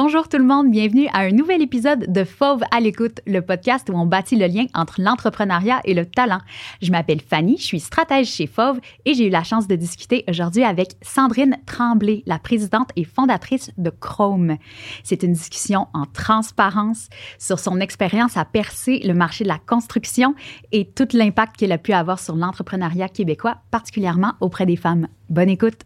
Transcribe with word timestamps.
Bonjour 0.00 0.28
tout 0.28 0.38
le 0.38 0.44
monde, 0.44 0.70
bienvenue 0.70 1.08
à 1.12 1.22
un 1.22 1.32
nouvel 1.32 1.60
épisode 1.60 2.12
de 2.12 2.22
Fauve 2.22 2.62
à 2.70 2.78
l'écoute, 2.78 3.20
le 3.26 3.42
podcast 3.42 3.90
où 3.90 3.94
on 3.96 4.06
bâtit 4.06 4.36
le 4.36 4.46
lien 4.46 4.66
entre 4.72 5.00
l'entrepreneuriat 5.00 5.80
et 5.84 5.92
le 5.92 6.06
talent. 6.06 6.38
Je 6.80 6.92
m'appelle 6.92 7.20
Fanny, 7.20 7.56
je 7.58 7.64
suis 7.64 7.80
stratège 7.80 8.28
chez 8.28 8.46
Fauve 8.46 8.78
et 9.04 9.14
j'ai 9.14 9.26
eu 9.26 9.28
la 9.28 9.42
chance 9.42 9.66
de 9.66 9.74
discuter 9.74 10.22
aujourd'hui 10.28 10.62
avec 10.62 10.90
Sandrine 11.02 11.58
Tremblay, 11.66 12.22
la 12.26 12.38
présidente 12.38 12.90
et 12.94 13.02
fondatrice 13.02 13.72
de 13.76 13.90
Chrome. 13.90 14.56
C'est 15.02 15.24
une 15.24 15.32
discussion 15.32 15.88
en 15.92 16.04
transparence 16.06 17.08
sur 17.40 17.58
son 17.58 17.80
expérience 17.80 18.36
à 18.36 18.44
percer 18.44 19.00
le 19.00 19.14
marché 19.14 19.42
de 19.42 19.48
la 19.48 19.58
construction 19.58 20.36
et 20.70 20.88
tout 20.88 21.08
l'impact 21.12 21.56
qu'elle 21.56 21.72
a 21.72 21.78
pu 21.78 21.92
avoir 21.92 22.20
sur 22.20 22.36
l'entrepreneuriat 22.36 23.08
québécois, 23.08 23.56
particulièrement 23.72 24.34
auprès 24.38 24.64
des 24.64 24.76
femmes. 24.76 25.08
Bonne 25.28 25.50
écoute. 25.50 25.80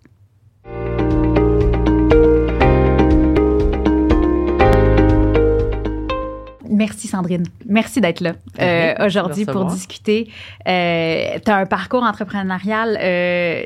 Merci 6.72 7.06
Sandrine. 7.06 7.44
Merci 7.66 8.00
d'être 8.00 8.20
là 8.20 8.32
euh, 8.58 8.94
aujourd'hui 9.06 9.44
pour 9.44 9.66
discuter. 9.66 10.30
Euh, 10.66 11.38
tu 11.44 11.50
as 11.50 11.56
un 11.56 11.66
parcours 11.66 12.02
entrepreneurial 12.02 12.98
euh, 12.98 13.64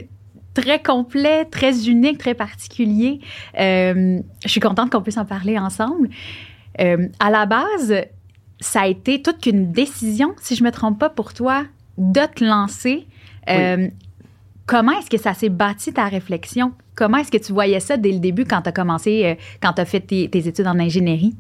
très 0.55 0.83
complet, 0.83 1.45
très 1.45 1.89
unique, 1.89 2.19
très 2.19 2.35
particulier. 2.35 3.21
je 3.57 4.23
suis 4.45 4.61
contente 4.61 4.91
qu'on 4.91 5.03
puisse 5.03 5.19
en 5.19 5.25
parler 5.25 5.57
ensemble. 5.57 6.09
à 6.79 7.31
la 7.31 7.47
base, 7.47 7.95
ça 8.59 8.83
a 8.83 8.87
été 8.89 9.23
toute 9.23 9.41
qu'une 9.41 9.71
décision, 9.71 10.35
si 10.43 10.57
je 10.57 10.65
me 10.65 10.73
trompe 10.73 10.99
pas, 10.99 11.09
pour 11.09 11.33
toi, 11.33 11.65
de 11.99 12.23
te 12.35 12.45
lancer. 12.45 13.07
Comment 14.67 14.99
est-ce 14.99 15.11
que 15.11 15.19
ça 15.19 15.33
s'est 15.33 15.49
bâti 15.49 15.93
ta 15.93 16.07
réflexion? 16.07 16.73
Comment 16.97 17.19
est-ce 17.19 17.31
que 17.31 17.39
tu 17.39 17.53
voyais 17.53 17.79
ça 17.79 17.97
dès 17.97 18.11
le 18.11 18.19
début 18.19 18.45
quand 18.45 18.63
tu 18.63 18.69
as 18.69 18.73
commencé, 18.73 19.39
quand 19.63 19.75
tu 19.75 19.81
as 19.81 19.85
fait 19.85 20.01
tes, 20.01 20.29
tes 20.29 20.49
études 20.49 20.67
en 20.67 20.81
ingénierie? 20.81 21.37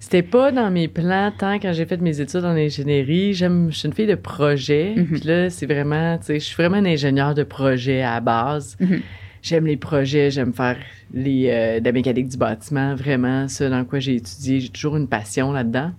C'était 0.00 0.22
pas 0.22 0.50
dans 0.50 0.70
mes 0.70 0.88
plans 0.88 1.30
tant 1.36 1.56
quand 1.56 1.74
j'ai 1.74 1.84
fait 1.84 2.00
mes 2.00 2.22
études 2.22 2.46
en 2.46 2.56
ingénierie. 2.56 3.34
J'aime, 3.34 3.68
je 3.70 3.76
suis 3.76 3.86
une 3.86 3.92
fille 3.92 4.06
de 4.06 4.14
projet. 4.14 4.94
Mhm. 4.96 5.06
Puis 5.06 5.20
là, 5.20 5.50
c'est 5.50 5.66
vraiment, 5.66 6.16
tu 6.16 6.24
sais, 6.24 6.40
je 6.40 6.44
suis 6.46 6.56
vraiment 6.56 6.78
un 6.78 6.86
ingénieur 6.86 7.34
de 7.34 7.42
projet 7.42 8.02
à 8.02 8.18
base. 8.20 8.78
Mhm. 8.80 9.02
J'aime 9.42 9.66
les 9.66 9.76
projets, 9.76 10.30
j'aime 10.30 10.54
faire 10.54 10.78
les, 11.12 11.48
euh, 11.50 11.80
de 11.80 11.84
la 11.84 11.92
mécanique 11.92 12.28
du 12.28 12.38
bâtiment, 12.38 12.94
vraiment, 12.94 13.46
ça 13.48 13.68
dans 13.68 13.84
quoi 13.84 13.98
j'ai 13.98 14.16
étudié. 14.16 14.60
J'ai 14.60 14.68
toujours 14.70 14.96
une 14.96 15.06
passion 15.06 15.52
là-dedans. 15.52 15.92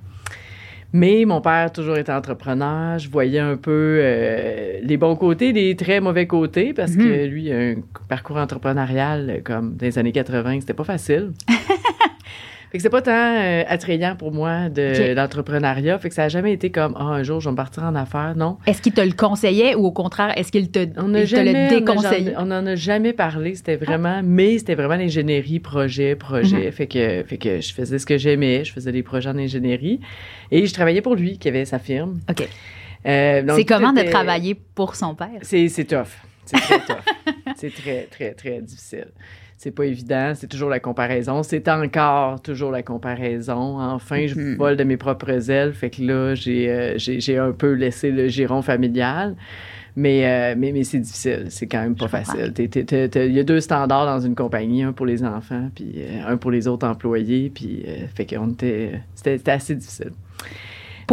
Mais 0.93 1.23
mon 1.25 1.39
père 1.39 1.67
a 1.67 1.69
toujours 1.69 1.97
été 1.97 2.11
entrepreneur. 2.11 2.97
Je 2.97 3.09
voyais 3.09 3.39
un 3.39 3.55
peu 3.55 3.99
euh, 4.01 4.79
les 4.81 4.97
bons 4.97 5.15
côtés, 5.15 5.53
les 5.53 5.75
très 5.75 6.01
mauvais 6.01 6.25
côtés, 6.25 6.73
parce 6.73 6.95
que 6.95 7.25
mhm. 7.25 7.31
lui, 7.31 7.51
a 7.51 7.57
un 7.57 7.75
parcours 8.09 8.37
entrepreneurial 8.37 9.41
comme 9.43 9.75
dans 9.75 9.85
les 9.85 9.99
années 9.99 10.11
80, 10.11 10.61
c'était 10.61 10.73
pas 10.73 10.83
facile. 10.83 11.33
Fait 12.71 12.77
que 12.77 12.83
c'est 12.83 12.89
pas 12.89 13.01
tant 13.01 13.11
euh, 13.11 13.63
attrayant 13.67 14.15
pour 14.15 14.31
moi 14.31 14.69
de 14.69 15.13
l'entrepreneuriat. 15.13 15.99
Fait 15.99 16.07
que 16.07 16.15
ça 16.15 16.23
a 16.23 16.29
jamais 16.29 16.53
été 16.53 16.71
comme, 16.71 16.95
ah, 16.97 17.03
un 17.03 17.21
jour, 17.21 17.41
je 17.41 17.49
vais 17.49 17.51
me 17.51 17.57
partir 17.57 17.83
en 17.83 17.95
affaires. 17.95 18.33
Non. 18.37 18.59
Est-ce 18.65 18.81
qu'il 18.81 18.93
te 18.93 19.01
le 19.01 19.11
conseillait 19.11 19.75
ou 19.75 19.85
au 19.85 19.91
contraire, 19.91 20.31
est-ce 20.37 20.53
qu'il 20.53 20.71
te, 20.71 20.79
on 20.95 21.13
il 21.13 21.27
te 21.27 21.35
le 21.35 21.69
déconseillait? 21.69 22.33
On 22.37 22.45
n'en 22.45 22.65
a 22.65 22.75
jamais 22.75 23.11
parlé. 23.11 23.55
C'était 23.55 23.75
vraiment, 23.75 24.21
mais 24.23 24.57
c'était 24.57 24.75
vraiment 24.75 24.95
l'ingénierie, 24.95 25.59
projet, 25.59 26.15
projet. 26.15 26.67
Mhm. 26.67 26.71
Fait 26.71 26.87
que, 26.87 27.23
fait 27.23 27.37
que 27.37 27.59
je 27.59 27.73
faisais 27.73 27.99
ce 27.99 28.05
que 28.05 28.17
j'aimais. 28.17 28.63
Je 28.63 28.71
faisais 28.71 28.93
des 28.93 29.03
projets 29.03 29.29
en 29.29 29.37
ingénierie. 29.37 29.99
Et 30.49 30.65
je 30.65 30.73
travaillais 30.73 31.01
pour 31.01 31.15
lui, 31.15 31.39
qui 31.39 31.49
avait 31.49 31.65
sa 31.65 31.77
firme. 31.77 32.21
OK. 32.29 32.47
Euh, 33.05 33.43
c'est 33.53 33.65
comment 33.65 33.91
de 33.91 34.03
travailler 34.03 34.55
pour 34.55 34.95
son 34.95 35.13
père? 35.13 35.39
C'est 35.41 35.67
tough. 35.85 36.07
C'est 36.45 36.55
très 36.55 36.79
tough. 36.79 37.03
c'est 37.57 37.73
très, 37.73 38.03
très, 38.03 38.31
très 38.31 38.61
difficile 38.61 39.07
c'est 39.61 39.69
pas 39.69 39.85
évident, 39.85 40.33
c'est 40.33 40.47
toujours 40.47 40.71
la 40.71 40.79
comparaison. 40.79 41.43
C'est 41.43 41.67
encore 41.69 42.41
toujours 42.41 42.71
la 42.71 42.81
comparaison. 42.81 43.79
Enfin, 43.79 44.25
je 44.25 44.33
mm-hmm. 44.33 44.55
vole 44.57 44.75
de 44.75 44.83
mes 44.83 44.97
propres 44.97 45.51
ailes. 45.51 45.73
Fait 45.73 45.91
que 45.91 46.01
là, 46.01 46.33
j'ai, 46.33 46.67
euh, 46.67 46.97
j'ai, 46.97 47.37
un 47.37 47.51
peu 47.51 47.73
laissé 47.73 48.09
le 48.09 48.27
giron 48.27 48.63
familial. 48.63 49.35
Mais, 49.95 50.25
euh, 50.25 50.55
mais, 50.57 50.71
mais 50.71 50.83
c'est 50.83 50.97
difficile. 50.97 51.45
C'est 51.49 51.67
quand 51.67 51.83
même 51.83 51.95
pas 51.95 52.07
facile. 52.07 52.51
Il 52.57 53.33
y 53.33 53.39
a 53.39 53.43
deux 53.43 53.61
standards 53.61 54.07
dans 54.07 54.19
une 54.19 54.33
compagnie, 54.33 54.81
un 54.81 54.93
pour 54.93 55.05
les 55.05 55.23
enfants, 55.23 55.69
puis 55.75 55.91
euh, 55.97 56.23
un 56.27 56.37
pour 56.37 56.49
les 56.49 56.67
autres 56.67 56.87
employés. 56.87 57.51
Puis, 57.53 57.85
fait 58.15 58.33
était, 58.33 58.99
c'était 59.13 59.51
assez 59.51 59.75
difficile. 59.75 60.13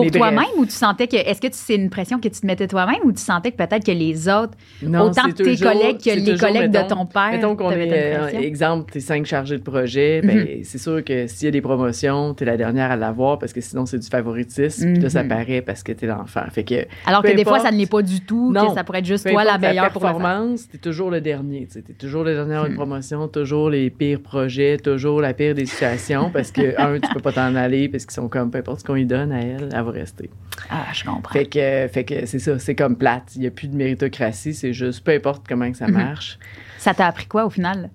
Pour 0.03 0.11
toi-même 0.11 0.59
ou 0.59 0.67
tu 0.67 0.73
sentais 0.73 1.07
que. 1.07 1.17
Est-ce 1.17 1.41
que 1.41 1.49
c'est 1.53 1.75
une 1.75 1.91
pression 1.91 2.19
que 2.19 2.29
tu 2.29 2.41
te 2.41 2.47
mettais 2.47 2.67
toi-même 2.67 3.01
ou 3.05 3.13
tu 3.13 3.23
sentais 3.23 3.53
que 3.53 3.57
peut-être 3.57 3.85
que 3.85 3.93
les 3.93 4.29
autres, 4.29 4.53
autant 4.83 5.31
tes 5.33 5.57
collègues 5.57 5.99
que 5.99 6.19
les 6.19 6.39
collègues 6.39 6.71
de 6.71 6.89
ton 6.89 7.07
père. 7.07 7.31
Mettons 7.33 7.57
qu'on 7.57 7.71
est. 7.71 7.89
Euh, 7.91 8.29
exemple, 8.41 8.93
t'es 8.93 9.01
cinq 9.01 9.27
chargés 9.27 9.59
de 9.59 9.63
projet, 9.63 10.21
ben, 10.23 10.39
mhm. 10.39 10.65
c'est 10.65 10.79
sûr 10.79 11.03
que 11.05 11.27
s'il 11.27 11.47
y 11.47 11.49
a 11.49 11.51
des 11.51 11.61
promotions, 11.61 12.35
t'es 12.35 12.45
la 12.45 12.57
dernière 12.57 12.91
à 12.91 12.97
l'avoir 12.97 13.39
parce 13.39 13.53
que 13.53 13.61
sinon 13.61 13.87
c'est 13.87 13.99
du 13.99 14.07
favoritisme, 14.07 14.93
puis 14.95 15.03
là, 15.03 15.11
ça 15.11 15.23
mhm. 15.23 15.29
paraît 15.29 15.63
parce 15.63 15.83
que 15.83 15.93
t'es 15.93 16.07
l'enfant. 16.07 16.45
Fait 16.51 16.65
que. 16.65 16.87
Alors 17.07 17.23
que 17.23 17.35
des 17.35 17.45
fois, 17.45 17.59
ça 17.59 17.71
ne 17.71 17.77
l'est 17.77 17.91
pas 17.91 18.03
du 18.03 18.21
tout, 18.21 18.53
que 18.53 18.75
ça 18.75 18.85
pourrait 18.85 19.01
être 19.01 19.07
juste 19.07 19.29
toi 19.29 19.45
la 19.45 19.59
meilleure 19.59 19.93
performance, 19.93 20.69
t'es 20.69 20.79
toujours 20.79 21.11
le 21.11 21.21
dernier. 21.21 21.69
T'es 21.73 21.93
toujours 21.93 22.25
le 22.25 22.35
dernier 22.35 22.55
à 22.55 22.67
une 22.67 22.73
hmm. 22.73 22.77
promotion, 22.77 23.29
toujours 23.29 23.71
les 23.71 23.91
pires 23.91 24.21
projets, 24.21 24.79
toujours 24.79 25.21
la 25.21 25.35
pire 25.35 25.55
des 25.55 25.67
situations 25.67 26.31
parce 26.31 26.51
que, 26.51 26.79
un, 26.81 26.99
tu 26.99 27.13
peux 27.13 27.21
pas 27.21 27.33
t'en 27.33 27.55
aller 27.55 27.89
parce 27.89 28.05
qu'ils 28.05 28.15
sont 28.15 28.29
comme 28.29 28.51
peu 28.51 28.59
importe 28.59 28.81
ce 28.81 28.85
qu'on 28.85 28.95
lui 28.95 29.07
donne 29.07 29.33
à 29.33 29.41
elle, 29.41 29.69
elle 29.73 29.83
va 29.91 29.99
rester. 29.99 30.31
Ah, 30.71 30.87
je 30.93 31.05
comprends. 31.05 31.33
Fait 31.33 31.47
que, 31.47 31.89
fait 31.93 32.05
que 32.05 32.27
c'est 32.27 32.39
ça, 32.39 32.59
c'est 32.59 32.75
comme 32.75 32.97
plate. 32.97 33.35
Il 33.37 33.43
n'y 33.43 33.47
a 33.47 33.51
plus 33.51 33.69
de 33.69 33.77
méritocratie, 33.77 34.55
c'est 34.55 34.73
juste 34.73 35.05
peu 35.05 35.13
importe 35.13 35.47
comment 35.49 35.71
que 35.71 35.77
ça 35.77 35.89
mhm. 35.89 35.95
marche. 35.95 36.39
Ça 36.79 36.95
t'a 36.95 37.07
appris 37.07 37.27
quoi 37.27 37.47
au 37.47 37.51
final? 37.51 37.91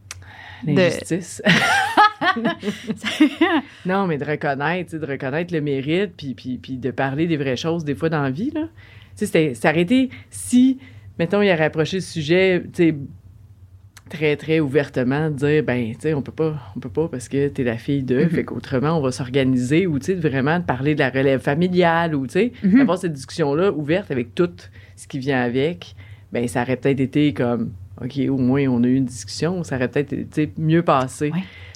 L'injustice. 0.65 1.41
non, 3.85 4.07
mais 4.07 4.17
de 4.17 4.25
reconnaître, 4.25 4.97
de 4.97 5.05
reconnaître 5.05 5.53
le 5.53 5.61
mérite, 5.61 6.13
puis, 6.15 6.33
puis, 6.33 6.57
puis 6.57 6.77
de 6.77 6.91
parler 6.91 7.27
des 7.27 7.37
vraies 7.37 7.57
choses 7.57 7.83
des 7.83 7.95
fois 7.95 8.09
dans 8.09 8.21
la 8.21 8.31
vie. 8.31 8.51
Là. 8.51 8.67
C'était 9.15 9.53
si, 10.29 10.79
mettons, 11.19 11.41
il 11.41 11.49
a 11.49 11.61
approché 11.61 11.97
le 11.97 12.01
sujet, 12.01 12.63
tu 12.73 12.89
sais, 12.89 12.95
très, 14.09 14.35
très 14.35 14.59
ouvertement 14.59 15.29
dire, 15.29 15.63
ben, 15.63 15.93
tu 15.93 16.01
sais, 16.01 16.13
on 16.13 16.21
peut 16.21 16.31
pas, 16.31 16.55
on 16.75 16.79
peut 16.79 16.89
pas 16.89 17.07
parce 17.07 17.29
que 17.29 17.47
tu 17.47 17.61
es 17.61 17.63
la 17.63 17.77
fille 17.77 18.03
d'eux, 18.03 18.25
mm-hmm. 18.25 18.29
fait 18.29 18.43
qu'autrement, 18.43 18.97
on 18.97 19.01
va 19.01 19.11
s'organiser 19.11 19.87
ou, 19.87 19.99
tu 19.99 20.07
sais, 20.07 20.13
vraiment 20.13 20.59
de 20.59 20.65
parler 20.65 20.93
de 20.93 20.99
la 20.99 21.09
relève 21.09 21.41
familiale 21.41 22.15
ou, 22.15 22.27
tu 22.27 22.33
sais, 22.33 22.51
avoir 22.79 22.97
cette 22.97 23.13
discussion-là 23.13 23.71
ouverte 23.71 24.11
avec 24.11 24.35
tout 24.35 24.51
ce 24.95 25.07
qui 25.07 25.19
vient 25.19 25.41
avec, 25.41 25.95
ben, 26.31 26.47
ça 26.47 26.61
aurait 26.61 26.77
peut-être 26.77 26.99
été 26.99 27.33
comme, 27.33 27.71
OK, 28.01 28.19
au 28.29 28.37
moins, 28.37 28.67
on 28.67 28.83
a 28.83 28.87
eu 28.87 28.95
une 28.95 29.05
discussion, 29.05 29.63
ça 29.63 29.75
aurait 29.75 29.87
peut-être 29.87 30.13
été 30.13 30.51
mieux 30.57 30.83
passé. 30.83 31.31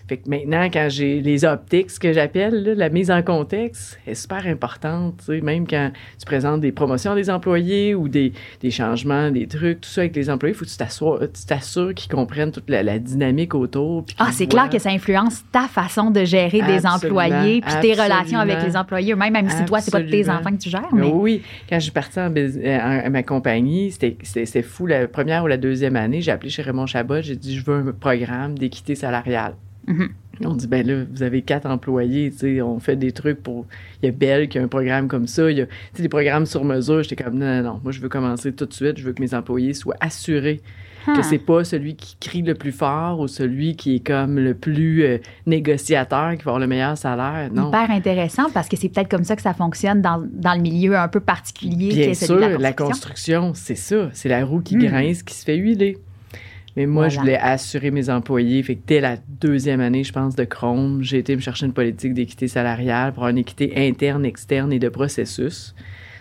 Fait 0.07 0.17
que 0.17 0.29
maintenant, 0.29 0.69
quand 0.71 0.87
j'ai 0.89 1.19
les 1.19 1.43
optiques, 1.43 1.91
ce 1.91 1.99
que 1.99 2.13
j'appelle 2.13 2.63
la 2.77 2.89
mise 2.89 3.11
en 3.11 3.21
contexte, 3.21 3.99
est 4.07 4.15
super 4.15 4.47
importante. 4.47 5.27
Même 5.27 5.67
quand 5.67 5.91
tu 6.17 6.25
présentes 6.25 6.61
des 6.61 6.71
promotions 6.71 7.13
des 7.13 7.29
employés 7.29 7.93
ou 7.93 8.07
des, 8.07 8.31
des 8.61 8.71
changements, 8.71 9.31
des 9.31 9.47
trucs, 9.47 9.81
tout 9.81 9.89
ça 9.89 10.01
avec 10.01 10.15
les 10.15 10.29
employés, 10.29 10.55
il 10.55 10.57
faut 10.57 10.65
que 10.65 11.25
tu 11.25 11.45
t'assures 11.45 11.93
qu'ils 11.93 12.11
comprennent 12.11 12.51
toute 12.51 12.69
la, 12.69 12.99
dynamique 12.99 13.53
autour. 13.53 14.05
Ah, 14.17 14.29
c'est 14.31 14.47
clair 14.47 14.69
que 14.69 14.79
ça 14.79 14.89
influence 14.89 15.43
ta 15.51 15.67
façon 15.67 16.09
de 16.09 16.23
gérer 16.23 16.61
des 16.61 16.85
employés, 16.85 17.61
puis 17.61 17.73
tes 17.81 17.93
relations 17.93 18.39
avec 18.39 18.63
les 18.63 18.77
employés, 18.77 19.13
même, 19.15 19.33
même 19.33 19.49
si 19.49 19.65
toi, 19.65 19.81
c'est 19.81 19.91
pas 19.91 20.01
tes 20.01 20.29
enfants 20.29 20.51
que 20.51 20.61
tu 20.61 20.69
gères. 20.69 20.87
Mais... 20.93 21.11
Oui, 21.11 21.41
quand 21.69 21.77
je 21.79 21.83
suis 21.83 21.91
partie 21.91 22.19
en, 22.19 22.33
à 22.33 23.09
ma 23.09 23.23
compagnie, 23.23 23.91
c'était 23.91 24.61
fou. 24.61 24.85
La 24.85 25.07
première 25.07 25.43
ou 25.43 25.47
la 25.47 25.57
deuxième 25.57 25.95
année, 25.95 26.21
j'ai 26.21 26.31
appelé 26.31 26.49
chez 26.49 26.61
Raymond 26.61 26.85
Chabot, 26.85 27.21
j'ai 27.21 27.35
dit, 27.35 27.57
je 27.57 27.65
veux 27.65 27.75
un 27.75 27.91
programme 27.91 28.57
d'équité 28.57 28.95
salariale. 28.95 29.55
Mhm. 29.87 30.09
On 30.45 30.53
dit, 30.53 30.67
ben 30.67 30.85
là, 30.85 31.03
vous 31.11 31.23
avez 31.23 31.41
quatre 31.41 31.65
employés, 31.65 32.29
tu 32.29 32.37
sais, 32.37 32.61
on 32.61 32.79
fait 32.79 32.95
des 32.95 33.11
trucs 33.11 33.41
pour. 33.41 33.65
Il 34.01 34.05
y 34.05 34.09
a 34.09 34.11
Belle 34.11 34.47
qui 34.49 34.59
a 34.59 34.61
un 34.61 34.67
programme 34.67 35.07
comme 35.07 35.25
ça, 35.25 35.49
il 35.49 35.57
y 35.57 35.61
a 35.61 35.67
des 35.97 36.09
programmes 36.09 36.45
sur 36.45 36.63
mesure. 36.63 37.01
J'étais 37.01 37.23
comme, 37.23 37.39
non, 37.39 37.45
non, 37.45 37.63
non, 37.63 37.81
moi, 37.83 37.91
je 37.91 37.99
veux 37.99 38.09
commencer 38.09 38.53
tout 38.53 38.65
de 38.65 38.73
suite, 38.73 38.99
je 38.99 39.03
veux 39.03 39.13
que 39.13 39.21
mes 39.21 39.33
employés 39.33 39.73
soient 39.73 39.97
assurés 39.99 40.61
que 41.15 41.21
c'est 41.21 41.37
pas 41.37 41.63
celui 41.63 41.95
qui 41.95 42.17
crie 42.19 42.41
le 42.41 42.53
plus 42.53 42.71
fort 42.71 43.19
ou 43.19 43.27
celui 43.27 43.75
qui 43.75 43.95
est 43.95 44.05
comme 44.05 44.39
le 44.39 44.53
plus 44.53 45.03
euh, 45.03 45.17
négociateur 45.45 46.31
qui 46.31 46.43
va 46.43 46.51
avoir 46.51 46.59
le 46.59 46.67
meilleur 46.67 46.97
salaire. 46.97 47.49
Non. 47.53 47.69
Hyper 47.69 47.91
intéressant 47.91 48.49
parce 48.53 48.67
que 48.67 48.77
c'est 48.77 48.89
peut-être 48.89 49.09
comme 49.09 49.23
ça 49.23 49.35
que 49.35 49.41
ça 49.41 49.53
fonctionne 49.53 50.01
dans, 50.01 50.23
dans 50.31 50.53
le 50.53 50.61
milieu 50.61 50.97
un 50.97 51.07
peu 51.07 51.19
particulier. 51.19 51.93
Bien 51.93 52.13
sûr, 52.13 52.59
la 52.59 52.73
construction, 52.73 53.53
c'est 53.53 53.75
ça. 53.75 54.09
C'est 54.13 54.29
la 54.29 54.45
roue 54.45 54.61
qui 54.61 54.75
hmm. 54.75 54.85
grince, 54.85 55.23
qui 55.23 55.35
se 55.35 55.45
fait 55.45 55.55
huiler. 55.55 55.97
Mais 56.77 56.85
moi, 56.85 57.09
je 57.09 57.19
voulais 57.19 57.39
assurer 57.39 57.89
mes 57.89 58.11
employés. 58.11 58.61
Fait 58.61 58.75
que 58.75 58.81
dès 58.85 59.01
la 59.01 59.17
deuxième 59.41 59.81
année, 59.81 60.03
je 60.03 60.13
pense, 60.13 60.35
de 60.35 60.43
Chrome, 60.43 61.01
j'ai 61.01 61.17
été 61.17 61.35
me 61.35 61.41
chercher 61.41 61.65
une 61.65 61.73
politique 61.73 62.13
d'équité 62.13 62.47
salariale 62.47 63.13
pour 63.13 63.27
une 63.27 63.39
équité 63.39 63.73
interne, 63.75 64.23
externe 64.25 64.71
et 64.71 64.77
de 64.77 64.87
processus. 64.87 65.73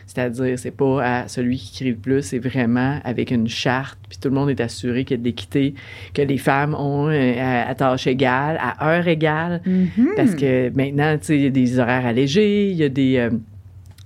C'est-à-dire, 0.06 0.58
c'est 0.58 0.70
pas 0.70 1.04
à 1.04 1.28
celui 1.28 1.58
qui 1.58 1.74
crie 1.74 1.90
le 1.90 1.96
plus, 1.96 2.22
c'est 2.22 2.38
vraiment 2.38 3.00
avec 3.04 3.32
une 3.32 3.48
charte, 3.48 3.98
puis 4.08 4.18
tout 4.18 4.28
le 4.28 4.34
monde 4.34 4.48
est 4.48 4.60
assuré 4.62 5.04
qu'il 5.04 5.16
y 5.16 5.20
a 5.20 5.20
de 5.20 5.24
l'équité, 5.24 5.74
que 6.14 6.22
les 6.22 6.38
femmes 6.38 6.74
ont 6.74 7.08
à, 7.08 7.74
tâche 7.74 8.06
égale, 8.06 8.56
à 8.58 8.88
heure 8.88 9.08
égale. 9.08 9.60
Mm-hmm. 9.66 10.14
Parce 10.16 10.34
que 10.36 10.70
maintenant, 10.70 11.18
tu 11.18 11.26
sais, 11.26 11.36
il 11.36 11.42
y 11.42 11.46
a 11.46 11.50
des 11.50 11.78
horaires 11.78 12.06
allégés, 12.06 12.70
il 12.70 12.76
y 12.76 12.84
a 12.84 12.88
des... 12.88 13.18
Euh, 13.18 13.30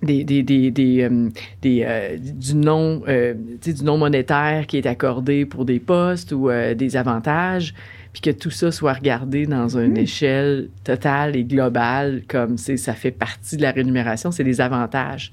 des, 0.02 0.25
des, 0.25 0.43
des, 0.43 0.70
des, 0.70 1.02
euh, 1.02 1.29
euh, 1.64 2.17
du 2.19 2.55
non 2.55 3.02
euh, 3.06 3.35
du 3.35 3.85
non 3.85 3.99
monétaire 3.99 4.67
qui 4.67 4.79
est 4.79 4.87
accordé 4.87 5.44
pour 5.44 5.64
des 5.64 5.79
postes 5.79 6.32
ou 6.32 6.50
des 6.75 6.97
avantages 6.97 7.75
puis 8.12 8.23
que 8.23 8.31
tout 8.31 8.50
ça 8.50 8.73
soit 8.73 8.94
regardé 8.94 9.47
dans 9.47 9.76
une 9.76 9.93
hmm. 9.93 9.99
échelle 9.99 10.69
totale 10.82 11.37
et 11.37 11.44
globale, 11.44 12.23
comme 12.26 12.58
c'est 12.58 12.76
ça 12.76 12.93
fait 12.93 13.12
partie 13.12 13.56
de 13.56 13.62
la 13.62 13.70
rémunération, 13.70 14.32
c'est 14.32 14.43
des 14.43 14.61
avantages. 14.61 15.31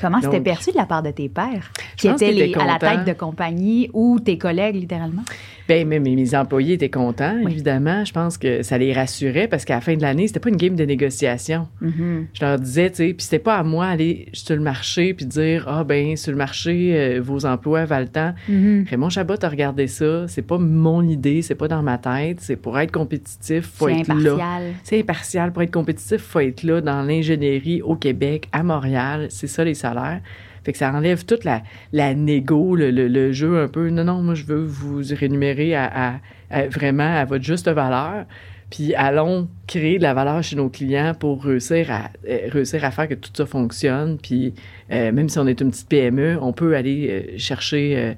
Comment 0.00 0.20
c'était 0.20 0.40
perçu 0.40 0.72
de 0.72 0.76
la 0.76 0.86
part 0.86 1.02
de 1.02 1.10
tes 1.10 1.28
pères, 1.28 1.70
qui 1.96 2.08
étaient 2.08 2.52
à 2.58 2.66
la 2.66 2.78
tête 2.78 3.04
de 3.04 3.12
compagnie 3.12 3.88
ou 3.92 4.18
tes 4.18 4.38
collègues, 4.38 4.74
littéralement? 4.74 5.22
Bien, 5.68 5.84
mais 5.84 5.98
mes 5.98 6.34
employés 6.34 6.74
étaient 6.74 6.90
contents, 6.90 7.38
évidemment. 7.38 8.04
Je 8.04 8.12
pense 8.12 8.38
que 8.38 8.62
ça 8.62 8.78
les 8.78 8.92
rassurait 8.92 9.48
parce 9.48 9.64
qu'à 9.64 9.74
la 9.74 9.80
fin 9.80 9.96
de 9.96 10.02
l'année, 10.02 10.26
c'était 10.28 10.40
pas 10.40 10.48
une 10.48 10.56
game 10.56 10.76
de 10.76 10.84
négociation. 10.84 11.68
Mm-hmm. 11.82 12.26
Je 12.34 12.44
leur 12.44 12.58
disais, 12.58 12.90
tu 12.90 12.96
sais, 12.96 13.14
puis 13.14 13.24
c'était 13.24 13.40
pas 13.40 13.56
à 13.56 13.62
moi 13.62 13.90
d'aller 13.90 14.28
sur 14.32 14.54
le 14.54 14.62
marché 14.62 15.14
puis 15.14 15.26
dire, 15.26 15.64
ah, 15.66 15.82
ben 15.82 16.16
sur 16.16 16.30
le 16.30 16.38
marché, 16.38 16.92
euh, 16.94 17.20
vos 17.20 17.46
emplois 17.46 17.84
valent 17.84 18.06
tant. 18.06 18.34
Mm-hmm. 18.48 18.88
Raymond 18.88 19.10
Chabot 19.10 19.34
a 19.42 19.48
regardé 19.48 19.86
ça. 19.86 20.28
C'est 20.28 20.42
pas 20.42 20.58
mon 20.58 21.02
idée, 21.02 21.42
c'est 21.42 21.54
pas 21.54 21.68
dans 21.68 21.82
ma 21.82 21.98
tête. 21.98 22.38
C'est 22.40 22.56
pour 22.56 22.78
être 22.78 22.92
compétitif, 22.92 23.66
faut 23.74 23.88
être 23.88 24.10
impartial. 24.10 24.36
là. 24.36 24.58
C'est 24.84 25.00
impartial. 25.00 25.52
Pour 25.52 25.62
être 25.62 25.72
compétitif, 25.72 26.18
faut 26.18 26.40
être 26.40 26.62
là 26.62 26.80
dans 26.80 27.02
l'ingénierie 27.02 27.82
au 27.82 27.96
Québec, 27.96 28.48
à 28.52 28.62
Montréal. 28.62 29.26
C'est 29.30 29.46
ça 29.48 29.64
les 29.64 29.74
salaires. 29.74 30.20
Fait 30.66 30.72
que 30.72 30.78
ça 30.78 30.92
enlève 30.92 31.24
toute 31.24 31.44
la, 31.44 31.62
la 31.92 32.12
négo, 32.12 32.74
le, 32.74 33.30
jeu 33.30 33.62
un 33.62 33.68
peu. 33.68 33.88
Non, 33.88 34.02
non, 34.02 34.20
moi, 34.20 34.34
je 34.34 34.42
veux 34.42 34.64
vous 34.64 35.00
rémunérer 35.14 35.76
à, 35.76 36.18
vraiment 36.50 37.18
à 37.18 37.24
votre 37.24 37.44
juste 37.44 37.68
valeur. 37.68 38.24
Puis 38.68 38.96
allons 38.96 39.48
créer 39.68 39.98
de 39.98 40.02
la 40.02 40.12
valeur 40.12 40.42
chez 40.42 40.56
nos 40.56 40.68
clients 40.68 41.14
pour 41.14 41.44
réussir 41.44 41.88
à, 41.92 42.10
euh, 42.28 42.48
réussir 42.48 42.84
à 42.84 42.90
faire 42.90 43.06
que 43.06 43.14
tout 43.14 43.30
ça 43.32 43.46
fonctionne. 43.46 44.18
Puis 44.20 44.54
euh, 44.90 45.12
même 45.12 45.28
si 45.28 45.38
on 45.38 45.46
est 45.46 45.60
une 45.60 45.70
petite 45.70 45.88
PME, 45.88 46.36
on 46.42 46.52
peut 46.52 46.74
aller 46.74 47.08
euh, 47.08 47.38
chercher, 47.38 48.16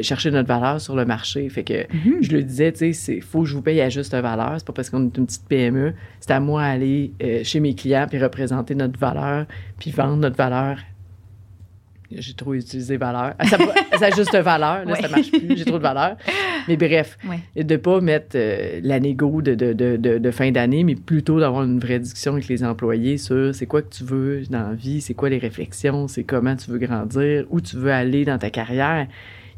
chercher 0.00 0.30
notre 0.30 0.48
valeur 0.48 0.80
sur 0.80 0.96
le 0.96 1.04
marché. 1.04 1.46
Fait 1.50 1.64
que 1.64 1.82
mm-hmm. 1.82 2.22
je 2.22 2.32
le 2.32 2.42
disais, 2.42 2.72
tu 2.72 2.94
sais, 2.94 3.16
il 3.16 3.22
faut 3.22 3.42
que 3.42 3.46
je 3.46 3.54
vous 3.54 3.60
paye 3.60 3.82
à 3.82 3.90
juste 3.90 4.14
valeur. 4.14 4.54
C'est 4.56 4.66
pas 4.66 4.72
parce 4.72 4.88
qu'on 4.88 5.04
est 5.04 5.18
une 5.18 5.26
petite 5.26 5.46
PME. 5.46 5.92
C'est 6.20 6.30
à 6.30 6.40
moi 6.40 6.62
d'aller 6.62 7.12
chez 7.44 7.60
mes 7.60 7.74
clients 7.74 8.06
puis 8.08 8.18
représenter 8.18 8.74
notre 8.74 8.98
valeur 8.98 9.44
puis 9.78 9.90
vendre 9.90 10.16
notre 10.16 10.36
valeur 10.38 10.78
j'ai 12.10 12.34
trop 12.34 12.54
utilisé 12.54 12.96
valeur. 12.96 13.34
Ça, 13.44 13.58
ça 13.98 14.10
juste 14.10 14.36
valeur, 14.36 14.84
là, 14.84 14.94
ça 14.96 15.08
marche 15.08 15.30
plus, 15.30 15.56
j'ai 15.56 15.64
trop 15.64 15.78
de 15.78 15.82
valeur. 15.82 16.16
Mais 16.68 16.76
bref, 16.76 17.18
de 17.56 17.62
de 17.62 17.76
pas 17.76 18.00
mettre 18.00 18.30
euh, 18.34 18.80
la 18.82 18.98
négo 19.00 19.42
de, 19.42 19.54
de, 19.54 19.72
de, 19.72 19.96
de 19.96 20.30
fin 20.30 20.50
d'année, 20.50 20.84
mais 20.84 20.96
plutôt 20.96 21.38
d'avoir 21.38 21.64
une 21.64 21.78
vraie 21.78 21.98
discussion 22.00 22.32
avec 22.32 22.48
les 22.48 22.64
employés 22.64 23.16
sur 23.16 23.54
c'est 23.54 23.66
quoi 23.66 23.82
que 23.82 23.94
tu 23.94 24.04
veux 24.04 24.42
dans 24.50 24.70
la 24.70 24.74
vie, 24.74 25.00
c'est 25.00 25.14
quoi 25.14 25.28
les 25.30 25.38
réflexions, 25.38 26.08
c'est 26.08 26.24
comment 26.24 26.56
tu 26.56 26.70
veux 26.70 26.78
grandir, 26.78 27.46
où 27.50 27.60
tu 27.60 27.76
veux 27.76 27.92
aller 27.92 28.24
dans 28.24 28.38
ta 28.38 28.50
carrière. 28.50 29.06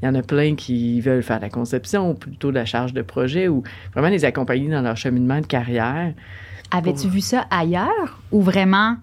Il 0.02 0.06
y 0.06 0.08
en 0.08 0.14
a 0.14 0.22
plein 0.22 0.56
qui 0.56 1.00
veulent 1.00 1.22
faire 1.22 1.40
la 1.40 1.48
conception 1.48 2.10
ou 2.10 2.14
plutôt 2.14 2.50
la 2.50 2.64
charge 2.64 2.92
de 2.92 3.02
projet 3.02 3.46
ou 3.48 3.62
vraiment 3.94 4.08
les 4.08 4.24
accompagner 4.24 4.68
dans 4.68 4.82
leur 4.82 4.96
cheminement 4.96 5.40
de 5.40 5.46
carrière. 5.46 6.12
Avais-tu 6.72 7.08
vu 7.08 7.20
ça 7.20 7.46
ailleurs 7.50 8.18
ou 8.32 8.42
vraiment 8.42 8.96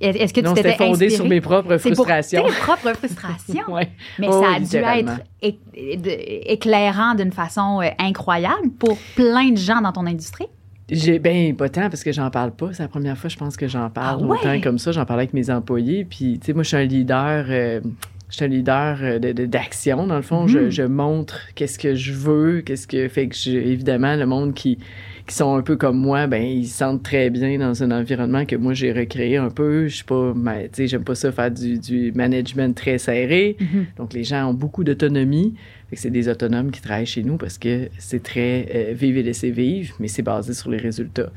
est-ce 0.00 0.32
que 0.32 0.40
tu 0.40 0.54
t'étais 0.54 0.76
fondé 0.76 1.10
sur 1.10 1.26
mes 1.26 1.40
propres 1.40 1.78
frustrations. 1.78 2.42
Pour 2.42 2.50
tes 2.50 2.60
propres 2.60 2.92
frustrations. 2.94 3.76
Mais 4.18 4.30
ça 4.30 4.54
a 4.56 4.60
dû 4.60 4.76
être 4.76 5.60
éclairant 5.74 7.14
d'une 7.14 7.32
façon 7.32 7.80
euh, 7.82 7.88
incroyable 7.98 8.70
pour 8.78 8.98
plein 9.14 9.50
de 9.50 9.56
gens 9.56 9.80
dans 9.80 9.92
ton 9.92 10.06
industrie? 10.06 10.46
J'ai 10.88 11.18
ben 11.18 11.54
pas 11.56 11.68
tant 11.68 11.90
parce 11.90 12.04
que 12.04 12.12
j'en 12.12 12.30
parle 12.30 12.52
pas. 12.52 12.72
C'est 12.72 12.82
la 12.82 12.88
première 12.88 13.18
fois, 13.18 13.28
je 13.28 13.36
pense 13.36 13.56
que 13.56 13.66
j'en 13.66 13.90
parle 13.90 14.20
ah 14.22 14.26
autant 14.26 14.60
comme 14.60 14.78
ça. 14.78 14.92
J'en 14.92 15.04
parlais 15.04 15.22
avec 15.22 15.34
mes 15.34 15.50
employés. 15.50 16.04
Puis, 16.04 16.38
tu 16.38 16.46
sais, 16.46 16.52
moi, 16.52 16.62
je 16.62 16.68
suis 16.68 16.76
un 16.76 16.84
leader. 16.84 17.46
Euh, 17.48 17.80
je 18.28 18.36
suis 18.36 18.44
un 18.44 18.48
leader 18.48 18.98
euh, 19.02 19.18
d'action, 19.18 20.06
dans 20.06 20.16
le 20.16 20.22
fond. 20.22 20.46
je, 20.46 20.58
mm-hmm. 20.58 20.70
je, 20.70 20.82
montre 20.82 21.40
qu'est-ce 21.54 21.78
que 21.78 21.94
je 21.94 22.12
veux, 22.12 22.60
qu'est-ce 22.60 22.86
que 22.86 23.08
fait 23.08 23.28
que, 23.28 23.48
évidemment, 23.48 24.16
le 24.16 24.26
monde 24.26 24.54
qui, 24.54 24.78
qui 25.26 25.34
sont 25.34 25.56
un 25.56 25.62
peu 25.62 25.76
comme 25.76 25.98
moi, 25.98 26.26
ben 26.26 26.42
ils 26.42 26.66
se 26.68 26.78
sentent 26.78 27.02
très 27.02 27.30
bien 27.30 27.58
dans 27.58 27.82
un 27.82 27.90
environnement 27.90 28.46
que 28.46 28.54
moi 28.54 28.74
j'ai 28.74 28.92
recréé 28.92 29.36
un 29.36 29.50
peu. 29.50 29.88
Je 29.88 29.96
suis 29.96 30.04
pas, 30.04 30.32
tu 30.32 30.68
sais, 30.72 30.86
j'aime 30.86 31.04
pas 31.04 31.14
ça 31.14 31.32
faire 31.32 31.50
du, 31.50 31.78
du 31.78 32.12
management 32.12 32.76
très 32.76 32.98
serré. 32.98 33.56
Mm-hmm. 33.60 33.98
Donc 33.98 34.12
les 34.12 34.24
gens 34.24 34.48
ont 34.48 34.54
beaucoup 34.54 34.84
d'autonomie. 34.84 35.54
C'est 35.92 36.10
des 36.10 36.28
autonomes 36.28 36.70
qui 36.70 36.80
travaillent 36.80 37.06
chez 37.06 37.22
nous 37.22 37.36
parce 37.36 37.58
que 37.58 37.88
c'est 37.98 38.22
très 38.22 38.68
euh, 38.74 38.92
vivre 38.92 39.18
et 39.18 39.22
laisser 39.22 39.50
vivre, 39.50 39.94
mais 40.00 40.08
c'est 40.08 40.22
basé 40.22 40.52
sur 40.52 40.70
les 40.70 40.78
résultats. 40.78 41.30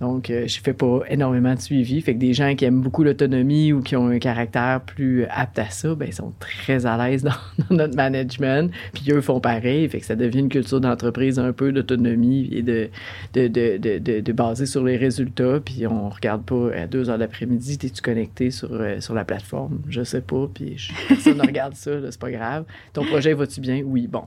Donc, 0.00 0.30
euh, 0.30 0.46
je 0.46 0.60
fais 0.60 0.72
pas 0.72 1.00
énormément 1.08 1.54
de 1.54 1.60
suivi. 1.60 2.00
Fait 2.00 2.14
que 2.14 2.18
des 2.18 2.32
gens 2.32 2.54
qui 2.54 2.64
aiment 2.64 2.80
beaucoup 2.80 3.04
l'autonomie 3.04 3.72
ou 3.72 3.82
qui 3.82 3.96
ont 3.96 4.08
un 4.08 4.18
caractère 4.18 4.80
plus 4.80 5.26
apte 5.28 5.58
à 5.58 5.68
ça, 5.68 5.94
ben, 5.94 6.08
ils 6.08 6.14
sont 6.14 6.32
très 6.40 6.86
à 6.86 6.96
l'aise 6.96 7.22
dans, 7.22 7.34
notre 7.70 7.94
management. 7.96 8.72
Puis 8.94 9.12
eux 9.12 9.20
font 9.20 9.40
pareil. 9.40 9.86
Fait 9.90 10.00
que 10.00 10.06
ça 10.06 10.16
devient 10.16 10.38
une 10.38 10.48
culture 10.48 10.80
d'entreprise 10.80 11.38
un 11.38 11.52
peu 11.52 11.70
d'autonomie 11.70 12.48
et 12.50 12.62
de, 12.62 12.88
de, 13.34 13.48
de, 13.48 13.76
de, 13.76 14.20
de, 14.20 14.32
baser 14.32 14.64
sur 14.64 14.84
les 14.84 14.96
résultats. 14.96 15.60
Puis 15.62 15.86
on 15.86 16.08
regarde 16.08 16.44
pas 16.44 16.70
à 16.74 16.86
deux 16.86 17.10
heures 17.10 17.18
d'après-midi, 17.18 17.78
es-tu 17.82 18.00
connecté 18.00 18.50
sur, 18.50 18.72
euh, 18.72 19.00
sur 19.00 19.12
la 19.12 19.26
plateforme? 19.26 19.80
Je 19.90 20.02
sais 20.02 20.22
pas. 20.22 20.48
Puis 20.52 20.90
personne 21.08 21.36
ne 21.36 21.42
regarde 21.46 21.74
ça, 21.74 21.90
c'est 22.10 22.20
pas 22.20 22.30
grave. 22.30 22.64
Ton 22.94 23.04
projet 23.04 23.34
va-tu 23.34 23.60
bien? 23.60 23.82
Oui, 23.84 24.06
bon. 24.06 24.24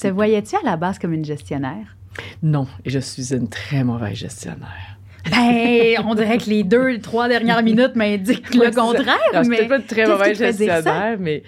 Te 0.00 0.08
voyais-tu 0.08 0.56
à 0.56 0.60
la 0.64 0.78
base 0.78 0.98
comme 0.98 1.12
une 1.12 1.26
gestionnaire? 1.26 1.94
Non, 2.42 2.66
et 2.84 2.90
je 2.90 2.98
suis 2.98 3.32
une 3.34 3.48
très 3.48 3.84
mauvaise 3.84 4.16
gestionnaire. 4.16 4.91
Ben, 5.30 6.02
on 6.04 6.14
dirait 6.14 6.38
que 6.38 6.50
les 6.50 6.64
deux, 6.64 6.98
trois 6.98 7.28
dernières 7.28 7.62
minutes 7.62 7.94
m'indiquent 7.94 8.54
le 8.54 8.74
contraire. 8.74 9.18
Non, 9.32 9.42
mais 9.46 9.66
pas 9.66 9.76
une 9.76 9.84
très 9.84 10.06
mauvaise 10.06 10.38
gestionnaire, 10.38 11.16
mais 11.18 11.42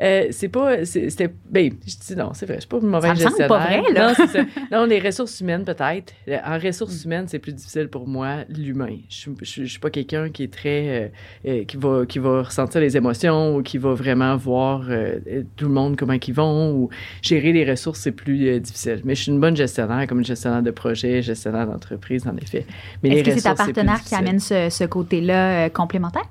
euh, 0.00 0.26
c'est 0.30 0.48
pas. 0.48 0.84
C'était. 0.84 1.30
Ben, 1.48 1.70
je 1.86 1.94
dis 1.94 2.16
non, 2.16 2.30
c'est 2.32 2.46
vrai, 2.46 2.56
je 2.56 2.60
suis 2.60 2.68
pas 2.68 2.78
une 2.78 2.88
mauvaise 2.88 3.18
ça 3.18 3.24
gestionnaire. 3.24 3.48
pas 3.48 3.58
vrai, 3.58 3.82
là. 3.92 4.08
Non, 4.08 4.26
ça. 4.26 4.40
non, 4.72 4.84
les 4.86 4.98
ressources 4.98 5.40
humaines, 5.40 5.64
peut-être. 5.64 6.12
En 6.44 6.58
ressources 6.58 7.04
humaines, 7.04 7.26
c'est 7.28 7.38
plus 7.38 7.52
difficile 7.52 7.88
pour 7.88 8.08
moi, 8.08 8.38
l'humain. 8.48 8.96
Je, 9.08 9.30
je, 9.42 9.64
suis 9.64 9.78
pas 9.78 9.90
quelqu'un 9.90 10.30
qui 10.30 10.44
est 10.44 10.52
très. 10.52 10.88
Euh, 10.88 11.08
euh, 11.46 11.64
qui, 11.64 11.76
va, 11.76 12.06
qui 12.06 12.18
va 12.18 12.42
ressentir 12.42 12.80
les 12.80 12.96
émotions 12.96 13.56
ou 13.56 13.62
qui 13.62 13.78
va 13.78 13.94
vraiment 13.94 14.36
voir 14.36 14.82
tout 15.56 15.66
le 15.66 15.72
monde 15.72 15.96
comment 15.96 16.14
ils 16.14 16.34
vont 16.34 16.72
ou 16.72 16.88
gérer 17.22 17.52
les 17.52 17.68
ressources, 17.68 18.00
c'est 18.00 18.12
plus 18.12 18.60
difficile. 18.60 19.02
Mais 19.04 19.14
je 19.14 19.22
suis 19.22 19.32
une 19.32 19.40
bonne 19.40 19.56
gestionnaire, 19.56 20.06
comme 20.06 20.18
une 20.18 20.24
gestionnaire 20.24 20.62
de 20.62 20.70
projet, 20.70 21.22
gestionnaire 21.22 21.66
d'entreprise, 21.66 22.26
en 22.26 22.36
effet. 22.36 22.66
Mais 23.02 23.19
est-ce 23.20 23.36
que 23.36 23.40
c'est 23.40 23.48
ta 23.48 23.54
partenaire 23.54 24.02
qui 24.02 24.14
amène 24.14 24.38
ce, 24.38 24.84
côté-là 24.84 25.66
euh, 25.66 25.68
complémentaire? 25.68 26.24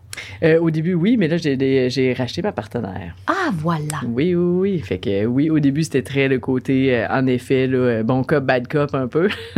Euh, 0.43 0.59
au 0.59 0.69
début, 0.69 0.93
oui, 0.93 1.17
mais 1.17 1.27
là, 1.27 1.37
j'ai 1.37 2.13
racheté 2.17 2.41
ma 2.41 2.51
partenaire. 2.51 3.15
Ah, 3.27 3.51
voilà. 3.53 4.01
Oui, 4.07 4.35
oui, 4.35 4.73
oui. 4.75 4.79
Fait 4.79 4.99
que 4.99 5.25
oui, 5.25 5.49
au 5.49 5.59
début, 5.59 5.83
c'était 5.83 6.03
très 6.03 6.27
le 6.27 6.39
côté, 6.39 6.95
euh, 6.95 7.07
en 7.09 7.25
effet, 7.27 7.67
là, 7.67 8.03
bon 8.03 8.23
cop, 8.23 8.43
bad 8.43 8.67
cop 8.67 8.93
un 8.93 9.07
peu. 9.07 9.29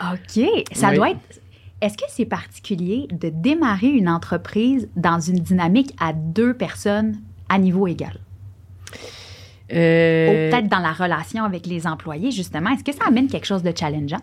OK. 0.00 0.44
Ça 0.72 0.94
doit 0.94 1.10
être. 1.10 1.20
Est-ce 1.82 1.96
que 1.98 2.04
c'est 2.08 2.24
particulier 2.24 3.06
de 3.12 3.28
démarrer 3.28 3.88
une 3.88 4.08
entreprise 4.08 4.88
dans 4.96 5.20
une 5.20 5.38
dynamique 5.38 5.94
à 6.00 6.14
deux 6.14 6.54
personnes 6.54 7.16
à 7.50 7.58
niveau 7.58 7.86
égal? 7.86 8.18
Ou 9.68 9.74
peut-être 9.74 10.68
dans 10.68 10.78
la 10.78 10.92
relation 10.92 11.44
avec 11.44 11.66
les 11.66 11.86
employés, 11.86 12.30
justement. 12.30 12.70
Est-ce 12.70 12.84
que 12.84 12.92
ça 12.92 13.04
amène 13.08 13.26
quelque 13.26 13.46
chose 13.46 13.62
de 13.62 13.72
challengeant? 13.76 14.22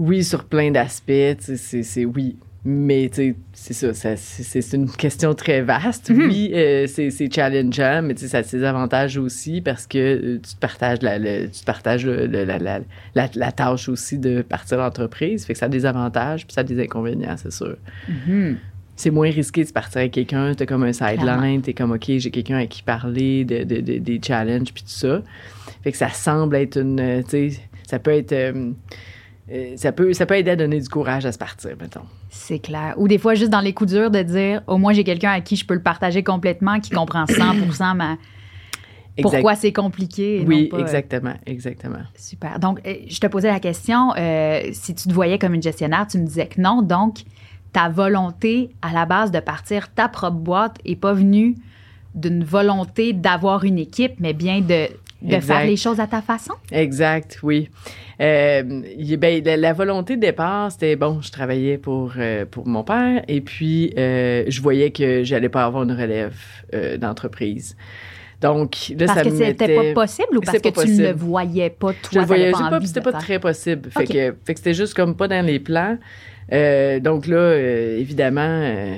Oui, 0.00 0.24
sur 0.24 0.44
plein 0.44 0.70
d'aspects, 0.70 1.36
c'est 1.38 2.04
oui. 2.06 2.36
Mais 2.62 3.10
c'est 3.52 3.72
ça, 3.72 4.16
c'est 4.16 4.72
une 4.74 4.90
question 4.90 5.34
très 5.34 5.62
vaste. 5.62 6.10
Mhm. 6.10 6.28
Oui, 6.28 6.50
euh, 6.54 6.86
c'est 6.86 7.32
challengeant, 7.32 8.02
mais 8.02 8.16
ça 8.16 8.38
a 8.38 8.42
ses 8.42 8.64
avantages 8.64 9.16
aussi 9.16 9.62
parce 9.62 9.86
que 9.86 9.98
euh, 9.98 10.40
tu 10.42 10.54
te 10.54 10.60
partages, 10.60 11.00
la, 11.00 11.18
tu 11.18 11.64
partages 11.64 12.06
la, 12.06 12.80
la, 13.14 13.52
tâche 13.52 13.88
aussi 13.88 14.18
de 14.18 14.42
partir 14.42 14.76
d'entreprise. 14.78 15.46
Fait 15.46 15.54
que 15.54 15.58
ça 15.58 15.66
a 15.66 15.68
des 15.70 15.86
avantages, 15.86 16.46
puis 16.46 16.52
ça 16.54 16.60
a 16.62 16.64
des 16.64 16.82
inconvénients, 16.82 17.36
c'est 17.36 17.52
sûr. 17.52 17.76
Mhm. 18.08 18.56
C'est 18.96 19.10
moins 19.10 19.30
risqué 19.30 19.64
de 19.64 19.70
partir 19.70 19.98
avec 19.98 20.12
quelqu'un, 20.12 20.54
tu 20.54 20.62
as 20.62 20.66
comme 20.66 20.82
un 20.82 20.92
sideline, 20.92 21.62
tu 21.62 21.70
es 21.70 21.72
comme, 21.72 21.92
OK, 21.92 22.04
j'ai 22.06 22.30
quelqu'un 22.30 22.58
à 22.58 22.66
qui 22.66 22.82
parler 22.82 23.46
de, 23.46 23.64
de, 23.64 23.80
des 23.98 24.20
challenges, 24.22 24.74
puis 24.74 24.82
tout 24.82 24.90
ça. 24.90 25.22
Fait 25.82 25.92
que 25.92 25.96
ça 25.96 26.10
semble 26.10 26.56
être 26.56 26.78
une, 26.78 27.22
tu 27.24 27.50
sais, 27.50 27.60
ça 27.86 27.98
peut 27.98 28.12
être... 28.12 28.32
Euh, 28.32 28.72
ça, 29.76 29.92
peut, 29.92 30.12
ça 30.12 30.26
peut 30.26 30.36
aider 30.36 30.52
à 30.52 30.56
donner 30.56 30.80
du 30.80 30.88
courage 30.88 31.26
à 31.26 31.32
se 31.32 31.38
partir, 31.38 31.72
mettons. 31.80 32.04
C'est 32.30 32.58
clair. 32.58 32.94
Ou 32.96 33.08
des 33.08 33.18
fois, 33.18 33.34
juste 33.34 33.50
dans 33.50 33.60
les 33.60 33.72
coups 33.72 33.92
durs, 33.92 34.10
de 34.10 34.22
dire 34.22 34.62
au 34.66 34.78
moins 34.78 34.92
j'ai 34.92 35.04
quelqu'un 35.04 35.32
à 35.32 35.40
qui 35.40 35.56
je 35.56 35.66
peux 35.66 35.74
le 35.74 35.82
partager 35.82 36.22
complètement, 36.22 36.80
qui 36.80 36.90
comprend 36.90 37.26
100 37.26 37.94
ma. 37.94 38.16
Pourquoi 39.22 39.54
c'est 39.54 39.72
compliqué? 39.72 40.44
oui, 40.46 40.70
euh, 40.72 40.78
exactement, 40.78 41.34
exactement. 41.44 41.98
Super. 42.14 42.58
Donc, 42.58 42.80
euh, 42.86 42.94
je 43.06 43.18
te 43.18 43.26
posais 43.26 43.48
la 43.48 43.60
question, 43.60 44.12
si 44.72 44.94
tu 44.94 45.08
te 45.08 45.12
voyais 45.12 45.38
comme 45.38 45.52
une 45.52 45.62
gestionnaire, 45.62 46.06
tu 46.06 46.18
me 46.18 46.24
disais 46.24 46.46
que 46.46 46.60
non. 46.60 46.80
Donc, 46.80 47.24
ta 47.72 47.88
volonté 47.88 48.70
à 48.82 48.92
la 48.92 49.06
base 49.06 49.30
de 49.30 49.40
partir 49.40 49.92
ta 49.92 50.08
propre 50.08 50.36
boîte 50.36 50.78
n'est 50.86 50.96
pas 50.96 51.12
venue 51.12 51.56
d'une 52.14 52.42
volonté 52.42 53.12
d'avoir 53.12 53.64
une 53.64 53.78
équipe, 53.78 54.14
mais 54.18 54.32
bien 54.32 54.60
de 54.60 54.88
de 55.22 55.40
faire 55.40 55.66
les 55.66 55.76
choses 55.76 56.00
à 56.00 56.06
ta 56.06 56.22
façon? 56.22 56.54
Exact, 56.72 57.38
oui. 57.42 57.68
Euh, 58.20 58.62
ben, 59.18 59.42
la, 59.44 59.72
volonté 59.72 60.16
de 60.16 60.20
départ, 60.20 60.70
c'était 60.70 60.96
bon, 60.96 61.20
je 61.22 61.30
travaillais 61.30 61.78
pour, 61.78 62.12
euh, 62.18 62.44
pour 62.44 62.66
mon 62.66 62.84
père 62.84 63.22
et 63.28 63.40
puis 63.40 63.94
euh, 63.96 64.44
je 64.48 64.60
voyais 64.60 64.90
que 64.90 65.24
j'allais 65.24 65.48
pas 65.48 65.64
avoir 65.64 65.84
une 65.84 65.92
relève 65.92 66.36
euh, 66.74 66.98
d'entreprise. 66.98 67.76
Donc, 68.40 68.92
là, 68.98 69.06
parce 69.06 69.18
ça 69.18 69.24
que 69.24 69.36
c'était 69.36 69.74
pas 69.74 69.92
possible 69.92 70.38
ou 70.38 70.40
parce 70.40 70.58
que 70.58 70.68
tu 70.68 70.90
ne 70.92 71.08
le 71.08 71.12
voyais 71.12 71.70
pas, 71.70 71.92
toi? 71.92 72.10
Je 72.12 72.18
le 72.20 72.24
voyais 72.24 72.52
pas, 72.52 72.78
puis 72.78 72.88
c'était 72.88 73.02
pas 73.02 73.12
très 73.12 73.38
possible. 73.38 73.90
Fait 73.90 74.06
que, 74.06 74.34
fait 74.44 74.54
que 74.54 74.58
c'était 74.58 74.74
juste 74.74 74.94
comme 74.94 75.14
pas 75.14 75.28
dans 75.28 75.44
les 75.44 75.58
plans. 75.58 75.98
Euh, 76.52 77.00
donc 77.00 77.26
là, 77.26 77.36
euh, 77.36 77.98
évidemment, 77.98 78.96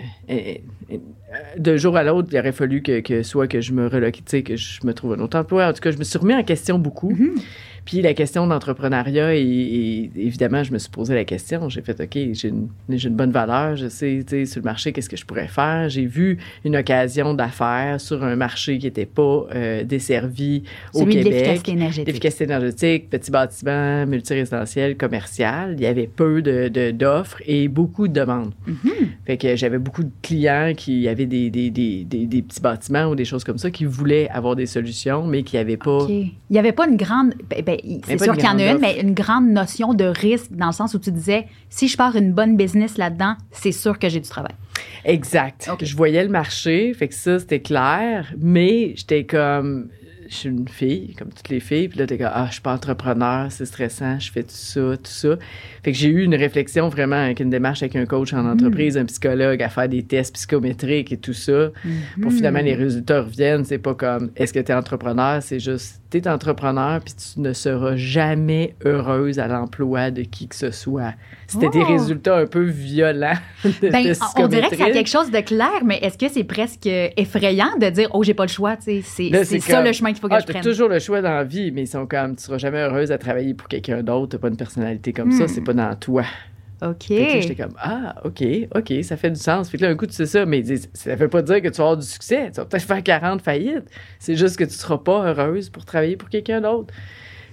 de 1.57 1.77
jour 1.77 1.97
à 1.97 2.05
l'autre, 2.05 2.29
il 2.33 2.39
aurait 2.39 2.53
fallu 2.53 2.83
que, 2.83 3.23
soit 3.23 3.47
que 3.47 3.61
je 3.61 3.73
me 3.73 3.87
relocate, 3.87 4.43
que 4.43 4.57
je 4.57 4.81
me 4.85 4.93
trouve 4.93 5.15
un 5.15 5.21
autre 5.21 5.39
emploi. 5.39 5.69
En 5.69 5.73
tout 5.73 5.81
cas, 5.81 5.91
je 5.91 5.99
me 5.99 6.05
suis 6.05 6.19
remis 6.19 6.35
en 6.35 6.43
question 6.43 6.79
beaucoup. 6.79 7.12
Mm-hmm. 7.12 7.43
Puis 7.85 8.01
la 8.01 8.15
question 8.15 8.47
d'entrepreneuriat, 8.47 9.35
et, 9.35 10.11
évidemment, 10.17 10.62
je 10.62 10.73
me 10.73 10.79
suis 10.79 10.91
posé 10.91 11.15
la 11.15 11.25
question. 11.25 11.69
J'ai 11.69 11.83
fait, 11.83 12.01
OK, 12.01 12.17
j'ai 12.33 12.49
une, 12.49 12.69
une, 12.89 13.17
bonne 13.17 13.33
valeur, 13.33 13.77
je 13.77 13.89
sais, 13.89 14.23
tu 14.27 14.45
sais, 14.45 14.47
sur 14.47 14.61
le 14.61 14.65
marché, 14.65 14.93
qu'est-ce 14.93 15.09
que 15.09 15.17
je 15.17 15.27
pourrais 15.27 15.49
faire? 15.49 15.89
J'ai 15.89 16.07
vu 16.07 16.39
une 16.65 16.77
occasion 16.77 17.35
d'affaires 17.35 18.01
sur 18.01 18.23
un 18.23 18.37
marché 18.37 18.79
qui 18.79 18.87
n'était 18.87 19.07
pas 19.07 19.47
euh, 19.55 19.85
desservi 19.85 20.62
au 20.95 21.05
Québec. 21.05 21.25
l'efficacité 21.25 21.73
énergétique. 21.73 22.07
L'efficacité 22.07 22.45
énergétique, 22.45 23.11
petit 23.11 23.31
bâtiment, 23.31 24.07
multirésidentiel, 24.07 24.97
commercial. 24.97 25.75
Il 25.77 25.83
y 25.83 25.87
avait 25.87 26.07
peu 26.07 26.43
d'offres 26.43 26.71
de, 26.71 26.91
d'offres 26.93 27.43
et 27.47 27.69
beaucoup 27.69 28.09
de 28.09 28.12
demandes. 28.12 28.53
Mm-hmm. 28.69 29.07
Fait 29.27 29.37
que 29.37 29.57
j'avais 29.57 29.79
beaucoup 29.79 30.05
de 30.05 30.11
clients 30.23 30.73
qui 30.77 31.09
avaient 31.09 31.27
des, 31.27 31.51
des, 31.51 31.71
des, 31.71 32.05
des, 32.05 32.43
petits 32.43 32.61
bâtiments 32.61 33.07
ou 33.07 33.15
des 33.15 33.25
choses 33.25 33.45
comme 33.45 33.59
ça 33.59 33.71
qui 33.71 33.85
voulaient 33.85 34.29
avoir 34.29 34.57
des 34.57 34.67
solutions, 34.67 35.27
mais 35.27 35.43
qui 35.43 35.57
n'avaient 35.57 35.77
pas... 35.77 36.07
Il 36.09 36.33
n'y 36.51 36.59
avait 36.59 36.73
pas 36.73 36.87
une 36.87 36.97
grande... 36.97 37.35
Ben, 37.49 37.72
ben, 37.85 38.00
c'est 38.07 38.23
sûr 38.23 38.35
qu'il 38.35 38.45
y 38.45 38.49
en 38.49 38.59
a 38.59 38.73
une, 38.73 38.79
mais 38.79 39.00
une 39.00 39.14
grande 39.14 39.49
notion 39.49 39.95
de 39.95 40.05
risque 40.05 40.52
dans 40.52 40.67
le 40.67 40.73
sens 40.73 40.95
où 40.95 40.99
tu 40.99 41.12
disais, 41.12 41.47
si 41.71 41.88
je 41.88 41.97
pars 41.97 42.17
une 42.17 42.33
bonne 42.33 42.57
business 42.57 42.99
là-dedans, 42.99 43.37
c'est 43.50 43.73
sûr 43.73 43.99
que 43.99 44.09
j'ai 44.09 44.21
du 44.21 44.29
travail. 44.29 44.55
Exact. 45.05 45.71
Je 45.81 45.97
voyais 45.97 46.23
le 46.23 46.31
marché, 46.31 46.95
fait 46.95 47.09
que 47.09 47.14
ça, 47.14 47.38
c'était 47.38 47.61
clair, 47.61 48.33
mais 48.38 48.95
j'étais 48.97 49.25
comme, 49.25 49.88
je 50.29 50.35
suis 50.35 50.49
une 50.49 50.69
fille, 50.69 51.14
comme 51.19 51.29
toutes 51.29 51.49
les 51.49 51.61
filles, 51.61 51.88
puis 51.88 51.99
là, 51.99 52.07
t'es 52.07 52.17
comme, 52.19 52.31
ah, 52.33 52.47
je 52.49 52.55
suis 52.55 52.62
pas 52.62 52.73
entrepreneur, 52.73 53.50
c'est 53.50 53.67
stressant, 53.67 54.19
je 54.19 54.33
fais 54.33 54.43
tout 54.43 54.50
ça, 54.50 54.97
tout 54.97 55.11
ça. 55.11 55.37
Fait 55.83 55.93
que 55.93 55.99
j'ai 55.99 56.09
eu 56.09 56.23
une 56.23 56.35
réflexion 56.35 56.88
vraiment 56.88 57.17
avec 57.17 57.41
une 57.41 57.50
démarche 57.50 57.83
avec 57.83 57.97
un 57.97 58.07
coach 58.07 58.33
en 58.33 58.47
entreprise, 58.47 58.97
un 58.97 59.05
psychologue, 59.05 59.62
à 59.62 59.69
faire 59.69 59.88
des 59.88 60.02
tests 60.02 60.35
psychométriques 60.35 61.12
et 61.12 61.17
tout 61.17 61.35
ça. 61.35 61.71
Pour 62.21 62.33
finalement, 62.33 62.61
les 62.61 62.75
résultats 62.75 63.23
reviennent. 63.23 63.64
C'est 63.64 63.79
pas 63.79 63.95
comme, 63.95 64.31
est-ce 64.37 64.52
que 64.52 64.61
tu 64.61 64.73
es 64.73 64.75
entrepreneur? 64.75 65.43
C'est 65.43 65.61
juste, 65.61 66.02
tu 66.12 66.19
es 66.19 66.28
entrepreneur, 66.28 67.00
puis 67.00 67.14
tu 67.14 67.40
ne 67.40 67.52
seras 67.52 67.97
jamais 67.97 68.75
heureuse 68.85 69.38
à 69.38 69.49
l'emploi 69.49 70.11
de 70.11 70.23
qui 70.23 70.47
que 70.47 70.54
ce 70.54 70.71
soit. 70.71 71.14
C'était 71.47 71.71
des 71.71 71.81
oh! 71.81 71.87
résultats 71.87 72.37
un 72.37 72.47
peu 72.47 72.64
violents. 72.64 73.38
De, 73.64 73.88
ben, 73.90 74.12
on 74.37 74.49
dirait 74.49 74.69
que 74.69 74.76
c'est 74.76 74.90
quelque 74.90 75.09
chose 75.09 75.31
de 75.31 75.40
clair, 75.40 75.83
mais 75.85 75.99
est-ce 75.99 76.19
que 76.19 76.28
c'est 76.28 76.45
presque 76.45 76.87
effrayant 76.87 77.76
de 77.81 77.88
dire, 77.90 78.09
oh, 78.12 78.23
j'ai 78.23 78.35
pas 78.35 78.45
le 78.45 78.50
choix, 78.50 78.76
c'est 78.81 79.02
ça 79.02 79.83
le 79.83 79.92
chemin 79.92 80.11
qu'il 80.12 80.21
faut 80.21 80.28
que 80.28 80.35
ah, 80.35 80.40
je 80.40 80.47
prenne? 80.47 80.62
toujours 80.62 80.88
le 80.88 80.99
choix 80.99 81.23
dans 81.23 81.31
la 81.31 81.45
vie, 81.45 81.71
mais 81.71 81.83
ils 81.83 81.88
sont 81.88 82.07
comme, 82.07 82.37
tu 82.37 82.45
seras 82.45 82.59
jamais 82.59 82.78
heureuse 82.78 83.11
à 83.12 83.19
travailler 83.19 83.54
pour 83.54 83.69
quelqu'un 83.69 84.02
d'autre, 84.02 84.33
t'as 84.33 84.38
pas 84.38 84.49
une 84.49 84.57
personnalité 84.57 85.12
comme 85.12 85.33
ça, 85.33 85.45
hmm. 85.45 85.49
c'est 85.49 85.61
pas 85.61 85.75
dans 85.75 85.95
toi. 85.97 86.25
OK. 86.83 87.07
J'étais 87.09 87.55
comme, 87.55 87.75
ah, 87.79 88.17
OK, 88.25 88.43
OK, 88.75 88.93
ça 89.03 89.17
fait 89.17 89.31
du 89.31 89.41
sens. 89.41 89.71
Fait 89.71 89.79
que 89.79 89.83
là, 89.85 89.91
un 89.91 89.97
coup, 89.97 90.07
tu 90.07 90.12
sais 90.15 90.27
ça, 90.27 90.47
mais 90.47 90.62
ça 90.93 91.15
veut 91.15 91.29
pas 91.29 91.43
dire 91.43 91.62
que 91.62 91.69
tu 91.69 91.77
vas 91.79 91.85
avoir 91.85 91.97
du 91.97 92.07
succès. 92.07 92.51
Tu 92.51 92.57
vas 92.57 92.65
peut-être 92.65 92.85
faire 92.85 93.03
40 93.03 93.43
faillites. 93.43 93.89
C'est 94.19 94.37
juste 94.37 94.57
que 94.57 94.65
tu 94.65 94.75
seras 94.75 94.99
pas 94.99 95.29
heureuse 95.29 95.71
pour 95.71 95.85
travailler 95.85 96.17
pour 96.17 96.29
quelqu'un 96.29 96.61
d'autre. 96.61 96.93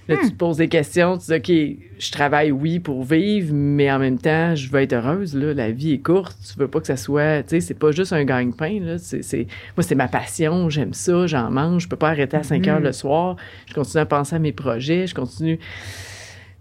Là, 0.08 0.16
tu 0.16 0.26
hmm. 0.26 0.30
te 0.30 0.34
poses 0.34 0.56
des 0.56 0.68
questions, 0.68 1.18
tu 1.18 1.26
dis, 1.26 1.76
OK, 1.76 1.84
je 1.98 2.10
travaille, 2.10 2.50
oui, 2.50 2.80
pour 2.80 3.04
vivre, 3.04 3.54
mais 3.54 3.92
en 3.92 4.00
même 4.00 4.18
temps, 4.18 4.56
je 4.56 4.68
veux 4.68 4.80
être 4.80 4.92
heureuse, 4.92 5.36
là. 5.36 5.54
La 5.54 5.70
vie 5.70 5.92
est 5.92 5.98
courte. 5.98 6.36
Tu 6.52 6.58
veux 6.58 6.66
pas 6.66 6.80
que 6.80 6.88
ça 6.88 6.96
soit, 6.96 7.44
tu 7.44 7.50
sais, 7.50 7.60
c'est 7.60 7.74
pas 7.74 7.92
juste 7.92 8.12
un 8.12 8.24
gagne-pain, 8.24 8.80
là. 8.80 8.98
C'est, 8.98 9.46
moi, 9.76 9.82
c'est 9.82 9.94
ma 9.94 10.08
passion. 10.08 10.68
J'aime 10.68 10.94
ça. 10.94 11.28
J'en 11.28 11.50
mange. 11.50 11.84
Je 11.84 11.88
peux 11.88 11.96
pas 11.96 12.08
arrêter 12.08 12.36
à 12.36 12.42
5 12.42 12.66
heures 12.66 12.80
hmm. 12.80 12.84
le 12.84 12.92
soir. 12.92 13.36
Je 13.66 13.74
continue 13.74 14.00
à 14.00 14.06
penser 14.06 14.34
à 14.34 14.40
mes 14.40 14.52
projets. 14.52 15.06
Je 15.06 15.14
continue. 15.14 15.60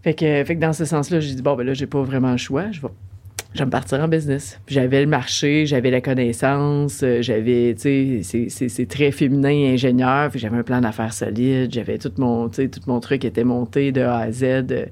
Fait 0.03 0.13
que, 0.13 0.43
fait 0.43 0.55
que 0.55 0.61
dans 0.61 0.73
ce 0.73 0.85
sens-là, 0.85 1.19
j'ai 1.19 1.35
dit, 1.35 1.41
bon, 1.41 1.55
ben 1.55 1.65
là, 1.65 1.73
j'ai 1.73 1.87
pas 1.87 2.01
vraiment 2.01 2.31
le 2.31 2.37
choix. 2.37 2.71
Je 2.71 2.81
vais 2.81 2.87
je 3.55 3.63
me 3.63 3.69
partir 3.69 3.99
en 3.99 4.07
business. 4.07 4.59
J'avais 4.67 5.01
le 5.01 5.07
marché, 5.07 5.65
j'avais 5.65 5.89
la 5.89 6.01
connaissance, 6.01 7.01
euh, 7.01 7.21
j'avais, 7.21 7.73
tu 7.73 8.23
sais, 8.23 8.47
c'est 8.49 8.87
très 8.87 9.11
féminin 9.11 9.73
ingénieur, 9.73 10.29
puis 10.29 10.39
j'avais 10.39 10.57
un 10.57 10.63
plan 10.63 10.81
d'affaires 10.81 11.13
solide, 11.13 11.73
j'avais 11.73 11.97
tout 11.97 12.11
mon, 12.17 12.47
tu 12.49 12.57
sais, 12.57 12.67
tout 12.69 12.81
mon 12.85 12.99
truc 12.99 13.25
était 13.25 13.43
monté 13.43 13.91
de 13.91 14.01
A 14.01 14.17
à 14.17 14.31
Z. 14.31 14.43
Euh, 14.43 14.85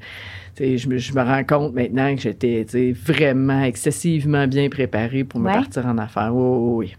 sais, 0.55 0.77
je, 0.77 0.89
me, 0.89 0.97
je 0.97 1.13
me 1.13 1.21
rends 1.21 1.43
compte 1.43 1.73
maintenant 1.75 2.15
que 2.15 2.21
j'étais 2.21 2.65
vraiment 2.93 3.61
excessivement 3.61 4.47
bien 4.47 4.69
préparé 4.69 5.23
pour 5.23 5.39
me 5.39 5.51
partir 5.51 5.85
en 5.85 5.97
affaires. 5.99 6.33
Oui, 6.33 6.41
oui, 6.43 6.87
oui 6.87 6.95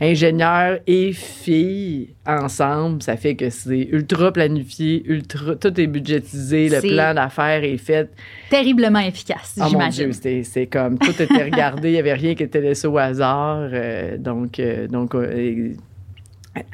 ingénieur 0.00 0.78
et 0.86 1.12
fille 1.12 2.14
ensemble, 2.26 3.02
ça 3.02 3.16
fait 3.16 3.34
que 3.34 3.50
c'est 3.50 3.88
ultra 3.90 4.32
planifié, 4.32 5.02
ultra, 5.06 5.56
tout 5.56 5.80
est 5.80 5.86
budgétisé, 5.86 6.68
le 6.68 6.80
plan 6.80 7.14
d'affaires 7.14 7.64
est 7.64 7.78
fait. 7.78 8.10
Terriblement 8.50 9.00
efficace, 9.00 9.58
oh 9.60 9.64
j'imagine. 9.68 10.12
c'est 10.12 10.66
comme 10.66 10.98
tout 10.98 11.20
était 11.20 11.44
regardé, 11.44 11.90
il 11.90 11.92
n'y 11.92 11.98
avait 11.98 12.14
rien 12.14 12.34
qui 12.34 12.42
était 12.42 12.60
laissé 12.60 12.86
au 12.86 12.98
hasard. 12.98 13.68
Euh, 13.72 14.18
donc, 14.18 14.58
euh, 14.58 14.88
donc 14.88 15.14
euh, 15.14 15.72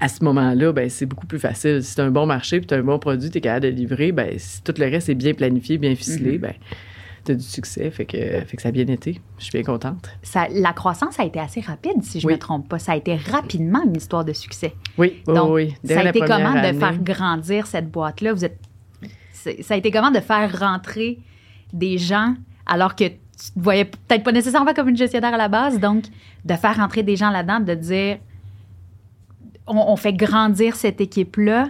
à 0.00 0.08
ce 0.08 0.24
moment-là, 0.24 0.72
ben, 0.72 0.90
c'est 0.90 1.06
beaucoup 1.06 1.26
plus 1.26 1.38
facile. 1.38 1.82
Si 1.82 1.94
tu 1.94 2.00
as 2.00 2.04
un 2.04 2.10
bon 2.10 2.26
marché, 2.26 2.58
puis 2.58 2.66
tu 2.66 2.74
as 2.74 2.78
un 2.78 2.82
bon 2.82 2.98
produit, 2.98 3.30
tu 3.30 3.38
es 3.38 3.40
capable 3.40 3.66
de 3.66 3.70
livrer, 3.70 4.12
ben, 4.12 4.30
si 4.36 4.62
tout 4.62 4.74
le 4.76 4.86
reste 4.86 5.08
est 5.08 5.14
bien 5.14 5.34
planifié, 5.34 5.78
bien 5.78 5.94
ficelé, 5.94 6.38
mm-hmm. 6.38 6.40
ben, 6.40 6.54
du 7.34 7.44
succès, 7.44 7.90
fait 7.90 8.04
que, 8.04 8.16
fait 8.16 8.56
que 8.56 8.62
ça 8.62 8.68
a 8.68 8.72
bien 8.72 8.86
été. 8.86 9.20
Je 9.38 9.44
suis 9.44 9.52
bien 9.52 9.62
contente. 9.62 10.10
Ça, 10.22 10.46
la 10.50 10.72
croissance 10.72 11.18
a 11.20 11.24
été 11.24 11.40
assez 11.40 11.60
rapide, 11.60 12.02
si 12.02 12.20
je 12.20 12.26
ne 12.26 12.32
me 12.32 12.38
trompe 12.38 12.68
pas. 12.68 12.78
Ça 12.78 12.92
a 12.92 12.96
été 12.96 13.16
rapidement 13.16 13.82
une 13.84 13.96
histoire 13.96 14.24
de 14.24 14.32
succès. 14.32 14.74
Oui, 14.96 15.22
Donc, 15.26 15.50
oui. 15.50 15.74
ça 15.84 16.00
a 16.00 16.08
été 16.08 16.20
comment 16.20 16.54
de 16.54 16.78
faire 16.78 16.98
grandir 16.98 17.66
cette 17.66 17.90
boîte-là? 17.90 18.32
Vous 18.32 18.44
êtes, 18.44 18.58
ça 19.32 19.74
a 19.74 19.76
été 19.76 19.90
comment 19.90 20.10
de 20.10 20.20
faire 20.20 20.58
rentrer 20.58 21.18
des 21.72 21.98
gens 21.98 22.34
alors 22.66 22.94
que 22.94 23.04
tu 23.04 23.52
te 23.54 23.60
voyais 23.60 23.84
peut-être 23.84 24.24
pas 24.24 24.32
nécessairement 24.32 24.74
comme 24.74 24.88
une 24.88 24.96
gestionnaire 24.96 25.34
à 25.34 25.38
la 25.38 25.48
base, 25.48 25.78
donc 25.78 26.04
de 26.44 26.54
faire 26.54 26.76
rentrer 26.76 27.02
des 27.02 27.16
gens 27.16 27.30
là-dedans, 27.30 27.60
de 27.60 27.74
dire 27.74 28.18
on 29.66 29.96
fait 29.96 30.14
grandir 30.14 30.76
cette 30.76 31.00
équipe-là 31.00 31.68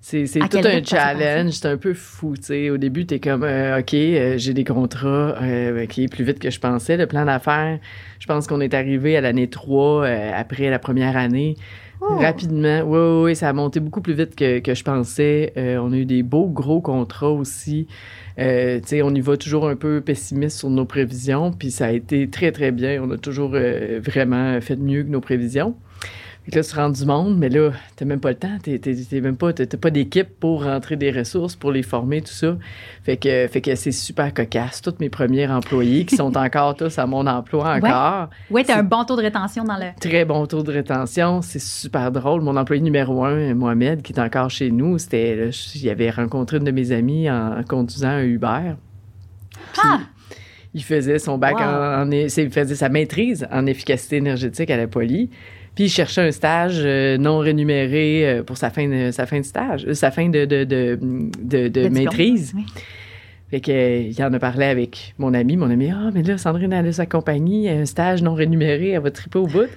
c'est 0.00 0.24
tout 0.48 0.58
un 0.64 0.82
challenge, 0.82 1.52
c'est 1.52 1.68
un 1.68 1.76
peu 1.76 1.92
fou, 1.92 2.34
tu 2.36 2.44
sais. 2.44 2.70
Au 2.70 2.78
début, 2.78 3.04
tu 3.06 3.14
es 3.14 3.20
comme, 3.20 3.44
euh, 3.44 3.80
OK, 3.80 3.92
euh, 3.92 4.38
j'ai 4.38 4.54
des 4.54 4.64
contrats 4.64 5.34
euh, 5.42 5.84
qui 5.86 6.04
est 6.04 6.08
plus 6.08 6.24
vite 6.24 6.38
que 6.38 6.50
je 6.50 6.58
pensais. 6.58 6.96
Le 6.96 7.06
plan 7.06 7.26
d'affaires, 7.26 7.78
je 8.18 8.26
pense 8.26 8.46
qu'on 8.46 8.62
est 8.62 8.72
arrivé 8.72 9.16
à 9.18 9.20
l'année 9.20 9.48
3 9.48 10.06
après 10.06 10.70
la 10.70 10.78
première 10.78 11.16
année. 11.16 11.56
Oh. 12.00 12.16
Rapidement, 12.16 12.80
oui, 12.80 12.98
oui, 12.98 13.24
oui, 13.24 13.36
ça 13.36 13.50
a 13.50 13.52
monté 13.52 13.78
beaucoup 13.78 14.00
plus 14.00 14.14
vite 14.14 14.34
que, 14.34 14.60
que 14.60 14.74
je 14.74 14.82
pensais. 14.82 15.52
on 15.56 15.92
a 15.92 15.96
eu 15.96 16.06
des 16.06 16.22
beaux 16.22 16.48
gros 16.48 16.80
contrats 16.80 17.30
aussi. 17.30 17.86
tu 18.38 18.44
sais, 18.86 19.02
on 19.02 19.14
y 19.14 19.20
va 19.20 19.36
toujours 19.36 19.68
un 19.68 19.76
peu 19.76 20.00
pessimiste 20.00 20.60
sur 20.60 20.70
nos 20.70 20.86
prévisions, 20.86 21.52
puis 21.52 21.70
ça 21.70 21.86
a 21.86 21.90
été 21.90 22.30
très, 22.30 22.52
très 22.52 22.70
bien. 22.72 23.02
On 23.02 23.10
a 23.10 23.18
toujours 23.18 23.50
vraiment 23.50 24.58
fait 24.62 24.76
mieux 24.76 25.02
que 25.02 25.10
nos 25.10 25.20
prévisions. 25.20 25.76
Fait 26.44 26.52
que 26.52 26.56
là, 26.56 26.64
tu 26.64 26.74
rentres 26.74 26.98
du 26.98 27.04
monde, 27.04 27.36
mais 27.36 27.50
là, 27.50 27.70
t'as 27.96 28.06
même 28.06 28.18
pas 28.18 28.30
le 28.30 28.36
temps. 28.36 28.56
T'es, 28.62 28.80
même 29.20 29.36
pas, 29.36 29.52
t'as, 29.52 29.66
pas 29.76 29.90
d'équipe 29.90 30.28
pour 30.40 30.64
rentrer 30.64 30.96
des 30.96 31.10
ressources, 31.10 31.54
pour 31.54 31.70
les 31.70 31.82
former, 31.82 32.22
tout 32.22 32.32
ça. 32.32 32.56
Fait 33.04 33.18
que, 33.18 33.46
fait 33.48 33.60
que 33.60 33.74
c'est 33.74 33.92
super 33.92 34.32
cocasse. 34.32 34.80
Tous 34.80 34.94
mes 35.00 35.10
premiers 35.10 35.46
employés 35.48 36.06
qui 36.06 36.16
sont 36.16 36.34
encore 36.36 36.76
tous 36.76 36.98
à 36.98 37.06
mon 37.06 37.26
emploi 37.26 37.74
encore. 37.74 38.30
Oui, 38.50 38.64
t'as 38.64 38.78
un 38.78 38.82
bon 38.82 39.04
taux 39.04 39.16
de 39.16 39.22
rétention 39.22 39.64
dans 39.64 39.76
le. 39.76 39.86
Très 40.00 40.24
bon 40.24 40.46
taux 40.46 40.62
de 40.62 40.72
rétention. 40.72 41.42
C'est 41.42 41.60
super 41.60 42.10
drôle. 42.10 42.40
Mon 42.40 42.56
employé 42.56 42.80
numéro 42.80 43.22
un, 43.22 43.54
Mohamed, 43.54 44.00
qui 44.00 44.14
est 44.14 44.20
encore 44.20 44.48
chez 44.48 44.70
nous, 44.70 44.96
c'était, 44.98 45.50
il 45.74 45.88
avait 45.90 46.10
rencontré 46.10 46.56
une 46.56 46.64
de 46.64 46.70
mes 46.70 46.92
amies 46.92 47.30
en 47.30 47.62
conduisant 47.68 48.08
un 48.08 48.22
Uber. 48.22 48.74
ah! 49.82 50.00
Il 50.72 50.84
faisait 50.84 51.18
son 51.18 51.36
bac 51.36 51.56
en, 51.56 52.02
en, 52.02 52.10
il 52.12 52.30
faisait 52.30 52.76
sa 52.76 52.88
maîtrise 52.88 53.44
en 53.50 53.66
efficacité 53.66 54.18
énergétique 54.18 54.70
à 54.70 54.76
la 54.76 54.86
Poly. 54.86 55.28
Puis 55.80 55.86
il 55.86 55.90
cherchait 55.90 56.20
un 56.20 56.30
stage 56.30 56.82
euh, 56.84 57.16
non 57.16 57.38
rémunéré 57.38 58.28
euh, 58.28 58.42
pour 58.42 58.58
sa 58.58 58.68
fin 58.68 58.86
de, 58.86 59.12
sa 59.12 59.24
fin 59.24 59.38
de 59.38 59.46
stage, 59.46 59.86
euh, 59.86 59.94
sa 59.94 60.10
fin 60.10 60.28
de, 60.28 60.44
de, 60.44 60.64
de, 60.64 61.68
de, 61.68 61.88
maîtrise. 61.88 62.52
Fait 63.50 63.62
que, 63.62 64.02
il 64.02 64.22
en 64.22 64.30
a 64.34 64.38
parlé 64.38 64.66
avec 64.66 65.14
mon 65.16 65.32
ami. 65.32 65.56
Mon 65.56 65.70
ami, 65.70 65.88
ah, 65.90 66.10
mais 66.12 66.22
là, 66.22 66.36
Sandrine, 66.36 66.74
elle 66.74 66.88
a 66.88 66.92
sa 66.92 67.06
compagnie, 67.06 67.70
un 67.70 67.86
stage 67.86 68.22
non 68.22 68.34
rémunéré, 68.34 68.90
elle 68.90 69.00
va 69.00 69.10
triper 69.10 69.38
au 69.38 69.46
bout. 69.46 69.70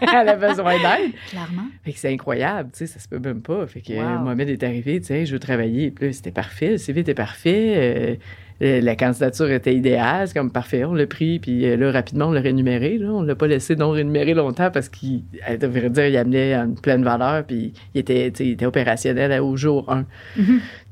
elle 0.14 0.28
a 0.28 0.36
besoin 0.36 0.74
d'aide. 0.74 1.12
Clairement. 1.28 1.68
Fait 1.84 1.92
que 1.92 1.98
c'est 1.98 2.12
incroyable, 2.12 2.70
tu 2.72 2.78
sais, 2.78 2.86
ça 2.86 2.98
se 2.98 3.08
peut 3.08 3.18
même 3.18 3.42
pas. 3.42 3.66
Fait 3.66 3.80
que 3.80 3.92
Mohamed 3.92 4.48
est 4.48 4.62
arrivé, 4.62 5.00
tu 5.00 5.06
sais, 5.06 5.26
je 5.26 5.32
veux 5.32 5.38
travailler. 5.38 5.90
Puis 5.90 6.06
là, 6.06 6.12
c'était 6.12 6.30
parfait, 6.30 6.70
le 6.70 6.78
CV 6.78 7.00
était 7.00 7.14
parfait. 7.14 8.18
Euh, 8.60 8.80
la 8.80 8.96
candidature 8.96 9.50
était 9.50 9.74
idéale. 9.74 10.26
C'est 10.26 10.34
comme 10.34 10.50
parfait, 10.50 10.84
on 10.84 10.94
l'a 10.94 11.06
pris, 11.06 11.38
puis 11.38 11.64
euh, 11.64 11.76
là, 11.76 11.92
rapidement, 11.92 12.26
on 12.26 12.32
l'a 12.32 12.40
rémunéré. 12.40 12.98
Là. 12.98 13.08
On 13.10 13.22
l'a 13.22 13.36
pas 13.36 13.46
laissé 13.46 13.76
non 13.76 13.90
rémunéré 13.90 14.34
longtemps 14.34 14.70
parce 14.70 14.88
qu'il, 14.88 15.22
devrait 15.60 15.90
dire, 15.90 16.06
il 16.06 16.16
amenait 16.16 16.54
une 16.54 16.74
pleine 16.74 17.04
valeur, 17.04 17.44
puis 17.44 17.72
il 17.94 18.00
était, 18.00 18.28
il 18.28 18.50
était 18.52 18.66
opérationnel 18.66 19.40
au 19.40 19.56
jour 19.56 19.90
1. 19.92 20.00
Mm-hmm. 20.02 20.42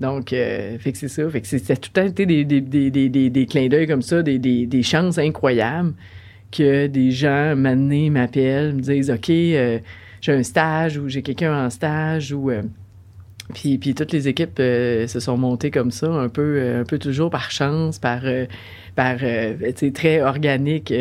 Donc, 0.00 0.32
euh, 0.32 0.78
fait 0.78 0.92
que 0.92 0.98
c'est 0.98 1.08
ça. 1.08 1.28
Fait 1.28 1.40
que 1.40 1.46
c'était 1.46 1.76
tout 1.76 1.90
le 1.96 2.02
temps 2.02 2.14
des, 2.14 2.44
des, 2.44 2.60
des, 2.60 2.90
des, 2.90 3.30
des 3.30 3.46
clins 3.46 3.68
d'œil 3.68 3.86
comme 3.86 4.02
ça, 4.02 4.22
des 4.22 4.82
chances 4.82 5.18
incroyables 5.18 5.94
que 6.50 6.86
des 6.86 7.10
gens, 7.10 7.54
m'annent, 7.56 8.10
m'appellent, 8.10 8.74
me 8.74 8.80
disent, 8.80 9.10
OK, 9.10 9.28
j'ai 9.28 9.82
un 10.32 10.42
stage 10.42 10.98
ou 10.98 11.08
j'ai 11.08 11.22
quelqu'un 11.22 11.66
en 11.66 11.70
stage 11.70 12.32
ou 12.32 12.50
puis, 13.54 13.78
puis 13.78 13.94
toutes 13.94 14.12
les 14.12 14.26
équipes 14.26 14.56
se 14.58 15.20
sont 15.20 15.36
montées 15.36 15.70
comme 15.70 15.92
ça, 15.92 16.08
un 16.08 16.28
peu, 16.28 16.80
un 16.80 16.84
peu 16.84 16.98
toujours 16.98 17.30
par 17.30 17.52
chance, 17.52 18.00
par, 18.00 18.22
par 18.96 19.18
très 19.94 20.20
organique. 20.20 20.92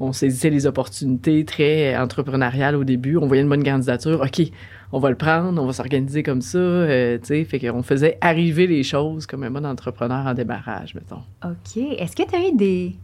on 0.00 0.12
saisissait 0.12 0.50
les 0.50 0.66
opportunités, 0.66 1.44
très 1.44 1.96
entrepreneuriales 1.96 2.74
au 2.74 2.82
début. 2.82 3.16
On 3.16 3.26
voyait 3.26 3.42
une 3.42 3.48
bonne 3.48 3.62
candidature. 3.62 4.20
OK, 4.22 4.50
on 4.94 5.00
va 5.00 5.10
le 5.10 5.16
prendre, 5.16 5.60
on 5.60 5.66
va 5.66 5.72
s'organiser 5.72 6.22
comme 6.22 6.40
ça, 6.40 6.56
euh, 6.56 7.18
sais, 7.20 7.44
fait 7.44 7.58
qu'on 7.58 7.82
faisait 7.82 8.16
arriver 8.20 8.68
les 8.68 8.84
choses 8.84 9.26
comme 9.26 9.42
un 9.42 9.50
mode 9.50 9.66
entrepreneur 9.66 10.24
en 10.24 10.34
démarrage, 10.34 10.94
mettons. 10.94 11.22
OK. 11.44 11.76
Est-ce 11.98 12.14
que 12.14 12.22
tu 12.22 12.36
as 12.36 12.48
eu 12.48 12.56
des, 12.56 12.94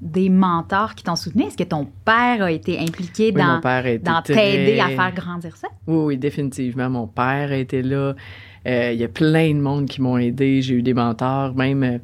des 0.00 0.28
mentors 0.28 0.94
qui 0.94 1.04
t'ont 1.04 1.16
soutenu? 1.16 1.44
Est-ce 1.44 1.56
que 1.56 1.64
ton 1.64 1.86
père 2.04 2.42
a 2.42 2.50
été 2.50 2.78
impliqué 2.78 3.32
dans, 3.32 3.60
dans 3.60 4.22
t'aider 4.22 4.80
à 4.80 4.88
faire 4.88 5.12
grandir 5.14 5.56
ça? 5.56 5.68
Oui, 5.86 6.04
oui, 6.04 6.18
définitivement. 6.18 6.90
Mon 6.90 7.06
père 7.06 7.50
a 7.50 7.56
été 7.56 7.82
là. 7.82 8.14
Euh, 8.66 8.90
il 8.92 8.98
y 8.98 9.04
a 9.04 9.08
plein 9.08 9.50
de 9.54 9.60
monde 9.60 9.86
qui 9.86 10.00
m'ont 10.00 10.18
aidé. 10.18 10.60
J'ai 10.60 10.74
eu 10.74 10.82
des 10.82 10.94
mentors, 10.94 11.54
même. 11.54 11.82
Euh, 11.82 11.98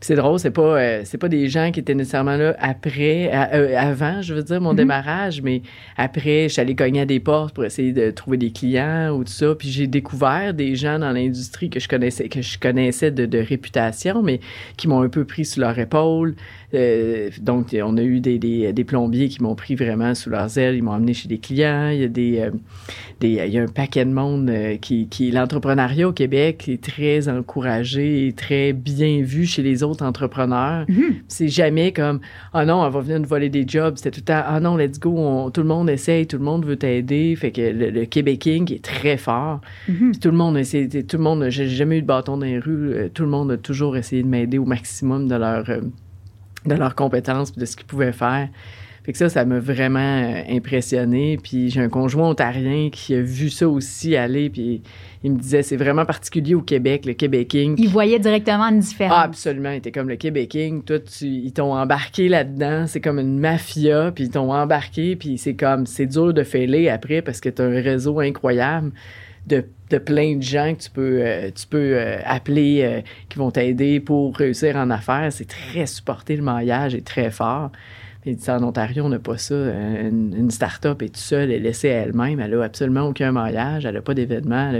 c'est 0.00 0.14
drôle, 0.14 0.38
c'est 0.38 0.50
pas, 0.50 0.80
euh, 0.80 1.02
c'est 1.04 1.18
pas 1.18 1.28
des 1.28 1.48
gens 1.48 1.70
qui 1.70 1.80
étaient 1.80 1.94
nécessairement 1.94 2.36
là 2.36 2.56
après, 2.58 3.30
avant, 3.30 4.22
je 4.22 4.34
veux 4.34 4.42
dire, 4.42 4.60
mon 4.60 4.72
mm-hmm. 4.72 4.76
démarrage, 4.76 5.42
mais 5.42 5.62
après, 5.96 6.44
je 6.44 6.54
suis 6.54 6.60
allée 6.60 6.74
cogner 6.74 7.02
à 7.02 7.06
des 7.06 7.20
portes 7.20 7.54
pour 7.54 7.64
essayer 7.64 7.92
de 7.92 8.10
trouver 8.10 8.38
des 8.38 8.50
clients 8.50 9.10
ou 9.10 9.24
tout 9.24 9.32
ça. 9.32 9.54
Puis 9.54 9.68
j'ai 9.68 9.86
découvert 9.86 10.54
des 10.54 10.74
gens 10.76 10.98
dans 10.98 11.12
l'industrie 11.12 11.70
que 11.70 11.78
je 11.78 11.88
connaissais, 11.88 12.28
que 12.28 12.42
je 12.42 12.58
connaissais 12.58 13.10
de, 13.10 13.26
de 13.26 13.38
réputation, 13.38 14.22
mais 14.22 14.40
qui 14.76 14.88
m'ont 14.88 15.02
un 15.02 15.08
peu 15.08 15.24
pris 15.24 15.44
sous 15.44 15.60
leur 15.60 15.78
épaule. 15.78 16.34
Euh, 16.74 17.30
donc, 17.40 17.74
on 17.80 17.96
a 17.96 18.02
eu 18.02 18.20
des, 18.20 18.38
des, 18.38 18.72
des 18.72 18.84
plombiers 18.84 19.28
qui 19.28 19.42
m'ont 19.42 19.54
pris 19.54 19.74
vraiment 19.74 20.14
sous 20.14 20.30
leurs 20.30 20.58
ailes. 20.58 20.76
Ils 20.76 20.82
m'ont 20.82 20.92
amené 20.92 21.14
chez 21.14 21.28
des 21.28 21.38
clients. 21.38 21.88
Il 21.90 22.00
y 22.00 22.04
a 22.04 22.08
des, 22.08 22.40
euh, 22.40 22.50
des 23.20 23.42
il 23.46 23.52
y 23.52 23.58
a 23.58 23.62
un 23.62 23.68
paquet 23.68 24.04
de 24.04 24.12
monde 24.12 24.52
qui, 24.80 25.08
qui 25.08 25.30
l'entrepreneuriat 25.30 25.97
au 26.04 26.12
Québec 26.12 26.68
est 26.68 26.82
très 26.82 27.28
encouragé 27.28 28.26
et 28.26 28.32
très 28.32 28.72
bien 28.72 29.22
vu 29.22 29.46
chez 29.46 29.62
les 29.62 29.82
autres 29.82 30.04
entrepreneurs. 30.04 30.86
Mm-hmm. 30.86 31.14
C'est 31.28 31.48
jamais 31.48 31.92
comme 31.92 32.20
ah 32.52 32.60
oh 32.62 32.66
non, 32.66 32.82
on 32.82 32.88
va 32.88 33.00
venir 33.00 33.20
nous 33.20 33.28
voler 33.28 33.48
des 33.48 33.66
jobs. 33.66 33.96
C'était 33.96 34.10
tout 34.10 34.20
le 34.20 34.24
temps 34.24 34.42
ah 34.46 34.60
non, 34.60 34.76
let's 34.76 34.98
go. 34.98 35.50
tout 35.50 35.62
le 35.62 35.68
monde 35.68 35.90
essaye, 35.90 36.26
tout 36.26 36.38
le 36.38 36.44
monde 36.44 36.64
veut 36.64 36.76
t'aider. 36.76 37.34
Fait 37.36 37.52
que 37.52 37.60
le, 37.60 37.90
le 37.90 38.04
Québéking 38.04 38.72
est 38.72 38.84
très 38.84 39.16
fort. 39.16 39.60
Mm-hmm. 39.88 40.18
Tout 40.18 40.30
le 40.30 40.36
monde 40.36 40.56
essaie, 40.56 40.88
tout 40.88 41.16
le 41.16 41.22
monde. 41.22 41.48
J'ai 41.48 41.68
jamais 41.68 41.98
eu 41.98 42.02
de 42.02 42.06
bâton 42.06 42.36
dans 42.36 42.46
les 42.46 42.58
rues. 42.58 43.10
Tout 43.14 43.22
le 43.22 43.30
monde 43.30 43.52
a 43.52 43.56
toujours 43.56 43.96
essayé 43.96 44.22
de 44.22 44.28
m'aider 44.28 44.58
au 44.58 44.64
maximum 44.64 45.28
de 45.28 45.34
leur 45.34 45.64
de 46.66 46.74
leurs 46.74 46.94
compétences 46.94 47.52
de 47.52 47.64
ce 47.64 47.76
qu'ils 47.76 47.86
pouvaient 47.86 48.12
faire. 48.12 48.48
Fait 49.08 49.12
que 49.12 49.18
ça, 49.18 49.30
ça 49.30 49.46
m'a 49.46 49.58
vraiment 49.58 50.00
euh, 50.00 50.42
impressionné. 50.50 51.38
Puis 51.42 51.70
j'ai 51.70 51.80
un 51.80 51.88
conjoint 51.88 52.28
ontarien 52.28 52.90
qui 52.92 53.14
a 53.14 53.22
vu 53.22 53.48
ça 53.48 53.66
aussi 53.66 54.14
aller. 54.16 54.50
Puis 54.50 54.82
il 55.24 55.32
me 55.32 55.38
disait, 55.38 55.62
c'est 55.62 55.78
vraiment 55.78 56.04
particulier 56.04 56.54
au 56.54 56.60
Québec, 56.60 57.06
le 57.06 57.14
Québéking. 57.14 57.76
Il 57.78 57.88
voyait 57.88 58.18
directement 58.18 58.64
une 58.64 58.80
différence. 58.80 59.16
Ah, 59.16 59.22
absolument. 59.22 59.70
Il 59.70 59.76
était 59.76 59.92
comme 59.92 60.10
le 60.10 60.16
Québéking. 60.16 60.82
Toi, 60.82 60.98
tu, 60.98 61.24
ils 61.24 61.54
t'ont 61.54 61.72
embarqué 61.72 62.28
là-dedans. 62.28 62.86
C'est 62.86 63.00
comme 63.00 63.18
une 63.18 63.38
mafia. 63.38 64.12
Puis 64.14 64.24
ils 64.24 64.30
t'ont 64.30 64.52
embarqué. 64.52 65.16
Puis 65.16 65.38
c'est 65.38 65.54
comme, 65.54 65.86
c'est 65.86 66.04
dur 66.04 66.34
de 66.34 66.42
fêler 66.42 66.90
après 66.90 67.22
parce 67.22 67.40
que 67.40 67.48
tu 67.48 67.62
as 67.62 67.64
un 67.64 67.80
réseau 67.80 68.20
incroyable 68.20 68.92
de, 69.46 69.64
de, 69.88 69.96
plein 69.96 70.36
de 70.36 70.42
gens 70.42 70.74
que 70.74 70.82
tu 70.82 70.90
peux, 70.90 71.20
euh, 71.22 71.50
tu 71.50 71.66
peux 71.66 71.94
euh, 71.94 72.18
appeler 72.26 72.82
euh, 72.82 73.00
qui 73.30 73.38
vont 73.38 73.50
t'aider 73.50 74.00
pour 74.00 74.36
réussir 74.36 74.76
en 74.76 74.90
affaires. 74.90 75.32
C'est 75.32 75.48
très 75.48 75.86
supporté, 75.86 76.36
le 76.36 76.42
maillage 76.42 76.94
est 76.94 77.06
très 77.06 77.30
fort. 77.30 77.70
Et 78.28 78.36
en 78.50 78.62
Ontario, 78.62 79.04
on 79.06 79.08
n'a 79.08 79.18
pas 79.18 79.38
ça. 79.38 79.54
Une, 79.54 80.50
start-up 80.50 81.00
est 81.00 81.06
toute 81.06 81.16
seule, 81.16 81.50
elle 81.50 81.56
est 81.56 81.60
laissée 81.60 81.90
à 81.90 82.00
elle-même. 82.00 82.40
Elle 82.40 82.50
n'a 82.50 82.62
absolument 82.62 83.04
aucun 83.04 83.32
maillage, 83.32 83.86
elle 83.86 83.94
n'a 83.94 84.02
pas 84.02 84.12
d'événement. 84.12 84.70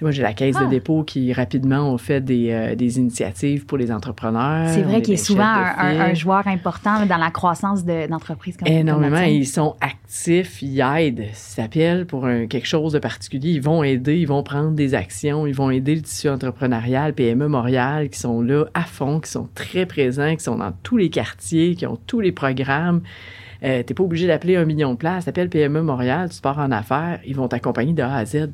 Moi, 0.00 0.12
j'ai 0.12 0.22
la 0.22 0.32
caisse 0.32 0.56
de 0.56 0.64
ah! 0.64 0.68
dépôt 0.68 1.02
qui, 1.02 1.30
rapidement, 1.34 1.92
ont 1.92 1.98
fait 1.98 2.22
des, 2.22 2.50
euh, 2.52 2.74
des 2.74 2.98
initiatives 2.98 3.66
pour 3.66 3.76
les 3.76 3.92
entrepreneurs. 3.92 4.70
C'est 4.70 4.80
vrai 4.80 5.02
qu'il 5.02 5.12
est 5.12 5.18
souvent 5.18 5.44
un, 5.44 6.14
joueur 6.14 6.46
important 6.46 7.04
dans 7.04 7.18
la 7.18 7.30
croissance 7.30 7.84
d'entreprises. 7.84 8.56
De, 8.56 8.66
Énormément. 8.66 9.20
Ils 9.20 9.46
sont 9.46 9.76
actifs, 9.82 10.62
ils 10.62 10.80
aident. 10.80 11.26
S'appellent 11.34 12.06
pour 12.06 12.24
un, 12.24 12.46
quelque 12.46 12.66
chose 12.66 12.94
de 12.94 12.98
particulier. 12.98 13.50
Ils 13.50 13.62
vont 13.62 13.82
aider, 13.82 14.16
ils 14.16 14.28
vont 14.28 14.42
prendre 14.42 14.70
des 14.70 14.94
actions, 14.94 15.46
ils 15.46 15.54
vont 15.54 15.70
aider 15.70 15.96
le 15.96 16.00
tissu 16.00 16.30
entrepreneurial, 16.30 17.12
PME 17.12 17.48
Montréal, 17.48 18.08
qui 18.08 18.18
sont 18.18 18.40
là 18.40 18.64
à 18.72 18.84
fond, 18.84 19.20
qui 19.20 19.30
sont 19.30 19.50
très 19.54 19.84
présents, 19.84 20.34
qui 20.34 20.44
sont 20.44 20.56
dans 20.56 20.72
tous 20.82 20.96
les 20.96 21.10
quartiers, 21.10 21.74
qui 21.74 21.84
ont 21.84 21.98
tous 22.06 22.20
les 22.20 22.32
programmes 22.32 22.85
euh, 22.94 23.82
tu 23.82 23.92
n'es 23.92 23.94
pas 23.94 24.02
obligé 24.02 24.26
d'appeler 24.26 24.56
un 24.56 24.64
million 24.64 24.92
de 24.92 24.98
places. 24.98 25.24
T'appelles 25.24 25.48
PME 25.48 25.82
Montréal, 25.82 26.28
tu 26.30 26.40
pars 26.40 26.58
en 26.58 26.70
affaires, 26.70 27.20
ils 27.26 27.36
vont 27.36 27.48
t'accompagner 27.48 27.92
de 27.92 28.02
A 28.02 28.16
à 28.16 28.24
Z. 28.24 28.50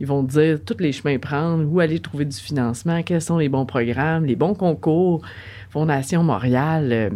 Ils 0.00 0.06
vont 0.06 0.24
te 0.24 0.30
dire 0.32 0.58
tous 0.64 0.78
les 0.78 0.92
chemins 0.92 1.18
prendre, 1.18 1.70
où 1.70 1.80
aller 1.80 1.98
trouver 1.98 2.24
du 2.24 2.36
financement, 2.36 3.02
quels 3.02 3.20
sont 3.20 3.38
les 3.38 3.48
bons 3.48 3.66
programmes, 3.66 4.24
les 4.24 4.36
bons 4.36 4.54
concours. 4.54 5.22
Fondation 5.70 6.22
Montréal, 6.22 6.88
euh, 6.92 7.10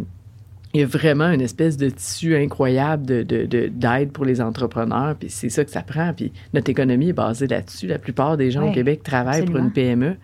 il 0.73 0.81
y 0.81 0.83
a 0.83 0.87
vraiment 0.87 1.29
une 1.29 1.41
espèce 1.41 1.77
de 1.77 1.89
tissu 1.89 2.35
incroyable 2.35 3.05
de, 3.05 3.23
d'aide 3.67 4.11
pour 4.11 4.25
les 4.25 4.41
entrepreneurs. 4.41 5.15
Puis 5.15 5.29
c'est 5.29 5.49
ça 5.49 5.63
que 5.63 5.71
ça 5.71 5.81
prend. 5.81 6.13
Puis 6.13 6.33
notre 6.53 6.69
économie 6.69 7.09
est 7.09 7.13
basée 7.13 7.47
là-dessus. 7.47 7.87
La 7.87 7.99
plupart 7.99 8.37
des 8.37 8.49
gens 8.49 8.67
au 8.67 8.71
Québec 8.71 9.03
travaillent 9.03 9.45
pour 9.45 9.57
une 9.57 9.71
PME. 9.71 10.15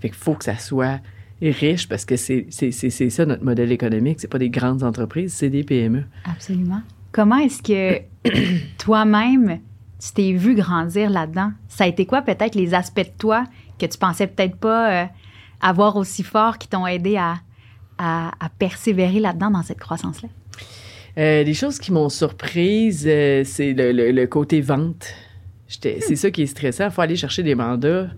Fait 0.00 0.08
qu'il 0.08 0.16
faut 0.16 0.34
que 0.34 0.44
ça 0.44 0.56
soit 0.56 1.00
riche 1.42 1.88
parce 1.88 2.04
que 2.04 2.16
c'est 2.16 2.50
ça 3.10 3.26
notre 3.26 3.44
modèle 3.44 3.72
économique. 3.72 4.20
C'est 4.20 4.28
pas 4.28 4.38
des 4.38 4.50
grandes 4.50 4.82
entreprises, 4.82 5.32
c'est 5.32 5.50
des 5.50 5.64
PME. 5.64 6.04
Absolument. 6.24 6.82
Comment 7.12 7.38
est-ce 7.38 7.62
que 7.62 8.02
toi-même, 8.78 9.60
tu 9.98 10.12
t'es 10.12 10.32
vu 10.32 10.54
grandir 10.54 11.10
là-dedans? 11.10 11.52
Ça 11.68 11.84
a 11.84 11.86
été 11.86 12.06
quoi 12.06 12.22
peut-être 12.22 12.54
les 12.54 12.74
aspects 12.74 13.00
de 13.00 13.18
toi 13.18 13.44
que 13.78 13.86
tu 13.86 13.98
pensais 13.98 14.26
peut-être 14.26 14.56
pas 14.56 15.04
euh, 15.04 15.06
avoir 15.60 15.96
aussi 15.96 16.22
fort 16.22 16.58
qui 16.58 16.68
t'ont 16.68 16.86
aidé 16.86 17.16
à, 17.16 17.36
à, 17.98 18.48
persévérer 18.58 19.20
là-dedans 19.20 19.50
dans 19.50 19.62
cette 19.62 19.80
croissance-là? 19.80 20.28
Euh, 21.18 21.42
les 21.42 21.54
choses 21.54 21.78
qui 21.78 21.92
m'ont 21.92 22.08
surprise, 22.08 23.04
euh, 23.06 23.42
c'est 23.44 23.72
le, 23.72 24.12
le, 24.12 24.26
côté 24.26 24.60
vente. 24.60 25.14
C'est 25.70 26.16
ça 26.16 26.30
qui 26.32 26.42
est 26.42 26.46
stressant. 26.46 26.86
Il 26.86 26.90
faut 26.90 27.00
aller 27.00 27.14
chercher 27.14 27.44
des 27.44 27.54
mandats. 27.54 28.08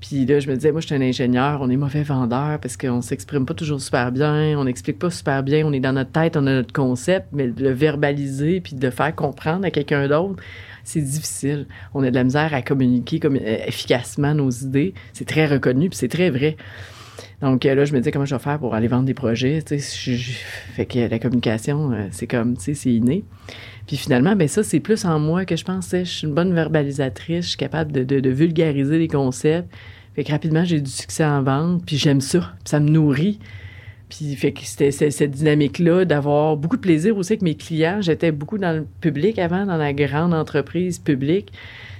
Puis 0.00 0.24
là, 0.24 0.40
je 0.40 0.48
me 0.48 0.54
disais, 0.54 0.72
moi, 0.72 0.80
je 0.80 0.86
suis 0.86 0.94
un 0.94 1.02
ingénieur, 1.02 1.60
on 1.60 1.68
est 1.68 1.76
mauvais 1.76 2.02
vendeur 2.02 2.58
parce 2.58 2.78
qu'on 2.78 3.02
s'exprime 3.02 3.44
pas 3.44 3.54
toujours 3.54 3.80
super 3.80 4.10
bien, 4.10 4.58
on 4.58 4.64
n'explique 4.64 4.98
pas 4.98 5.10
super 5.10 5.42
bien, 5.42 5.66
on 5.66 5.72
est 5.72 5.80
dans 5.80 5.92
notre 5.92 6.10
tête, 6.10 6.36
on 6.36 6.46
a 6.46 6.52
notre 6.54 6.72
concept, 6.72 7.26
mais 7.32 7.48
de 7.48 7.62
le 7.62 7.70
verbaliser 7.70 8.60
puis 8.60 8.74
de 8.74 8.86
le 8.86 8.90
faire 8.90 9.14
comprendre 9.14 9.66
à 9.66 9.70
quelqu'un 9.70 10.08
d'autre, 10.08 10.42
c'est 10.84 11.02
difficile. 11.02 11.66
On 11.92 12.02
a 12.02 12.10
de 12.10 12.14
la 12.14 12.24
misère 12.24 12.54
à 12.54 12.62
communiquer 12.62 13.20
comme, 13.20 13.36
euh, 13.36 13.66
efficacement 13.66 14.34
nos 14.34 14.50
idées. 14.50 14.94
C'est 15.12 15.26
très 15.26 15.46
reconnu 15.46 15.90
puis 15.90 15.98
c'est 15.98 16.08
très 16.08 16.30
vrai. 16.30 16.56
Donc 17.42 17.66
euh, 17.66 17.74
là, 17.74 17.84
je 17.84 17.92
me 17.92 17.98
disais 17.98 18.10
comment 18.10 18.24
je 18.24 18.34
vais 18.34 18.42
faire 18.42 18.58
pour 18.58 18.74
aller 18.74 18.88
vendre 18.88 19.04
des 19.04 19.14
projets. 19.14 19.60
fait 19.60 20.86
que 20.86 21.10
la 21.10 21.18
communication, 21.18 21.92
euh, 21.92 22.06
c'est 22.10 22.26
comme, 22.26 22.56
tu 22.56 22.64
sais, 22.64 22.74
c'est 22.74 22.92
inné. 22.92 23.24
Puis 23.86 23.96
finalement, 23.96 24.36
ben 24.36 24.48
ça, 24.48 24.62
c'est 24.62 24.80
plus 24.80 25.04
en 25.04 25.18
moi 25.18 25.44
que 25.44 25.56
je 25.56 25.64
pensais. 25.64 26.04
Je 26.04 26.10
suis 26.10 26.26
une 26.26 26.34
bonne 26.34 26.54
verbalisatrice, 26.54 27.44
je 27.44 27.48
suis 27.50 27.58
capable 27.58 27.92
de, 27.92 28.30
vulgariser 28.30 28.98
les 28.98 29.08
concepts. 29.08 29.68
Fait 30.14 30.24
que 30.24 30.32
rapidement, 30.32 30.64
j'ai 30.64 30.80
du 30.80 30.90
succès 30.90 31.24
en 31.24 31.42
vente, 31.42 31.84
puis 31.86 31.96
j'aime 31.96 32.20
ça, 32.20 32.40
puis 32.40 32.70
ça 32.70 32.80
me 32.80 32.88
nourrit. 32.88 33.38
Puis 34.14 34.36
fait 34.36 34.52
que 34.52 34.60
c'était 34.64 34.90
cette 34.90 35.30
dynamique-là 35.30 36.04
d'avoir 36.04 36.56
beaucoup 36.58 36.76
de 36.76 36.82
plaisir 36.82 37.16
aussi 37.16 37.32
avec 37.32 37.42
mes 37.42 37.54
clients. 37.54 38.02
J'étais 38.02 38.30
beaucoup 38.30 38.58
dans 38.58 38.76
le 38.76 38.86
public 39.00 39.38
avant, 39.38 39.64
dans 39.64 39.78
la 39.78 39.94
grande 39.94 40.34
entreprise 40.34 40.98
publique 40.98 41.52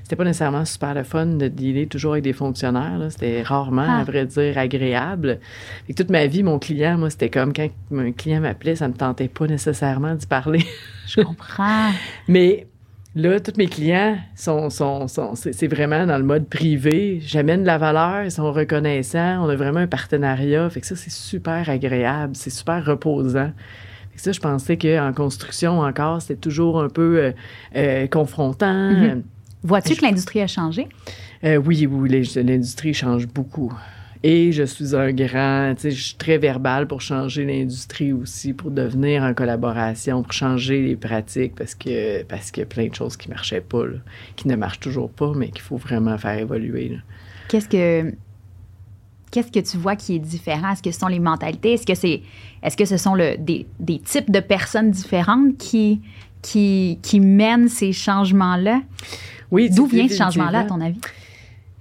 c'était 0.03 0.16
pas 0.16 0.25
nécessairement 0.25 0.64
super 0.66 0.92
le 0.92 1.05
fun 1.05 1.25
de 1.25 1.48
dealer 1.48 1.87
toujours 1.87 2.12
avec 2.12 2.25
des 2.25 2.35
fonctionnaires. 2.35 3.01
C'était 3.09 3.40
rarement, 3.40 3.81
à 3.81 4.01
ah. 4.01 4.05
vrai 4.05 4.27
dire, 4.27 4.59
agréable. 4.59 5.38
Et 5.88 5.94
toute 5.94 6.11
ma 6.11 6.27
vie, 6.27 6.42
mon 6.42 6.59
client, 6.59 6.98
moi, 6.98 7.09
c'était 7.09 7.31
comme 7.31 7.55
quand 7.55 7.68
un 7.96 8.12
client 8.12 8.40
m'appelait, 8.40 8.77
ça 8.77 8.88
me 8.88 8.92
tentait 8.92 9.29
pas 9.29 9.46
nécessairement 9.46 10.14
d'y 10.14 10.27
parler. 10.27 10.66
Je 11.07 11.22
comprends. 11.22 11.90
Mais 12.29 12.66
là, 13.14 13.40
tous 13.40 13.57
mes 13.57 13.66
clients 13.66 14.16
sont, 14.35 14.70
sont, 14.70 15.09
sont 15.09 15.35
c'est 15.35 15.66
vraiment 15.66 16.07
dans 16.07 16.18
le 16.18 16.25
mode 16.25 16.48
privé. 16.48 17.20
J'amène 17.25 17.62
de 17.62 17.66
la 17.66 17.79
valeur, 17.79 18.25
ils 18.25 18.31
sont 18.31 18.53
reconnaissants, 18.53 19.44
on 19.44 19.48
a 19.48 19.57
vraiment 19.57 19.81
un 19.81 19.87
partenariat. 19.87 20.68
Fait 20.70 20.81
que 20.81 20.87
ça, 20.87 20.96
c'est 20.96 21.12
super 21.12 21.68
agréable, 21.68 22.35
c'est 22.37 22.51
super 22.51 22.85
reposant. 22.85 23.53
Fait 24.11 24.16
que 24.16 24.22
ça, 24.22 24.33
je 24.33 24.40
pensais 24.40 24.77
qu'en 24.77 25.12
construction 25.12 25.81
encore, 25.81 26.22
c'était 26.22 26.37
toujours 26.37 26.83
un 26.83 26.88
peu 26.88 27.18
euh, 27.18 27.33
euh, 27.77 28.07
confrontant. 28.07 28.92
Mm-hmm. 28.92 29.22
Vois-tu 29.64 29.94
que 29.94 30.05
l'industrie 30.05 30.40
a 30.40 30.46
changé? 30.46 30.88
Euh, 31.44 31.57
oui, 31.57 31.87
oui, 31.87 32.25
l'industrie 32.37 32.94
change 32.94 33.27
beaucoup. 33.29 33.72
Et 34.24 34.52
je 34.52 34.62
suis 34.62 34.94
un 34.94 35.12
grand, 35.12 35.74
tu 35.74 35.82
sais, 35.82 35.90
je 35.90 36.02
suis 36.02 36.14
très 36.14 36.38
verbal 36.38 36.87
pour 36.87 37.00
changer 37.00 37.44
l'industrie 37.44 38.12
aussi, 38.12 38.52
pour 38.52 38.70
devenir 38.70 39.24
en 39.24 39.35
collaboration, 39.35 40.22
pour 40.22 40.32
changer 40.32 40.80
les 40.80 40.94
pratiques, 40.94 41.56
parce 41.56 41.74
que 41.74 42.22
parce 42.24 42.52
qu'il 42.52 42.61
y 42.61 42.64
a 42.64 42.66
plein 42.66 42.87
de 42.87 42.94
choses 42.94 43.16
qui 43.16 43.28
marchaient 43.28 43.61
pas, 43.61 43.82
qui 44.37 44.46
ne 44.46 44.54
marchent 44.54 44.78
toujours 44.78 45.11
pas, 45.11 45.32
mais 45.35 45.48
qu'il 45.48 45.62
faut 45.62 45.76
vraiment 45.76 46.16
faire 46.18 46.38
évoluer. 46.38 46.98
Qu'est-ce 47.48 47.68
que 47.68 48.14
qu'est-ce 49.32 49.50
que 49.50 49.58
tu 49.58 49.76
vois 49.76 49.96
qui 49.96 50.14
est 50.14 50.20
différent? 50.20 50.72
Est-ce 50.72 50.82
que 50.82 50.92
ce 50.92 51.00
sont 51.00 51.08
les 51.08 51.18
mentalités? 51.18 51.72
Est-ce 51.72 51.87
que 51.87 51.96
c'est 51.96 52.22
est-ce 52.62 52.76
que 52.76 52.85
ce 52.85 52.98
sont 52.98 53.16
le, 53.16 53.37
des, 53.38 53.66
des 53.80 53.98
types 53.98 54.30
de 54.30 54.40
personnes 54.40 54.92
différentes 54.92 55.58
qui 55.58 56.00
qui 56.42 57.00
qui 57.02 57.18
mènent 57.18 57.68
ces 57.68 57.92
changements 57.92 58.56
là 58.56 58.82
Oui. 59.50 59.68
D'où 59.68 59.87
vient 59.87 60.06
ce 60.06 60.16
changement-là, 60.16 60.61
à 60.61 60.64
ton 60.64 60.80
avis? 60.80 61.00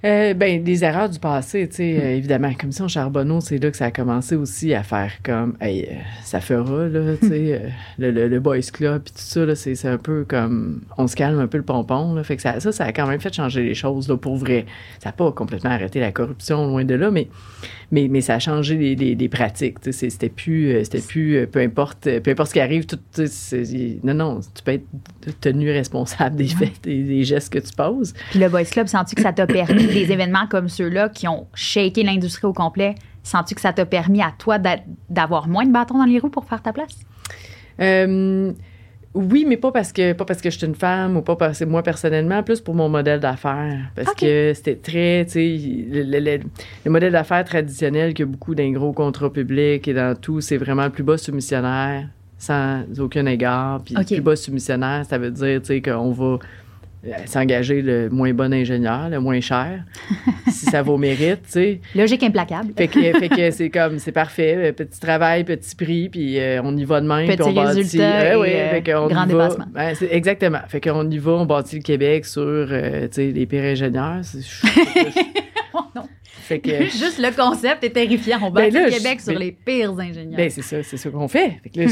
Euh, 0.04 0.34
ben, 0.34 0.64
des 0.64 0.84
erreurs 0.84 1.10
du 1.10 1.20
passé, 1.20 1.68
tu 1.70 1.76
sais, 1.76 2.00
euh, 2.02 2.16
évidemment. 2.16 2.52
Commission 2.54 2.88
Charbonneau, 2.88 3.40
c'est 3.40 3.60
là 3.60 3.70
que 3.70 3.78
ça 3.78 3.86
a 3.86 3.92
commencé 3.92 4.36
aussi 4.36 4.74
à 4.74 4.82
faire 4.82 5.12
comme, 5.24 5.56
hey, 5.62 5.88
euh, 5.92 5.96
ça 6.24 6.42
fera, 6.42 6.88
là, 6.88 7.16
tu 7.22 7.28
sais, 7.28 7.62
le, 8.00 8.28
le, 8.28 8.40
Boys 8.40 8.62
Club, 8.74 9.04
puis 9.04 9.14
tout 9.14 9.22
ça, 9.22 9.46
là, 9.46 9.54
c'est, 9.56 9.86
un 9.86 10.00
peu 10.00 10.26
comme, 10.28 10.82
on 10.98 11.06
se 11.08 11.16
calme 11.16 11.40
un 11.40 11.46
peu 11.46 11.58
le 11.58 11.64
pompon, 11.64 12.16
là. 12.16 12.24
Fait 12.24 12.36
que 12.36 12.42
ça, 12.42 12.60
ça, 12.60 12.72
ça 12.72 12.86
a 12.86 12.92
quand 12.92 13.06
même 13.06 13.20
fait 13.20 13.34
changer 13.34 13.62
les 13.62 13.76
choses, 13.76 14.10
là, 14.10 14.18
pour 14.18 14.38
vrai. 14.38 14.66
Ça 15.00 15.10
n'a 15.10 15.14
pas 15.14 15.32
complètement 15.32 15.70
arrêté 15.70 16.00
la 16.00 16.12
corruption, 16.12 16.66
loin 16.66 16.84
de 16.84 16.96
là, 16.96 17.12
mais, 17.12 17.28
mais, 17.92 18.08
mais 18.10 18.22
ça 18.22 18.36
a 18.36 18.40
changé 18.40 18.78
les, 18.78 18.96
les, 18.96 19.14
les 19.14 19.30
pratiques, 19.30 19.82
tu 19.82 19.94
sais, 19.94 20.10
c'était 20.10 20.30
plus, 20.30 20.84
c'était 20.84 21.02
plus, 21.02 21.46
peu 21.46 21.60
importe, 21.60 22.10
peu 22.22 22.32
importe 22.32 22.50
ce 22.50 22.54
qui 22.54 22.60
arrive, 22.60 22.88
tout, 22.88 23.00
non, 24.04 24.16
non, 24.16 24.40
tu 24.40 24.64
peux 24.64 24.72
être 24.72 24.86
tenu 25.42 25.70
responsable 25.70 26.38
des 26.38 26.48
faits, 26.48 26.82
des, 26.84 27.04
des 27.04 27.24
gestes 27.24 27.54
que 27.54 27.60
tu 27.60 27.74
poses. 27.76 28.14
Puis 28.32 28.40
le 28.40 28.50
Boys 28.50 28.64
Club, 28.64 28.88
sens-tu 28.88 29.16
que 29.16 29.22
ça 29.22 29.32
t'a 29.32 29.46
permis 29.46 29.91
des 29.92 30.12
événements 30.12 30.48
comme 30.48 30.70
ceux-là 30.70 31.10
qui 31.10 31.28
ont 31.28 31.48
shaké 31.54 32.04
l'industrie 32.04 32.48
au 32.48 32.54
complet, 32.54 32.96
sens-tu 33.24 33.56
que 33.56 33.62
ça 33.62 33.74
t'a 33.74 33.86
permis 33.86 34.22
à 34.22 34.34
toi 34.38 34.58
d'avoir 35.10 35.48
moins 35.48 35.66
de 35.66 35.72
bâtons 35.72 35.98
dans 35.98 36.06
les 36.06 36.20
roues 36.20 36.30
pour 36.30 36.46
faire 36.46 36.62
ta 36.62 36.74
place? 36.74 36.98
Euh, 37.80 38.52
oui, 39.14 39.46
mais 39.48 39.58
pas 39.58 39.72
parce 39.72 39.92
que 39.92 40.14
pas 40.14 40.24
parce 40.24 40.42
que 40.42 40.50
je 40.50 40.58
suis 40.58 40.68
une 40.68 40.76
femme 40.76 41.18
ou 41.18 41.22
pas 41.22 41.36
parce 41.36 41.60
que 41.60 41.66
moi 41.66 41.84
personnellement, 41.84 42.44
plus 42.44 42.62
pour 42.62 42.76
mon 42.76 42.88
modèle 42.88 43.20
d'affaires. 43.20 43.92
Parce 43.96 44.14
que 44.16 44.54
c'était 44.56 44.76
très, 44.76 45.26
tu 45.26 45.32
sais, 45.32 46.40
le, 46.86 46.90
modèle 46.90 47.12
d'affaires 47.12 47.44
traditionnel 47.44 48.14
que 48.14 48.24
beaucoup 48.24 48.56
d'un 48.56 48.72
gros 48.72 48.94
contrat 48.94 49.32
public 49.32 49.88
et 49.88 49.94
dans 49.94 50.16
tout, 50.16 50.40
c'est 50.40 50.58
vraiment 50.58 50.86
le 50.86 50.92
plus 50.92 51.04
bas 51.04 51.18
soumissionnaire 51.18 52.08
sans 52.38 52.84
aucun 53.00 53.26
égard. 53.26 53.82
Puis 53.84 53.96
le 53.96 54.04
plus 54.04 54.22
bas 54.22 54.36
soumissionnaire, 54.36 55.06
ça 55.06 55.18
veut 55.18 55.32
dire, 55.32 55.62
tu 55.62 55.68
sais, 55.68 55.82
qu'on 55.82 56.12
va 56.12 56.40
s'engager 57.26 57.82
le 57.82 58.10
moins 58.10 58.34
bon 58.34 58.54
ingénieur, 58.54 59.10
le 59.10 59.20
moins 59.20 59.42
cher, 59.42 59.84
si 60.48 60.66
ça 60.66 60.82
vaut 60.82 60.98
mérite, 60.98 61.44
tu 61.44 61.52
sais. 61.52 61.82
Logique 61.96 62.24
implacable. 62.24 62.74
Fait 62.78 62.88
que, 62.88 63.00
fait 63.00 63.30
que 63.30 63.52
c'est 63.52 63.70
comme, 63.72 63.98
c'est 64.00 64.12
parfait, 64.12 64.56
euh, 64.58 64.72
petit 64.72 65.00
travail, 65.00 65.44
petit 65.44 65.76
prix, 65.76 66.10
puis 66.10 66.40
euh, 66.40 66.62
on 66.64 66.76
y 66.78 66.86
va 66.86 67.02
de 67.02 67.08
même, 67.08 67.28
petit 67.28 67.38
puis 67.38 67.46
on 67.46 67.54
bâtit... 67.54 68.00
Ouais, 68.00 68.82
grand 68.86 69.26
dépassement. 69.26 69.66
Ben, 69.74 69.96
exactement. 70.10 70.62
Fait 70.68 70.82
qu'on 70.82 71.10
y 71.10 71.18
va, 71.18 71.32
on 71.32 71.46
bâtit 71.46 71.78
le 71.78 71.82
Québec 71.82 72.26
sur, 72.26 72.68
tu 72.68 73.08
sais, 73.12 73.32
les 73.32 73.46
pires 73.46 73.64
ingénieurs. 73.64 74.22
oh 75.74 75.80
non. 75.96 76.04
Fait 76.24 76.60
que, 76.60 76.84
Juste 76.84 77.20
le 77.20 77.34
concept 77.36 77.84
est 77.84 77.92
terrifiant. 77.92 78.40
On 78.42 78.52
ben 78.52 78.72
bâtit 78.72 78.86
le 78.86 78.98
Québec 78.98 79.22
sur 79.22 79.34
ben 79.34 79.40
les 79.40 79.52
pires 79.52 79.98
ingénieurs. 79.98 80.38
Ben, 80.38 80.50
c'est 80.50 80.62
ça, 80.62 80.84
c'est 80.84 80.98
ça 80.98 81.10
qu'on 81.10 81.28
fait. 81.28 81.60
Fait 81.64 81.70
que 81.70 81.80
là, 81.80 81.86
hum 81.86 81.92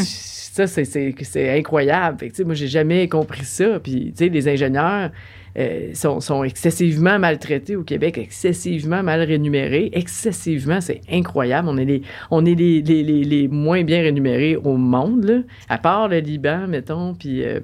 ça, 0.67 0.83
c'est 0.83 1.57
incroyable. 1.57 2.19
Fait 2.19 2.29
que, 2.29 2.43
moi, 2.43 2.53
j'ai 2.53 2.67
jamais 2.67 3.07
compris 3.07 3.45
ça. 3.45 3.79
Puis, 3.79 4.13
tu 4.15 4.25
sais, 4.25 4.29
les 4.29 4.47
ingénieurs 4.47 5.11
euh, 5.57 5.93
sont, 5.93 6.19
sont, 6.19 6.43
excessivement 6.43 7.19
maltraités 7.19 7.75
au 7.75 7.83
Québec, 7.83 8.17
excessivement 8.17 9.03
mal 9.03 9.21
rémunérés, 9.21 9.89
excessivement, 9.93 10.81
c'est 10.81 11.01
incroyable. 11.11 11.67
On 11.69 11.77
est 11.77 11.85
les, 11.85 12.01
on 12.31 12.45
est 12.45 12.55
les, 12.55 12.81
les, 12.81 13.03
les, 13.03 13.47
moins 13.47 13.83
bien 13.83 14.01
rémunérés 14.01 14.55
au 14.55 14.77
monde, 14.77 15.23
là, 15.25 15.39
à 15.67 15.77
part 15.77 16.07
le 16.07 16.19
Liban, 16.19 16.67
mettons, 16.67 17.15
puis 17.15 17.43
euh, 17.43 17.59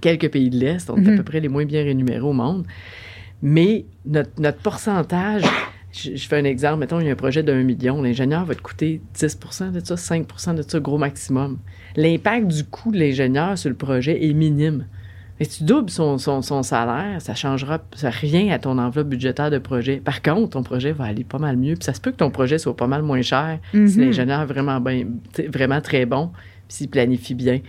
quelques 0.00 0.30
pays 0.30 0.50
de 0.50 0.56
l'Est, 0.56 0.88
on 0.90 0.96
est 0.96 1.00
à 1.00 1.10
mm-hmm. 1.10 1.16
peu 1.16 1.22
près 1.22 1.40
les 1.40 1.48
moins 1.48 1.64
bien 1.64 1.84
rémunérés 1.84 2.20
au 2.20 2.32
monde. 2.32 2.66
Mais 3.42 3.84
notre, 4.06 4.30
notre 4.40 4.58
pourcentage 4.58 5.42
je, 5.92 6.26
fais 6.26 6.38
un 6.38 6.44
exemple. 6.44 6.78
Mettons, 6.78 7.00
il 7.00 7.06
y 7.06 7.08
a 7.10 7.12
un 7.12 7.16
projet 7.16 7.42
d'un 7.42 7.62
million. 7.62 8.02
L'ingénieur 8.02 8.44
va 8.44 8.54
te 8.54 8.62
coûter 8.62 9.00
10% 9.14 9.72
de 9.72 9.80
ça, 9.80 9.94
5% 9.94 10.54
de 10.54 10.62
ça, 10.62 10.80
gros 10.80 10.98
maximum. 10.98 11.58
L'impact 11.96 12.48
du 12.48 12.64
coût 12.64 12.90
de 12.92 12.98
l'ingénieur 12.98 13.56
sur 13.58 13.70
le 13.70 13.76
projet 13.76 14.24
est 14.24 14.32
minime. 14.32 14.86
Et 15.40 15.46
tu 15.46 15.64
doubles 15.64 15.90
son, 15.90 16.18
son, 16.18 16.62
salaire, 16.62 17.20
ça 17.20 17.34
changera 17.34 17.80
rien 18.00 18.52
à 18.52 18.58
ton 18.58 18.78
enveloppe 18.78 19.08
budgétaire 19.08 19.50
de 19.50 19.58
projet. 19.58 19.96
Par 19.96 20.22
contre, 20.22 20.50
ton 20.50 20.62
projet 20.62 20.92
va 20.92 21.04
aller 21.04 21.24
pas 21.24 21.38
mal 21.38 21.56
mieux. 21.56 21.74
Puis 21.74 21.84
ça 21.84 21.94
se 21.94 22.00
peut 22.00 22.12
que 22.12 22.16
ton 22.16 22.30
projet 22.30 22.58
soit 22.58 22.76
pas 22.76 22.86
mal 22.86 23.02
moins 23.02 23.22
cher 23.22 23.58
si 23.72 23.78
mm-hmm. 23.78 24.00
l'ingénieur 24.00 24.42
est 24.42 24.46
vraiment, 24.46 24.80
bien, 24.80 25.04
vraiment 25.48 25.80
très 25.80 26.06
bon, 26.06 26.28
puis 26.68 26.76
s'il 26.76 26.88
planifie 26.90 27.34
bien. 27.34 27.60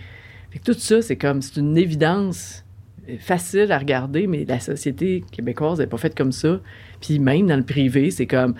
Fait 0.50 0.60
que 0.60 0.64
tout 0.64 0.78
ça, 0.78 1.02
c'est 1.02 1.16
comme, 1.16 1.42
c'est 1.42 1.58
une 1.58 1.76
évidence 1.76 2.64
facile 3.18 3.72
à 3.72 3.78
regarder, 3.78 4.26
mais 4.26 4.44
la 4.46 4.60
société 4.60 5.24
québécoise 5.32 5.80
n'est 5.80 5.86
pas 5.86 5.98
faite 5.98 6.16
comme 6.16 6.32
ça. 6.32 6.60
Puis 7.00 7.18
même 7.18 7.46
dans 7.46 7.56
le 7.56 7.64
privé, 7.64 8.10
c'est 8.10 8.26
comme 8.26 8.54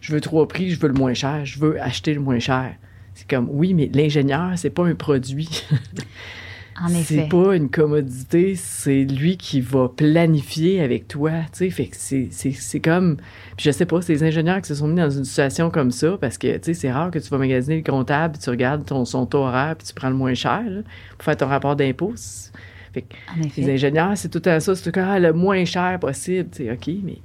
je 0.00 0.12
veux 0.12 0.20
trois 0.20 0.46
prix, 0.48 0.70
je 0.70 0.80
veux 0.80 0.88
le 0.88 0.94
moins 0.94 1.14
cher, 1.14 1.44
je 1.44 1.58
veux 1.58 1.80
acheter 1.80 2.14
le 2.14 2.20
moins 2.20 2.38
cher. 2.38 2.74
C'est 3.16 3.28
comme 3.28 3.48
oui, 3.50 3.74
mais 3.74 3.90
l'ingénieur, 3.92 4.52
c'est 4.56 4.70
pas 4.70 4.86
un 4.86 4.94
produit. 4.94 5.48
En 6.78 6.88
effet. 6.90 7.02
C'est 7.02 7.28
pas 7.28 7.56
une 7.56 7.70
commodité, 7.70 8.54
c'est 8.54 9.04
lui 9.04 9.38
qui 9.38 9.62
va 9.62 9.88
planifier 9.88 10.82
avec 10.82 11.08
toi, 11.08 11.30
tu 11.50 11.70
sais. 11.70 11.70
Fait 11.70 11.86
que 11.86 11.96
c'est 11.96 12.80
comme... 12.80 13.16
Puis 13.56 13.64
je 13.64 13.70
sais 13.70 13.86
pas, 13.86 14.02
c'est 14.02 14.12
les 14.12 14.24
ingénieurs 14.24 14.60
qui 14.60 14.68
se 14.68 14.74
sont 14.74 14.86
mis 14.86 14.96
dans 14.96 15.08
une 15.08 15.24
situation 15.24 15.70
comme 15.70 15.90
ça, 15.90 16.18
parce 16.20 16.36
que, 16.36 16.58
tu 16.58 16.64
sais, 16.64 16.74
c'est 16.74 16.92
rare 16.92 17.10
que 17.10 17.18
tu 17.18 17.30
vas 17.30 17.38
magasiner 17.38 17.76
le 17.76 17.82
comptable, 17.82 18.34
puis 18.34 18.42
tu 18.42 18.50
regardes 18.50 18.84
ton, 18.84 19.06
son 19.06 19.24
taux 19.24 19.38
horaire, 19.38 19.76
puis 19.76 19.86
tu 19.86 19.94
prends 19.94 20.10
le 20.10 20.16
moins 20.16 20.34
cher, 20.34 20.64
pour 21.16 21.24
faire 21.24 21.36
ton 21.38 21.46
rapport 21.46 21.76
d'impôt. 21.76 22.12
Les 23.56 23.70
ingénieurs, 23.70 24.12
c'est 24.16 24.28
tout 24.28 24.42
à 24.44 24.60
ça, 24.60 24.74
c'est 24.74 24.90
tout 24.90 24.98
le 24.98 25.32
moins 25.32 25.64
cher 25.64 25.98
possible. 25.98 26.50
Tu 26.50 26.70
OK, 26.70 26.90
mais 27.02 27.18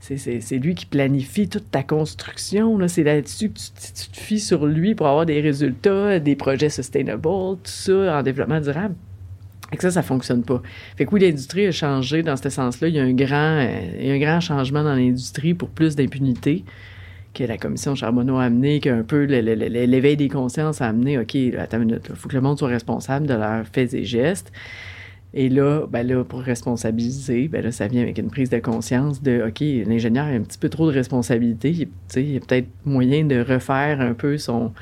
c'est 0.00 0.58
lui 0.58 0.74
qui 0.74 0.86
planifie 0.86 1.48
toute 1.48 1.70
ta 1.70 1.82
construction. 1.82 2.78
C'est 2.88 3.02
là-dessus 3.02 3.50
que 3.50 3.58
tu, 3.58 4.08
te 4.10 4.16
fies 4.16 4.40
sur 4.40 4.66
lui 4.66 4.94
pour 4.94 5.06
avoir 5.06 5.26
des 5.26 5.40
résultats, 5.40 6.18
des 6.18 6.36
projets 6.36 6.70
sustainable, 6.70 7.22
tout 7.22 7.58
ça 7.64 8.18
en 8.18 8.22
développement 8.22 8.60
durable. 8.60 8.94
Et 9.70 9.76
que 9.76 9.82
ça, 9.82 9.90
ça 9.90 10.02
fonctionne 10.02 10.44
pas. 10.44 10.62
Fait 10.96 11.04
que 11.04 11.10
oui, 11.12 11.20
l'industrie 11.20 11.66
a 11.66 11.72
changé 11.72 12.22
dans 12.22 12.36
ce 12.36 12.48
sens-là. 12.48 12.88
Il 12.88 12.94
y 12.94 12.98
a 12.98 13.02
un 13.02 13.12
grand, 13.12 13.58
euh, 13.60 14.14
un 14.14 14.18
grand 14.18 14.40
changement 14.40 14.82
dans 14.82 14.94
l'industrie 14.94 15.52
pour 15.52 15.68
plus 15.68 15.94
d'impunité 15.94 16.64
que 17.34 17.44
la 17.44 17.58
commission 17.58 17.94
Charbonneau 17.94 18.38
a 18.38 18.44
amené, 18.44 18.80
qu'un 18.80 19.02
peu 19.02 19.24
l'éveil 19.24 20.16
des 20.16 20.28
consciences 20.28 20.80
a 20.80 20.86
amené. 20.86 21.18
OK, 21.18 21.36
attends 21.58 21.78
une 21.78 21.84
minute, 21.84 22.06
il 22.08 22.16
faut 22.16 22.28
que 22.28 22.34
le 22.34 22.40
monde 22.40 22.58
soit 22.58 22.68
responsable 22.68 23.26
de 23.26 23.34
leurs 23.34 23.66
faits 23.66 23.92
et 23.92 24.04
gestes. 24.04 24.50
Et 25.34 25.48
là, 25.48 25.86
ben 25.90 26.06
là, 26.06 26.24
pour 26.24 26.40
responsabiliser, 26.40 27.48
ben 27.48 27.62
là, 27.62 27.70
ça 27.70 27.86
vient 27.86 28.02
avec 28.02 28.18
une 28.18 28.30
prise 28.30 28.48
de 28.48 28.58
conscience 28.58 29.22
de 29.22 29.44
OK, 29.46 29.60
l'ingénieur 29.86 30.24
a 30.24 30.30
un 30.30 30.40
petit 30.40 30.58
peu 30.58 30.70
trop 30.70 30.90
de 30.90 30.94
responsabilité. 30.94 31.70
Il, 32.16 32.32
y 32.32 32.36
a 32.36 32.40
peut-être 32.40 32.68
moyen 32.86 33.24
de 33.24 33.40
refaire 33.40 34.00
un 34.00 34.14
peu 34.14 34.38
son 34.38 34.72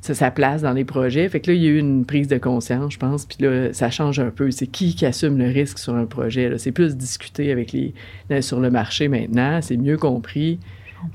sa 0.00 0.30
place 0.30 0.60
dans 0.60 0.72
les 0.72 0.84
projets. 0.84 1.26
Fait 1.30 1.40
que 1.40 1.50
là, 1.50 1.56
il 1.56 1.62
y 1.62 1.66
a 1.66 1.70
eu 1.70 1.78
une 1.78 2.04
prise 2.04 2.28
de 2.28 2.36
conscience, 2.36 2.92
je 2.92 2.98
pense. 2.98 3.24
Puis 3.24 3.38
là, 3.40 3.72
ça 3.72 3.90
change 3.90 4.20
un 4.20 4.30
peu. 4.30 4.50
C'est 4.50 4.66
qui 4.66 4.94
qui 4.94 5.06
assume 5.06 5.38
le 5.38 5.46
risque 5.46 5.78
sur 5.78 5.94
un 5.94 6.04
projet. 6.04 6.52
C'est 6.58 6.72
plus 6.72 6.96
discuté 6.96 7.50
avec 7.50 7.72
les 7.72 7.94
sur 8.42 8.60
le 8.60 8.70
marché 8.70 9.08
maintenant. 9.08 9.60
C'est 9.62 9.78
mieux 9.78 9.96
compris. 9.96 10.58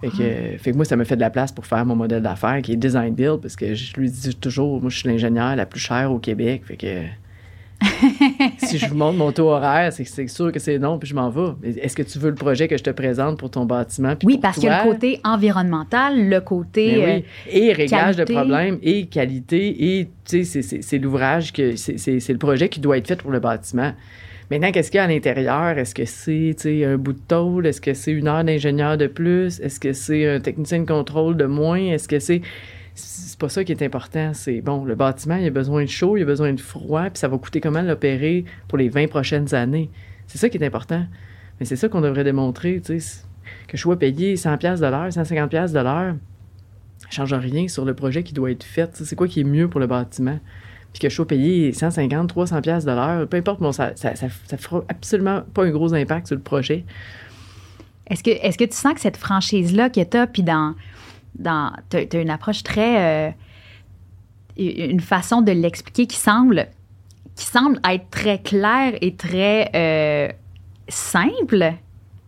Fait 0.02 0.10
que, 0.10 0.58
fait 0.60 0.72
que, 0.72 0.76
moi, 0.76 0.86
ça 0.86 0.96
me 0.96 1.04
fait 1.04 1.16
de 1.16 1.22
la 1.22 1.30
place 1.30 1.52
pour 1.52 1.66
faire 1.66 1.86
mon 1.86 1.96
modèle 1.96 2.22
d'affaires 2.22 2.62
qui 2.62 2.74
est 2.74 2.76
design 2.76 3.16
build 3.16 3.42
parce 3.42 3.56
que 3.56 3.74
je 3.74 3.94
lui 3.96 4.10
dis 4.10 4.36
toujours, 4.36 4.82
moi, 4.82 4.90
je 4.90 5.00
suis 5.00 5.10
l'ingénieur 5.10 5.56
la 5.56 5.66
plus 5.66 5.80
chère 5.80 6.12
au 6.12 6.20
Québec. 6.20 6.62
Fait 6.66 6.78
que 6.78 7.06
si 8.58 8.78
je 8.78 8.88
vous 8.88 8.96
montre 8.96 9.18
mon 9.18 9.32
taux 9.32 9.50
horaire, 9.50 9.92
c'est 9.92 10.28
sûr 10.28 10.52
que 10.52 10.60
c'est 10.60 10.80
non, 10.80 10.98
puis 10.98 11.10
je 11.10 11.16
m'en 11.16 11.30
vais. 11.30 11.80
Est-ce 11.82 11.96
que 11.96 12.04
tu 12.04 12.20
veux 12.20 12.30
le 12.30 12.36
projet 12.36 12.68
que 12.68 12.78
je 12.78 12.84
te 12.84 12.90
présente 12.90 13.38
pour 13.38 13.50
ton 13.50 13.66
bâtiment? 13.66 14.14
oui, 14.24 14.38
parce 14.38 14.56
qu'il 14.56 14.66
y 14.66 14.70
a 14.70 14.84
le 14.84 14.92
côté 14.92 15.20
environnemental, 15.24 16.30
le 16.30 16.42
côté. 16.42 16.96
Ben 16.96 17.24
oui. 17.48 17.54
Euh, 17.54 17.70
et 17.70 17.74
réglage 17.74 18.16
de 18.16 18.24
problèmes, 18.24 18.80
et 18.82 19.06
qualité, 19.08 20.00
et 20.00 20.10
c'est 20.26 20.98
l'ouvrage, 20.98 21.54
que 21.54 21.76
c'est 21.76 22.30
le 22.30 22.38
projet 22.38 22.70
qui 22.70 22.80
doit 22.80 22.98
être 22.98 23.08
fait 23.08 23.22
pour 23.22 23.32
le 23.32 23.40
bâtiment. 23.40 23.94
Maintenant, 24.52 24.72
qu'est-ce 24.72 24.90
qu'il 24.90 24.98
y 24.98 25.02
a 25.02 25.04
à 25.04 25.08
l'intérieur? 25.08 25.78
Est-ce 25.78 25.94
que 25.94 26.06
c'est 26.06 26.84
un 26.84 26.98
bout 26.98 27.14
de 27.14 27.20
tôle? 27.28 27.68
Est-ce 27.68 27.82
que 27.82 27.94
c'est 27.94 28.12
une 28.12 28.28
heure 28.28 28.44
d'ingénieur 28.44 28.98
de 28.98 29.06
plus? 29.06 29.60
Est-ce 29.60 29.80
que 29.80 29.94
c'est 29.94 30.28
un 30.28 30.40
technicien 30.40 30.80
de 30.80 30.86
contrôle 30.88 31.38
de 31.38 31.46
moins? 31.46 31.78
Est-ce 31.78 32.08
que 32.08 32.18
c'est 32.18 32.42
c'est 33.00 33.40
pas 33.40 33.50
ça 33.50 33.64
qui 33.64 33.72
est 33.72 33.82
important. 33.82 34.32
C'est 34.34 34.62
bon, 34.62 34.86
le 34.86 34.96
bâtiment, 34.96 35.36
il 35.36 35.48
a 35.48 35.50
besoin 35.50 35.84
de 35.84 35.90
chaud, 35.90 36.18
il 36.18 36.24
a 36.24 36.26
besoin 36.26 36.54
de 36.54 36.60
froid, 36.60 37.10
puis 37.10 37.20
ça 37.20 37.28
va 37.28 37.38
coûter 37.38 37.62
comment 37.62 37.82
l'opérer 37.82 38.46
pour 38.68 38.78
les 38.78 38.90
20 38.90 39.08
prochaines 39.08 39.54
années? 39.56 39.90
C'est 40.28 40.38
ça 40.38 40.50
qui 40.50 40.58
est 40.58 40.66
important. 40.66 41.06
Mais 41.60 41.66
c'est 41.66 41.76
ça 41.76 41.90
qu'on 41.90 42.02
devrait 42.02 42.24
démontrer, 42.24 42.82
tu 42.84 43.00
sais, 43.00 43.24
que 43.68 43.78
je 43.78 43.82
sois 43.82 43.98
payé 43.98 44.38
100 44.38 44.58
pièces 44.58 44.80
de 44.80 44.88
l'heure, 44.88 45.12
150 45.12 45.50
pièces 45.50 45.72
de 45.72 45.80
l'heure, 45.80 46.16
change 47.10 47.34
rien 47.34 47.68
sur 47.68 47.86
le 47.86 47.94
projet 47.94 48.24
qui 48.24 48.34
doit 48.34 48.52
être 48.52 48.64
fait. 48.64 48.96
C'est 48.96 49.16
quoi 49.16 49.28
qui 49.28 49.42
est 49.42 49.46
mieux 49.46 49.68
pour 49.68 49.80
le 49.80 49.88
bâtiment? 49.88 50.40
Puis 50.94 51.02
que 51.02 51.10
je 51.10 51.16
sois 51.16 51.28
payé 51.28 51.72
150, 51.74 52.30
300 52.30 52.62
pièces 52.62 52.86
de 52.86 52.92
l'heure, 52.92 53.28
peu 53.28 53.38
importe, 53.38 53.60
bon, 53.60 53.72
ça, 53.72 53.92
ça, 53.96 54.16
ça, 54.16 54.28
fera 54.58 54.84
absolument 54.90 55.42
pas 55.54 55.66
un 55.66 55.70
gros 55.70 55.94
impact 55.94 56.28
sur 56.28 56.36
le 56.36 56.42
projet. 56.42 56.86
Est-ce 58.08 58.24
que, 58.24 58.32
est-ce 58.32 58.58
que 58.58 58.64
tu 58.64 58.76
sens 58.76 58.94
que 58.96 59.02
cette 59.02 59.18
franchise-là 59.18 59.90
que 59.90 60.04
tu 60.04 60.18
as, 60.18 60.26
puis 60.26 60.42
dans 60.42 60.74
dans. 61.36 61.74
Tu 61.90 61.98
as, 61.98 62.22
une 62.22 62.30
approche 62.30 62.64
très. 62.64 63.30
Euh, 63.30 63.32
une 64.58 65.00
façon 65.00 65.42
de 65.42 65.54
l'expliquer 65.54 66.06
qui 66.06 66.18
semble, 66.18 66.68
qui 67.36 67.46
semble 67.46 67.80
être 67.90 68.10
très 68.10 68.42
claire 68.42 68.94
et 69.00 69.16
très 69.16 69.72
euh, 69.74 70.28
simple, 70.90 71.74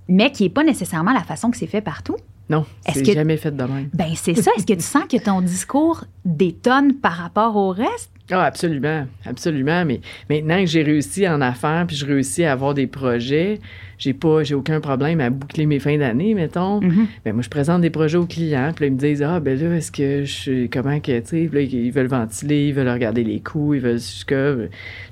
mais 0.07 0.31
qui 0.31 0.43
n'est 0.43 0.49
pas 0.49 0.63
nécessairement 0.63 1.11
la 1.11 1.23
façon 1.23 1.51
que 1.51 1.57
c'est 1.57 1.67
fait 1.67 1.81
partout. 1.81 2.15
Non, 2.49 2.65
c'est 2.87 3.05
jamais 3.05 3.37
fait 3.37 3.51
de 3.51 3.63
même. 3.63 3.89
Ben 3.93 4.11
c'est 4.15 4.35
ça. 4.35 4.51
Est-ce 4.57 4.65
que 4.65 4.73
tu 4.73 4.81
sens 4.81 5.05
que 5.09 5.17
ton 5.17 5.41
discours 5.41 6.03
détonne 6.25 6.95
par 6.95 7.13
rapport 7.13 7.55
au 7.55 7.69
reste? 7.69 8.11
Ah, 8.29 8.45
absolument, 8.45 9.07
absolument. 9.25 9.84
Mais 9.86 9.99
maintenant 10.29 10.60
que 10.60 10.65
j'ai 10.67 10.84
réussi 10.84 11.27
en 11.27 11.41
affaires, 11.41 11.86
puis 11.88 11.95
je 11.95 12.05
réussis 12.05 12.43
à 12.45 12.53
avoir 12.53 12.73
des 12.73 12.88
projets, 12.88 13.60
j'ai 13.97 14.13
pas, 14.13 14.43
j'ai 14.43 14.55
aucun 14.55 14.79
problème 14.79 15.19
à 15.19 15.29
boucler 15.29 15.65
mes 15.65 15.79
fins 15.79 15.97
d'année, 15.97 16.34
mettons. 16.34 16.79
Ben 17.25 17.34
moi, 17.34 17.41
je 17.41 17.49
présente 17.49 17.81
des 17.81 17.89
projets 17.89 18.17
aux 18.17 18.25
clients, 18.25 18.71
puis 18.75 18.86
là, 18.86 18.88
ils 18.88 18.93
me 18.93 18.97
disent, 18.97 19.21
ah, 19.21 19.39
ben 19.39 19.60
là, 19.60 19.75
est-ce 19.75 19.91
que 19.91 20.23
je, 20.23 20.67
comment 20.67 20.99
que, 20.99 21.19
tu 21.19 21.27
sais, 21.27 21.43
ils 21.43 21.91
veulent 21.91 22.07
ventiler, 22.07 22.67
ils 22.69 22.73
veulent 22.73 22.89
regarder 22.89 23.23
les 23.23 23.41
coûts, 23.41 23.73
ils 23.73 23.81
veulent 23.81 23.99
jusqu'à, 23.99 24.53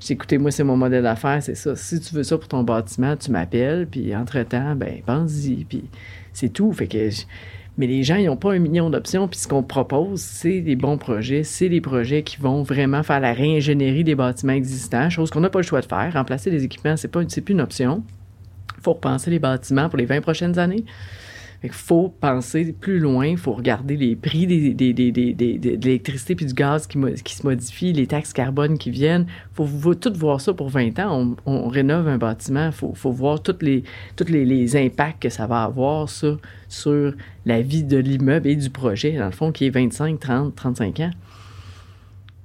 j'ai 0.00 0.14
écoutez, 0.14 0.38
moi, 0.38 0.50
c'est 0.50 0.64
mon 0.64 0.76
modèle 0.76 1.02
d'affaires, 1.02 1.42
c'est 1.42 1.54
ça. 1.54 1.76
Si 1.76 2.00
tu 2.00 2.14
veux 2.14 2.24
ça 2.24 2.38
pour 2.38 2.48
ton 2.48 2.62
bâtiment, 2.62 3.16
tu 3.16 3.30
m'appelles, 3.30 3.86
puis 3.90 4.16
entre-temps, 4.16 4.74
ben, 4.76 5.02
pense-y, 5.04 5.64
puis 5.64 5.84
c'est 6.32 6.52
tout. 6.52 6.72
Fait 6.72 6.86
que, 6.86 7.10
mais 7.80 7.86
les 7.86 8.02
gens, 8.02 8.16
ils 8.16 8.26
n'ont 8.26 8.36
pas 8.36 8.52
un 8.52 8.58
million 8.58 8.90
d'options. 8.90 9.26
Puis 9.26 9.40
ce 9.40 9.48
qu'on 9.48 9.62
propose, 9.62 10.20
c'est 10.20 10.60
des 10.60 10.76
bons 10.76 10.98
projets. 10.98 11.44
C'est 11.44 11.70
des 11.70 11.80
projets 11.80 12.22
qui 12.22 12.36
vont 12.36 12.62
vraiment 12.62 13.02
faire 13.02 13.20
la 13.20 13.32
réingénierie 13.32 14.04
des 14.04 14.14
bâtiments 14.14 14.52
existants, 14.52 15.08
chose 15.08 15.30
qu'on 15.30 15.40
n'a 15.40 15.48
pas 15.48 15.60
le 15.60 15.64
choix 15.64 15.80
de 15.80 15.86
faire. 15.86 16.12
Remplacer 16.12 16.50
les 16.50 16.62
équipements, 16.62 16.98
c'est 16.98 17.08
pas, 17.08 17.24
plus 17.24 17.42
une 17.48 17.62
option. 17.62 18.04
Il 18.76 18.82
faut 18.82 18.92
repenser 18.92 19.30
les 19.30 19.38
bâtiments 19.38 19.88
pour 19.88 19.96
les 19.96 20.04
20 20.04 20.20
prochaines 20.20 20.58
années. 20.58 20.84
Il 21.62 21.70
faut 21.70 22.08
penser 22.08 22.74
plus 22.78 22.98
loin, 22.98 23.26
il 23.26 23.36
faut 23.36 23.52
regarder 23.52 23.94
les 23.94 24.16
prix 24.16 24.46
des, 24.46 24.72
de 24.72 25.84
l'électricité 25.84 26.34
puis 26.34 26.46
du 26.46 26.54
gaz 26.54 26.86
qui, 26.86 26.98
se 27.34 27.46
modifient, 27.46 27.92
les 27.92 28.06
taxes 28.06 28.32
carbone 28.32 28.78
qui 28.78 28.90
viennent. 28.90 29.26
Il 29.58 29.66
faut, 29.66 29.94
tout 29.94 30.12
voir 30.14 30.40
ça 30.40 30.54
pour 30.54 30.70
20 30.70 30.98
ans. 31.00 31.36
On, 31.44 31.68
rénove 31.68 32.08
un 32.08 32.16
bâtiment, 32.16 32.66
il 32.66 32.72
faut, 32.72 32.94
faut, 32.94 33.12
voir 33.12 33.42
tous 33.42 33.56
les, 33.60 33.84
toutes 34.16 34.30
les, 34.30 34.76
impacts 34.76 35.22
que 35.22 35.28
ça 35.28 35.46
va 35.46 35.64
avoir 35.64 36.08
sur 36.08 37.14
la 37.44 37.60
vie 37.60 37.84
de 37.84 37.98
l'immeuble 37.98 38.48
et 38.48 38.56
du 38.56 38.70
projet, 38.70 39.12
dans 39.18 39.26
le 39.26 39.32
fond, 39.32 39.52
qui 39.52 39.66
est 39.66 39.70
25, 39.70 40.18
30, 40.18 40.54
35 40.54 41.00
ans. 41.00 41.10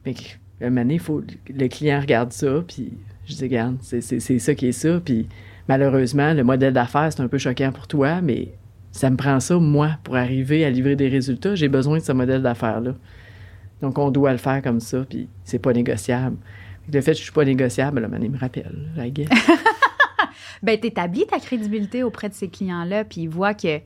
Mais 0.06 0.14
à 0.62 0.66
un 0.66 0.70
moment 0.72 0.98
faut, 1.00 1.24
le 1.50 1.68
client 1.70 2.02
regarde 2.02 2.34
ça, 2.34 2.64
puis 2.68 2.92
je 3.26 3.36
dis, 3.36 3.44
regarde, 3.44 3.78
c'est 3.82 4.40
ça 4.40 4.56
qui 4.56 4.68
est 4.68 4.72
ça. 4.74 5.00
Puis 5.00 5.28
malheureusement, 5.70 6.34
le 6.34 6.44
modèle 6.44 6.74
d'affaires, 6.74 7.14
c'est 7.14 7.22
un 7.22 7.30
peu 7.30 7.38
choquant 7.38 7.72
pour 7.72 7.88
toi, 7.88 8.20
mais 8.22 8.50
ça 8.96 9.10
me 9.10 9.18
prend 9.18 9.42
ça, 9.42 9.58
moi, 9.58 9.98
pour 10.04 10.16
arriver 10.16 10.64
à 10.64 10.70
livrer 10.70 10.96
des 10.96 11.10
résultats. 11.10 11.54
J'ai 11.54 11.68
besoin 11.68 11.98
de 11.98 12.04
ce 12.04 12.14
modèle 12.14 12.42
d'affaires-là. 12.42 12.94
Donc, 13.82 13.98
on 13.98 14.10
doit 14.10 14.32
le 14.32 14.38
faire 14.38 14.62
comme 14.62 14.80
ça, 14.80 15.06
puis 15.10 15.28
c'est 15.44 15.60
pas 15.60 15.74
négociable. 15.74 16.38
Le 16.92 17.02
fait 17.02 17.12
que 17.12 17.18
je 17.18 17.24
suis 17.24 17.32
pas 17.34 17.44
négociable, 17.44 18.00
là, 18.00 18.08
il 18.22 18.32
me 18.32 18.38
rappelle, 18.38 18.74
la 18.96 19.10
guerre. 19.10 19.28
ben, 20.64 20.80
établis 20.82 21.26
ta 21.28 21.40
crédibilité 21.40 22.04
auprès 22.04 22.30
de 22.30 22.34
ces 22.34 22.48
clients-là, 22.48 23.04
puis 23.04 23.22
ils 23.22 23.28
voient 23.28 23.54
que, 23.54 23.82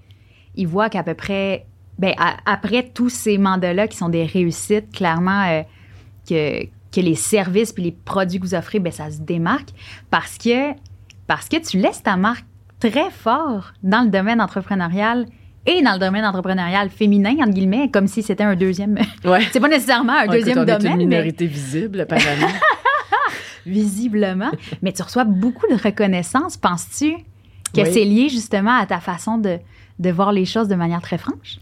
ils 0.55 0.67
voient 0.67 0.89
qu'à 0.89 1.01
peu 1.01 1.15
près, 1.15 1.65
ben, 1.97 2.13
après 2.45 2.91
tous 2.93 3.09
ces 3.09 3.39
mandats-là 3.39 3.87
qui 3.87 3.97
sont 3.97 4.09
des 4.09 4.25
réussites, 4.25 4.91
clairement, 4.91 5.43
euh, 5.47 5.63
que, 6.29 6.65
que 6.65 7.01
les 7.01 7.15
services 7.15 7.73
puis 7.73 7.81
les 7.81 7.91
produits 7.93 8.39
que 8.39 8.45
vous 8.45 8.53
offrez, 8.53 8.77
ben, 8.77 8.91
ça 8.91 9.09
se 9.09 9.21
démarque 9.21 9.69
parce 10.11 10.37
que, 10.37 10.73
parce 11.25 11.49
que 11.49 11.57
tu 11.57 11.79
laisses 11.79 12.03
ta 12.03 12.15
marque 12.15 12.45
très 12.79 13.09
fort 13.11 13.73
dans 13.83 14.03
le 14.03 14.09
domaine 14.09 14.41
entrepreneurial 14.41 15.25
et 15.65 15.81
dans 15.81 15.93
le 15.93 15.99
domaine 15.99 16.25
entrepreneurial 16.25 16.89
féminin, 16.89 17.35
entre 17.39 17.51
guillemets, 17.51 17.89
comme 17.91 18.07
si 18.07 18.23
c'était 18.23 18.43
un 18.43 18.55
deuxième. 18.55 18.97
Ouais. 19.25 19.41
c'est 19.51 19.59
pas 19.59 19.67
nécessairement 19.67 20.13
un 20.13 20.27
deuxième 20.27 20.65
domaine. 20.65 20.85
Est 20.85 20.89
une 20.89 21.09
minorité 21.09 21.45
visible, 21.45 22.01
apparemment. 22.01 22.47
Visiblement. 23.65 24.51
mais 24.81 24.93
tu 24.93 25.03
reçois 25.03 25.25
beaucoup 25.25 25.67
de 25.67 25.75
reconnaissance. 25.75 26.57
Penses-tu 26.57 27.13
que 27.75 27.85
c'est 27.85 28.05
lié 28.05 28.29
justement 28.29 28.75
à 28.75 28.85
ta 28.85 28.99
façon 28.99 29.37
de, 29.37 29.59
de 29.99 30.09
voir 30.09 30.31
les 30.31 30.45
choses 30.45 30.67
de 30.67 30.75
manière 30.75 31.01
très 31.01 31.17
franche? 31.17 31.59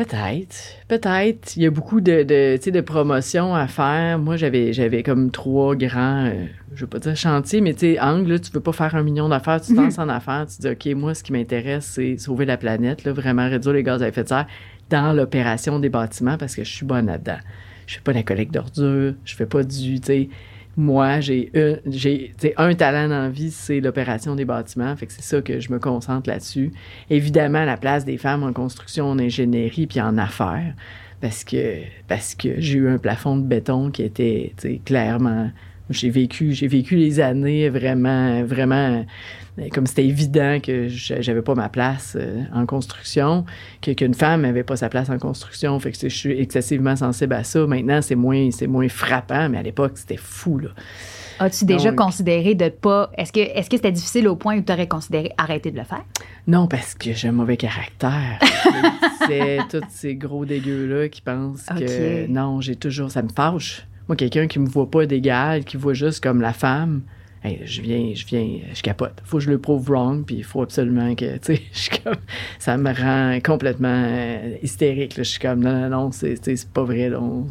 Peut-être, 0.00 0.56
peut-être. 0.88 1.56
Il 1.56 1.62
y 1.62 1.66
a 1.66 1.70
beaucoup 1.70 2.00
de, 2.00 2.22
de, 2.22 2.70
de 2.70 2.80
promotions 2.80 3.54
à 3.54 3.66
faire. 3.66 4.18
Moi, 4.18 4.36
j'avais, 4.36 4.72
j'avais 4.72 5.02
comme 5.02 5.30
trois 5.30 5.76
grands, 5.76 6.24
euh, 6.24 6.46
je 6.74 6.80
veux 6.80 6.86
pas 6.86 7.00
dire 7.00 7.14
chantiers, 7.14 7.60
mais 7.60 7.74
tu 7.74 7.80
sais, 7.80 8.00
angle, 8.00 8.40
tu 8.40 8.50
veux 8.50 8.60
pas 8.60 8.72
faire 8.72 8.94
un 8.94 9.02
million 9.02 9.28
d'affaires, 9.28 9.60
tu 9.60 9.74
te 9.74 9.76
lances 9.78 9.98
mhm. 9.98 10.04
en 10.04 10.08
affaires, 10.08 10.46
tu 10.46 10.62
dis, 10.62 10.68
OK, 10.68 10.98
moi, 10.98 11.14
ce 11.14 11.22
qui 11.22 11.32
m'intéresse, 11.32 11.84
c'est 11.84 12.16
sauver 12.16 12.46
la 12.46 12.56
planète, 12.56 13.04
là, 13.04 13.12
vraiment 13.12 13.46
réduire 13.46 13.74
les 13.74 13.82
gaz 13.82 14.02
à 14.02 14.08
effet 14.08 14.22
de 14.22 14.28
serre 14.28 14.46
dans 14.88 15.12
l'opération 15.12 15.78
des 15.78 15.90
bâtiments 15.90 16.38
parce 16.38 16.56
que 16.56 16.64
je 16.64 16.72
suis 16.72 16.86
bonne 16.86 17.04
là-dedans. 17.04 17.38
Je 17.86 17.96
fais 17.96 18.00
pas 18.00 18.14
la 18.14 18.22
collecte 18.22 18.54
d'ordures, 18.54 19.12
je 19.26 19.34
fais 19.34 19.44
pas 19.44 19.62
du, 19.62 20.00
tu 20.00 20.06
sais, 20.06 20.28
moi, 20.80 21.20
j'ai 21.20 21.50
un 22.56 22.74
talent 22.74 23.08
dans 23.08 23.22
la 23.22 23.28
vie, 23.28 23.50
c'est 23.50 23.80
l'opération 23.80 24.34
des 24.34 24.44
bâtiments. 24.44 24.96
Fait 24.96 25.06
que 25.06 25.12
c'est 25.12 25.22
ça 25.22 25.42
que 25.42 25.60
je 25.60 25.70
me 25.72 25.78
concentre 25.78 26.28
là-dessus. 26.28 26.72
Évidemment, 27.10 27.64
la 27.64 27.76
place 27.76 28.04
des 28.04 28.16
femmes 28.16 28.42
en 28.42 28.52
construction, 28.52 29.10
en 29.10 29.18
ingénierie 29.18 29.86
puis 29.86 30.00
en 30.00 30.16
affaires. 30.16 30.74
Parce 31.20 31.44
que, 31.44 31.82
parce 32.08 32.34
que 32.34 32.60
j'ai 32.60 32.78
eu 32.78 32.88
un 32.88 32.96
plafond 32.96 33.36
de 33.36 33.42
béton 33.42 33.90
qui 33.90 34.02
était 34.02 34.54
clairement 34.84 35.50
j'ai 35.90 36.10
vécu, 36.10 36.52
j'ai 36.52 36.68
vécu 36.68 36.96
les 36.96 37.20
années 37.20 37.68
vraiment, 37.68 38.44
vraiment 38.44 39.04
comme 39.72 39.86
c'était 39.86 40.06
évident 40.06 40.58
que 40.62 40.88
j'avais 40.88 41.42
pas 41.42 41.54
ma 41.54 41.68
place 41.68 42.16
euh, 42.18 42.42
en 42.54 42.66
construction, 42.66 43.44
qu'une 43.82 44.14
femme 44.14 44.42
n'avait 44.42 44.62
pas 44.62 44.76
sa 44.76 44.88
place 44.88 45.10
en 45.10 45.18
construction, 45.18 45.78
fait 45.80 45.92
que 45.92 46.08
je 46.08 46.14
suis 46.14 46.40
excessivement 46.40 46.96
sensible 46.96 47.34
à 47.34 47.44
ça. 47.44 47.66
Maintenant, 47.66 48.00
c'est 48.02 48.14
moins, 48.14 48.50
c'est 48.50 48.66
moins 48.66 48.88
frappant, 48.88 49.48
mais 49.48 49.58
à 49.58 49.62
l'époque, 49.62 49.92
c'était 49.96 50.16
fou, 50.16 50.58
là. 50.58 50.70
As-tu 51.40 51.64
déjà 51.64 51.90
considéré 51.92 52.54
de 52.54 52.68
pas. 52.68 53.10
Est-ce 53.16 53.32
que 53.32 53.40
est-ce 53.40 53.70
que 53.70 53.76
c'était 53.76 53.92
difficile 53.92 54.28
au 54.28 54.36
point 54.36 54.58
où 54.58 54.60
tu 54.60 54.70
aurais 54.70 54.86
considéré 54.86 55.32
arrêter 55.38 55.70
de 55.70 55.78
le 55.78 55.84
faire? 55.84 56.04
Non, 56.46 56.66
parce 56.66 56.94
que 56.94 57.14
j'ai 57.14 57.28
un 57.28 57.32
mauvais 57.32 57.56
caractère. 57.56 58.38
c'est 59.26 59.58
tous 59.70 59.80
ces 59.88 60.16
gros 60.16 60.44
dégueux-là 60.44 61.08
qui 61.08 61.22
pensent 61.22 61.64
que 61.64 62.26
non, 62.26 62.60
j'ai 62.60 62.76
toujours. 62.76 63.10
Ça 63.10 63.22
me 63.22 63.30
fâche. 63.30 63.86
Moi, 64.06 64.16
quelqu'un 64.16 64.48
qui 64.48 64.58
me 64.58 64.68
voit 64.68 64.90
pas 64.90 65.06
d'égal, 65.06 65.64
qui 65.64 65.78
voit 65.78 65.94
juste 65.94 66.22
comme 66.22 66.42
la 66.42 66.52
femme, 66.52 67.00
je 67.44 67.80
viens, 67.80 68.14
je 68.14 68.26
viens, 68.26 68.60
je 68.74 68.82
capote. 68.82 69.20
Faut 69.24 69.38
que 69.38 69.44
je 69.44 69.50
le 69.50 69.58
prouve 69.58 69.90
wrong, 69.90 70.24
puis 70.24 70.36
il 70.36 70.44
faut 70.44 70.62
absolument 70.62 71.14
que, 71.14 71.38
tu 71.44 71.56
sais, 71.56 71.62
ça 72.58 72.76
me 72.76 72.92
rend 72.92 73.38
complètement 73.40 74.04
euh, 74.06 74.56
hystérique. 74.62 75.14
Je 75.16 75.22
suis 75.22 75.40
comme, 75.40 75.60
non, 75.60 75.72
non, 75.72 75.88
non, 75.88 76.12
c'est, 76.12 76.68
pas 76.72 76.84
vrai. 76.84 77.14
on, 77.14 77.46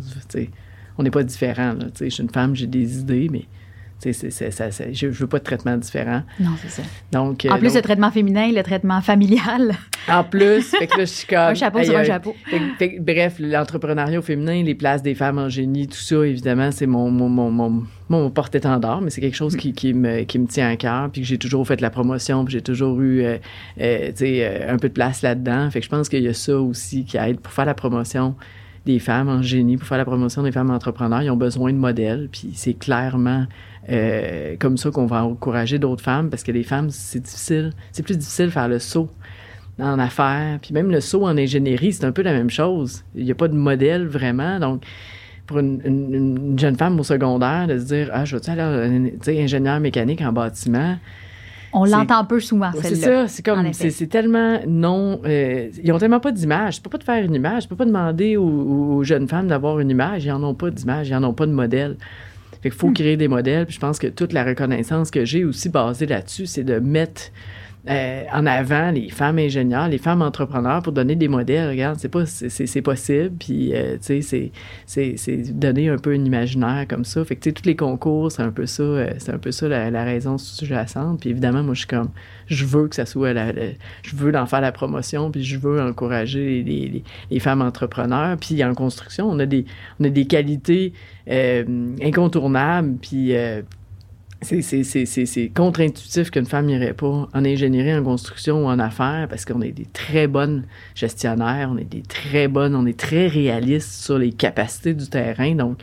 on 0.98 1.04
n'est 1.04 1.12
pas 1.12 1.24
différents. 1.24 1.76
je 2.00 2.10
suis 2.10 2.24
une 2.24 2.30
femme, 2.30 2.56
j'ai 2.56 2.68
des 2.68 3.00
idées, 3.00 3.30
mais 3.32 3.46
je 4.04 5.06
ne 5.06 5.12
veux 5.12 5.28
pas 5.28 5.40
de 5.40 5.44
traitement 5.44 5.76
différent. 5.78 6.24
Non, 6.40 6.52
c'est 6.62 6.70
ça. 6.70 6.84
Donc, 7.12 7.46
en 7.50 7.58
plus, 7.58 7.76
le 7.76 7.82
traitement 7.82 8.12
féminin, 8.12 8.52
le 8.52 8.64
traitement 8.64 9.02
familial. 9.02 9.76
En 10.08 10.24
plus, 10.24 10.64
fait 10.64 10.88
que 10.88 10.98
là, 10.98 11.06
je 11.06 11.12
suis 11.12 11.28
comme. 11.28 11.38
un 11.38 11.54
chapeau 11.54 11.84
sur 11.84 11.96
un 11.96 12.04
chapeau. 12.04 12.36
bref, 13.00 13.36
l'entrepreneuriat 13.40 14.22
féminin, 14.24 14.64
les 14.64 14.74
places 14.74 15.04
des 15.04 15.14
femmes 15.14 15.38
en 15.38 15.50
génie, 15.50 15.88
tout 15.88 16.00
ça, 16.00 16.26
évidemment, 16.26 16.72
c'est 16.72 16.88
mon, 16.88 17.12
mon, 17.12 17.30
mon, 17.30 17.84
mon, 18.10 18.32
porte-étendard, 18.32 19.02
mais 19.02 19.12
c'est 19.12 19.22
quelque 19.22 19.36
chose 19.36 19.56
qui, 19.56 19.74
qui, 19.74 19.94
me, 19.94 20.24
qui 20.24 20.40
me 20.40 20.48
tient 20.48 20.70
à 20.70 20.78
cœur, 20.78 21.10
puis 21.12 21.22
que 21.22 21.28
j'ai 21.28 21.38
toujours 21.38 21.68
fait 21.68 21.80
la 21.80 21.92
promotion, 21.92 22.44
puis 22.44 22.54
j'ai 22.54 22.62
toujours 22.62 23.00
eu 23.02 23.22
euh, 23.22 23.38
euh, 23.80 24.12
euh, 24.20 24.74
un 24.74 24.78
peu 24.78 24.88
de 24.88 24.94
place 24.94 25.22
là-dedans. 25.22 25.70
Fait 25.70 25.80
que 25.80 25.86
je 25.86 25.90
pense 25.92 26.10
qu'il 26.10 26.24
y 26.24 26.28
a 26.28 26.34
ça 26.34 26.60
aussi 26.60 27.06
qui 27.06 27.18
aide 27.18 27.40
pour 27.40 27.54
faire 27.54 27.66
la 27.66 27.76
promotion 27.76 28.36
des 28.90 29.00
femmes 29.00 29.30
en 29.30 29.42
génie, 29.42 29.78
pour 29.78 29.88
faire 29.88 29.98
la 29.98 30.06
promotion 30.06 30.42
des 30.44 30.52
femmes 30.52 30.72
entrepreneurs. 30.72 31.22
Ils 31.22 31.30
ont 31.30 31.38
besoin 31.38 31.72
de 31.72 31.78
modèles, 31.78 32.28
puis 32.32 32.52
c'est 32.56 32.74
clairement 32.74 33.46
euh, 33.90 34.56
comme 34.60 34.78
ça 34.78 34.92
qu'on 34.92 35.06
va 35.06 35.24
encourager 35.24 35.80
d'autres 35.80 36.04
femmes 36.04 36.30
parce 36.30 36.44
que 36.44 36.52
les 36.52 36.64
femmes, 36.64 36.90
c'est 36.90 37.20
difficile. 37.20 37.72
C'est 37.92 38.04
plus 38.04 38.18
difficile 38.18 38.48
de 38.48 38.52
faire 38.52 38.68
le 38.68 38.80
saut 38.80 39.10
en 39.80 40.00
affaires. 40.00 40.60
Puis 40.62 40.74
même 40.74 40.92
le 40.92 41.02
saut 41.02 41.26
en 41.26 41.38
ingénierie, 41.38 41.94
c'est 41.94 42.06
un 42.06 42.12
peu 42.12 42.22
la 42.24 42.34
même 42.34 42.50
chose. 42.50 43.04
Il 43.16 43.26
n'y 43.26 43.32
a 43.32 43.36
pas 43.36 43.48
de 43.48 43.56
modèle 43.56 44.08
vraiment. 44.08 44.60
Donc, 44.60 44.84
pour 45.46 45.60
une, 45.60 46.56
jeune 46.58 46.76
femme 46.76 47.00
au 47.00 47.04
secondaire, 47.04 47.68
de 47.68 47.78
se 47.78 47.86
dire 47.86 48.10
Ah, 48.12 48.26
je 48.26 48.38
veux 48.38 48.50
aller 48.50 49.42
ingénieur 49.44 49.80
mécanique 49.80 50.22
en 50.22 50.32
bâtiment? 50.32 50.98
On 51.74 51.86
l'entend 51.86 52.26
peu 52.26 52.40
souvent, 52.40 52.72
celle-là. 52.72 52.90
C'est 52.90 52.96
ça, 52.96 53.28
c'est 53.28 53.46
comme, 53.46 53.74
c'est 53.74 54.08
tellement 54.08 54.60
non. 54.68 55.22
Euh, 55.26 55.70
ils 55.84 55.92
ont 55.92 55.98
tellement 55.98 56.20
pas 56.20 56.32
d'image. 56.32 56.78
Je 56.78 56.82
peux 56.82 56.90
pas 56.90 56.98
te 56.98 57.04
faire 57.04 57.24
une 57.24 57.36
image. 57.36 57.64
Je 57.64 57.68
peux 57.68 57.76
pas 57.76 57.86
demander 57.86 58.38
aux, 58.38 58.44
aux 58.44 59.04
jeunes 59.04 59.28
femmes 59.28 59.48
d'avoir 59.48 59.80
une 59.80 59.90
image. 59.90 60.26
Ils 60.26 60.32
en 60.32 60.44
ont 60.44 60.56
pas 60.56 60.70
d'image. 60.70 61.10
Ils 61.10 61.16
en 61.16 61.24
ont 61.24 61.34
pas 61.34 61.46
de 61.46 61.52
modèle. 61.52 61.98
Fait 62.62 62.70
qu'il 62.70 62.80
faut 62.80 62.90
hmm. 62.90 62.94
créer 62.94 63.18
des 63.18 63.28
modèles. 63.28 63.66
Puis 63.66 63.76
je 63.76 63.80
pense 63.80 64.00
que 64.00 64.08
toute 64.08 64.34
la 64.34 64.44
reconnaissance 64.44 65.12
que 65.12 65.26
j'ai 65.26 65.46
aussi 65.46 65.70
basée 65.70 66.06
là-dessus, 66.06 66.46
c'est 66.46 66.64
de 66.64 66.80
mettre 66.80 67.32
euh, 67.88 68.24
en 68.34 68.46
avant 68.46 68.92
les 68.92 69.10
femmes 69.10 69.40
ingénieurs, 69.40 69.88
les 69.88 69.98
femmes 69.98 70.22
entrepreneurs 70.22 70.82
pour 70.84 70.92
donner 70.92 71.16
des 71.16 71.30
modèles. 71.30 71.70
Regarde, 71.70 71.98
c'est 71.98 72.10
pas 72.10 72.26
c'est 72.26 72.82
possible. 72.82 73.32
Puis 73.40 73.74
euh, 73.74 73.98
tu 74.06 74.22
sais, 74.22 74.52
c'est 74.86 75.38
donner 75.58 75.88
un 75.88 75.98
peu 75.98 76.12
un 76.12 76.26
imaginaire 76.26 76.86
comme 76.90 77.06
ça. 77.06 77.24
Fait 77.24 77.38
que 77.38 77.42
tu 77.42 77.50
sais, 77.50 77.54
tous 77.54 77.66
les 77.66 77.78
concours, 77.78 78.34
c'est 78.34 78.42
un 78.42 78.52
peu 78.52 78.66
ça, 78.66 78.84
euh, 78.84 79.14
c'est 79.18 79.32
un 79.32 79.38
peu 79.38 79.52
ça 79.52 79.70
la, 79.70 80.04
raison 80.04 80.38
sous-jacente. 80.38 81.22
Puis 81.22 81.30
évidemment, 81.30 81.64
moi, 81.64 81.74
je 81.74 81.80
suis 81.80 81.88
comme, 81.88 82.10
je 82.48 82.66
veux 82.66 82.90
que 82.90 82.96
ça 82.96 83.06
soit, 83.06 83.32
la, 83.32 83.54
je 83.54 84.16
veux 84.16 84.36
en 84.36 84.46
faire 84.46 84.62
la 84.62 84.74
promotion, 84.74 85.32
puis 85.32 85.44
je 85.46 85.58
veux 85.58 85.82
encourager 85.82 86.62
les, 86.62 87.04
les, 87.32 87.40
femmes 87.40 87.62
entrepreneurs. 87.62 88.36
Puis 88.38 88.62
en 88.62 88.74
construction, 88.74 89.30
on 89.30 89.40
a 89.40 89.46
des, 89.46 89.64
on 90.02 90.04
a 90.04 90.10
des 90.10 90.26
qualités 90.26 90.92
incontournables. 91.30 92.98
Puis 92.98 93.34
c'est 94.42 95.52
contre-intuitif 95.54 96.32
qu'une 96.32 96.46
femme 96.46 96.68
n'irait 96.68 96.94
pas 96.94 97.28
en 97.34 97.46
ingénierie, 97.46 97.94
en 97.94 98.04
construction 98.04 98.66
ou 98.66 98.68
en 98.68 98.80
affaires 98.80 99.28
parce 99.30 99.44
qu'on 99.44 99.62
est 99.62 99.72
des 99.72 99.86
très 99.86 100.28
bonnes 100.28 100.66
gestionnaires, 100.96 101.70
on 101.72 101.78
est 101.78 101.90
des 101.90 102.02
très 102.02 102.48
bonnes, 102.48 102.76
on 102.76 102.86
est 102.86 102.98
très 102.98 103.28
réalistes 103.28 103.92
sur 104.04 104.18
les 104.18 104.32
capacités 104.32 104.94
du 104.94 105.10
terrain. 105.10 105.56
Donc, 105.56 105.82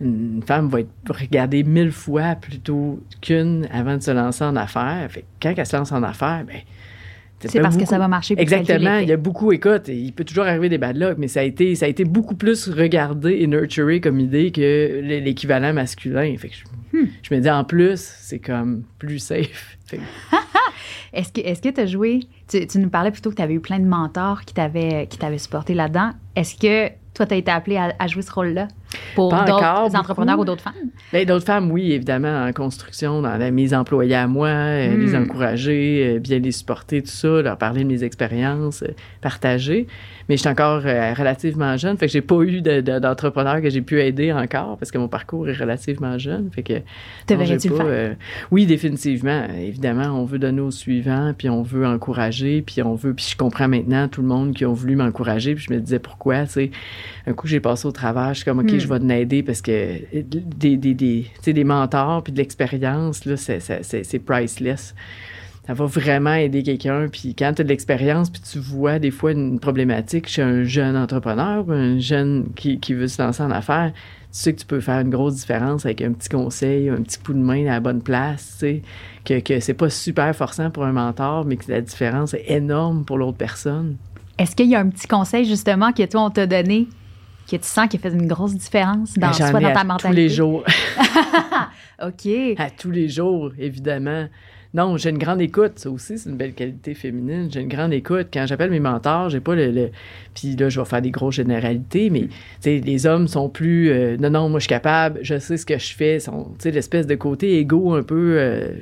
une 0.00 0.42
femme 0.44 0.68
va 0.68 0.80
être 0.80 0.90
regardée 1.08 1.62
mille 1.62 1.92
fois 1.92 2.34
plutôt 2.34 3.00
qu'une 3.20 3.66
avant 3.72 3.96
de 3.96 4.02
se 4.02 4.10
lancer 4.10 4.44
en 4.44 4.56
affaires. 4.56 5.06
Fait 5.08 5.24
quand 5.40 5.54
elle 5.56 5.66
se 5.66 5.76
lance 5.76 5.92
en 5.92 6.02
affaires, 6.02 6.44
ben, 6.44 6.60
c'est 7.40 7.60
parce 7.60 7.76
que 7.76 7.86
ça 7.86 7.98
va 7.98 8.08
marcher. 8.08 8.34
Exactement. 8.38 8.98
Il 8.98 9.08
y 9.08 9.12
a 9.12 9.16
beaucoup, 9.16 9.52
écoute, 9.52 9.88
il 9.88 10.12
peut 10.12 10.24
toujours 10.24 10.44
arriver 10.44 10.68
des 10.68 10.78
bad 10.78 10.96
luck, 10.96 11.16
mais 11.18 11.28
ça 11.28 11.40
a 11.40 11.42
été, 11.42 11.74
ça 11.74 11.86
a 11.86 11.88
été 11.88 12.04
beaucoup 12.04 12.34
plus 12.34 12.68
regardé 12.68 13.38
et 13.40 13.46
nurturé 13.46 14.00
comme 14.00 14.20
idée 14.20 14.50
que 14.50 15.00
l'équivalent 15.02 15.72
masculin. 15.72 16.34
Fait 16.38 16.48
que 16.48 16.54
je, 16.54 16.98
hmm. 16.98 17.08
je, 17.22 17.34
me 17.34 17.40
dis, 17.40 17.50
en 17.50 17.64
plus, 17.64 18.00
c'est 18.20 18.38
comme 18.38 18.84
plus 18.98 19.18
safe. 19.18 19.76
est-ce 21.12 21.32
que 21.32 21.40
est-ce 21.40 21.62
que 21.62 21.68
tu 21.68 21.80
as 21.80 21.86
joué, 21.86 22.20
tu, 22.48 22.66
tu, 22.66 22.78
nous 22.78 22.88
parlais 22.88 23.10
plutôt 23.10 23.30
que 23.30 23.36
tu 23.36 23.42
avais 23.42 23.54
eu 23.54 23.60
plein 23.60 23.78
de 23.78 23.86
mentors 23.86 24.42
qui 24.44 24.54
t'avaient 24.54 25.06
qui 25.06 25.18
t'avaient 25.18 25.38
supporté 25.38 25.74
là-dedans. 25.74 26.12
Est-ce 26.34 26.56
que 26.56 26.92
toi, 27.16 27.24
tu 27.24 27.32
as 27.32 27.38
été 27.38 27.50
appelée 27.50 27.78
à, 27.78 28.06
jouer 28.06 28.20
ce 28.20 28.30
rôle-là? 28.30 28.68
Pour 29.14 29.30
d'autres 29.32 29.96
entrepreneurs 29.96 30.38
ou 30.38 30.44
d'autres 30.44 30.62
femmes? 30.62 30.74
Bien, 31.12 31.24
d'autres 31.24 31.46
femmes, 31.46 31.70
oui, 31.70 31.92
évidemment, 31.92 32.46
en 32.46 32.52
construction, 32.52 33.22
dans 33.22 33.36
la 33.36 33.50
mise 33.50 33.74
employée 33.74 34.14
à 34.14 34.26
moi, 34.26 34.48
euh, 34.48 34.96
les 34.96 35.12
hmm. 35.12 35.22
encourager, 35.22 36.14
euh, 36.16 36.18
bien 36.18 36.38
les 36.38 36.52
supporter, 36.52 37.02
tout 37.02 37.08
ça, 37.08 37.42
leur 37.42 37.56
parler 37.58 37.82
de 37.84 37.88
mes 37.88 38.04
expériences, 38.04 38.82
euh, 38.82 38.94
partager 39.20 39.86
mais 40.28 40.36
je 40.36 40.40
suis 40.40 40.48
encore 40.48 40.82
relativement 40.82 41.76
jeune. 41.76 41.96
Fait 41.98 42.06
que 42.06 42.12
j'ai 42.12 42.20
pas 42.20 42.40
eu 42.42 42.60
d'entrepreneur 42.60 43.60
que 43.62 43.70
j'ai 43.70 43.80
pu 43.80 44.00
aider 44.00 44.32
encore 44.32 44.76
parce 44.76 44.90
que 44.90 44.98
mon 44.98 45.08
parcours 45.08 45.48
est 45.48 45.52
relativement 45.52 46.18
jeune. 46.18 46.50
Fait 46.52 46.62
que. 46.62 46.74
Te 47.26 47.34
verrais-tu 47.34 47.68
le 47.68 47.76
faire? 47.76 47.86
Euh, 47.88 48.14
oui, 48.50 48.66
définitivement. 48.66 49.46
Évidemment, 49.56 50.20
on 50.20 50.24
veut 50.24 50.38
donner 50.38 50.60
au 50.60 50.70
suivant, 50.70 51.32
puis 51.36 51.48
on 51.48 51.62
veut 51.62 51.86
encourager, 51.86 52.62
puis 52.62 52.82
on 52.82 52.94
veut. 52.94 53.14
Puis 53.14 53.28
je 53.30 53.36
comprends 53.36 53.68
maintenant 53.68 54.08
tout 54.08 54.22
le 54.22 54.28
monde 54.28 54.54
qui 54.54 54.64
ont 54.64 54.72
voulu 54.72 54.96
m'encourager, 54.96 55.54
puis 55.54 55.64
je 55.68 55.72
me 55.72 55.80
disais 55.80 55.98
pourquoi, 55.98 56.44
tu 56.46 56.52
sais. 56.52 56.70
Un 57.26 57.32
coup, 57.32 57.46
j'ai 57.46 57.60
passé 57.60 57.86
au 57.86 57.92
travail, 57.92 58.34
je 58.34 58.40
suis 58.40 58.44
comme, 58.44 58.60
OK, 58.60 58.72
hmm. 58.72 58.78
je 58.78 58.85
vais 58.86 59.00
t'aider 59.00 59.42
parce 59.42 59.62
que 59.62 59.70
euh, 59.70 60.22
des, 60.24 60.76
des, 60.76 60.94
des, 60.94 61.26
des 61.44 61.64
mentors, 61.64 62.22
puis 62.22 62.32
de 62.32 62.38
l'expérience, 62.38 63.22
c'est 63.36 64.18
priceless 64.24 64.94
ça 65.66 65.74
va 65.74 65.86
vraiment 65.86 66.34
aider 66.34 66.62
quelqu'un. 66.62 67.08
Puis 67.10 67.34
quand 67.34 67.52
tu 67.54 67.62
as 67.62 67.64
de 67.64 67.68
l'expérience, 67.68 68.30
puis 68.30 68.40
tu 68.40 68.58
vois 68.58 68.98
des 68.98 69.10
fois 69.10 69.32
une 69.32 69.58
problématique 69.58 70.28
chez 70.28 70.42
un 70.42 70.62
jeune 70.62 70.96
entrepreneur, 70.96 71.68
un 71.68 71.98
jeune 71.98 72.50
qui, 72.54 72.78
qui 72.78 72.94
veut 72.94 73.08
se 73.08 73.20
lancer 73.20 73.42
en 73.42 73.50
affaires, 73.50 73.92
tu 73.92 74.02
sais 74.30 74.52
que 74.52 74.60
tu 74.60 74.66
peux 74.66 74.80
faire 74.80 75.00
une 75.00 75.10
grosse 75.10 75.34
différence 75.34 75.84
avec 75.84 76.02
un 76.02 76.12
petit 76.12 76.28
conseil, 76.28 76.88
un 76.88 77.02
petit 77.02 77.18
coup 77.18 77.32
de 77.32 77.38
main 77.38 77.66
à 77.66 77.72
la 77.72 77.80
bonne 77.80 78.02
place, 78.02 78.58
tu 78.60 78.66
sais, 78.66 78.82
que, 79.24 79.40
que 79.40 79.60
c'est 79.60 79.74
pas 79.74 79.90
super 79.90 80.34
forçant 80.36 80.70
pour 80.70 80.84
un 80.84 80.92
mentor, 80.92 81.44
mais 81.44 81.56
que 81.56 81.70
la 81.70 81.80
différence 81.80 82.34
est 82.34 82.44
énorme 82.48 83.04
pour 83.04 83.18
l'autre 83.18 83.38
personne. 83.38 83.96
Est-ce 84.38 84.54
qu'il 84.54 84.68
y 84.68 84.76
a 84.76 84.80
un 84.80 84.88
petit 84.88 85.08
conseil 85.08 85.46
justement 85.46 85.92
que 85.92 86.04
toi 86.04 86.26
on 86.26 86.30
t'a 86.30 86.46
donné? 86.46 86.86
Que 87.46 87.56
tu 87.56 87.68
sens 87.68 87.88
qu'il 87.88 88.00
fait 88.00 88.12
une 88.12 88.26
grosse 88.26 88.54
différence 88.54 89.14
dans, 89.14 89.32
soit 89.32 89.52
dans 89.52 89.72
ta 89.72 89.84
mentalité? 89.84 90.08
tous 90.08 90.14
les 90.14 90.28
jours. 90.28 90.64
OK. 92.02 92.28
À 92.58 92.70
tous 92.70 92.90
les 92.90 93.08
jours, 93.08 93.52
évidemment. 93.58 94.26
Non, 94.74 94.96
j'ai 94.98 95.08
une 95.08 95.18
grande 95.18 95.40
écoute. 95.40 95.78
Ça 95.78 95.90
aussi, 95.90 96.18
c'est 96.18 96.28
une 96.28 96.36
belle 96.36 96.52
qualité 96.52 96.92
féminine. 96.92 97.48
J'ai 97.50 97.60
une 97.60 97.68
grande 97.68 97.94
écoute. 97.94 98.28
Quand 98.32 98.44
j'appelle 98.46 98.70
mes 98.70 98.80
mentors, 98.80 99.30
j'ai 99.30 99.40
pas 99.40 99.54
le, 99.54 99.90
Puis 100.34 100.54
là, 100.56 100.68
je 100.68 100.80
vais 100.80 100.86
faire 100.86 101.00
des 101.00 101.10
grosses 101.10 101.36
généralités, 101.36 102.10
mais 102.10 102.28
les 102.64 103.06
hommes 103.06 103.26
sont 103.26 103.48
plus. 103.48 103.90
Euh, 103.90 104.16
non, 104.18 104.30
non, 104.30 104.48
moi, 104.50 104.58
je 104.58 104.64
suis 104.64 104.68
capable, 104.68 105.20
je 105.22 105.38
sais 105.38 105.56
ce 105.56 105.64
que 105.64 105.78
je 105.78 105.94
fais. 105.94 106.20
Sont, 106.20 106.52
l'espèce 106.64 107.06
de 107.06 107.14
côté 107.14 107.58
égo 107.58 107.94
un 107.94 108.02
peu. 108.02 108.36
Euh, 108.38 108.72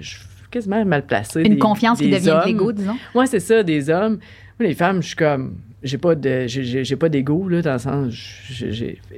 quasiment 0.51 0.85
mal 0.85 1.07
placé. 1.07 1.43
Une 1.43 1.59
confiance 1.59 1.99
qui 1.99 2.11
devient 2.11 2.41
de 2.43 2.47
l'ego, 2.47 2.73
disons. 2.73 2.97
Oui, 3.15 3.27
c'est 3.29 3.41
ça, 3.41 3.63
des 3.63 3.91
hommes. 3.91 4.19
les 4.59 4.75
femmes, 4.75 5.03
je 5.03 5.09
suis 5.09 5.17
comme 5.17 5.57
j'ai 5.85 5.99
pas 5.99 6.15
de 6.15 6.47
j'ai 6.47 6.97
pas 6.97 7.11
d'ego 7.11 7.47
là 7.49 7.61
dans 7.61 7.75
le 7.75 7.79
sens 7.79 8.15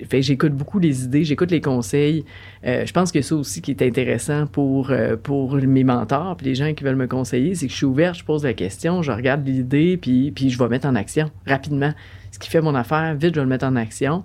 fait 0.08 0.20
j'écoute 0.20 0.52
beaucoup 0.52 0.80
les 0.80 1.04
idées 1.04 1.24
j'écoute 1.24 1.50
les 1.50 1.60
conseils. 1.60 2.24
Euh, 2.66 2.84
je 2.84 2.92
pense 2.92 3.12
que 3.12 3.22
ça 3.22 3.36
aussi 3.36 3.62
qui 3.62 3.70
est 3.70 3.82
intéressant 3.82 4.46
pour 4.46 4.90
euh, 4.90 5.16
pour 5.16 5.54
mes 5.54 5.84
mentors 5.84 6.36
puis 6.36 6.46
les 6.46 6.54
gens 6.56 6.74
qui 6.74 6.82
veulent 6.82 6.96
me 6.96 7.06
conseiller 7.06 7.54
c'est 7.54 7.66
que 7.66 7.72
je 7.72 7.76
suis 7.76 7.86
ouverte 7.86 8.18
je 8.18 8.24
pose 8.24 8.44
la 8.44 8.52
question 8.52 9.00
je 9.00 9.12
regarde 9.12 9.46
l'idée 9.46 9.96
puis 9.96 10.32
puis 10.32 10.50
je 10.50 10.58
vais 10.58 10.68
mettre 10.68 10.88
en 10.88 10.96
action 10.96 11.30
rapidement. 11.46 11.92
Ce 12.32 12.38
qui 12.38 12.50
fait 12.50 12.60
mon 12.60 12.74
affaire 12.74 13.14
vite 13.14 13.34
je 13.34 13.40
vais 13.40 13.44
le 13.44 13.48
mettre 13.48 13.64
en 13.64 13.76
action. 13.76 14.24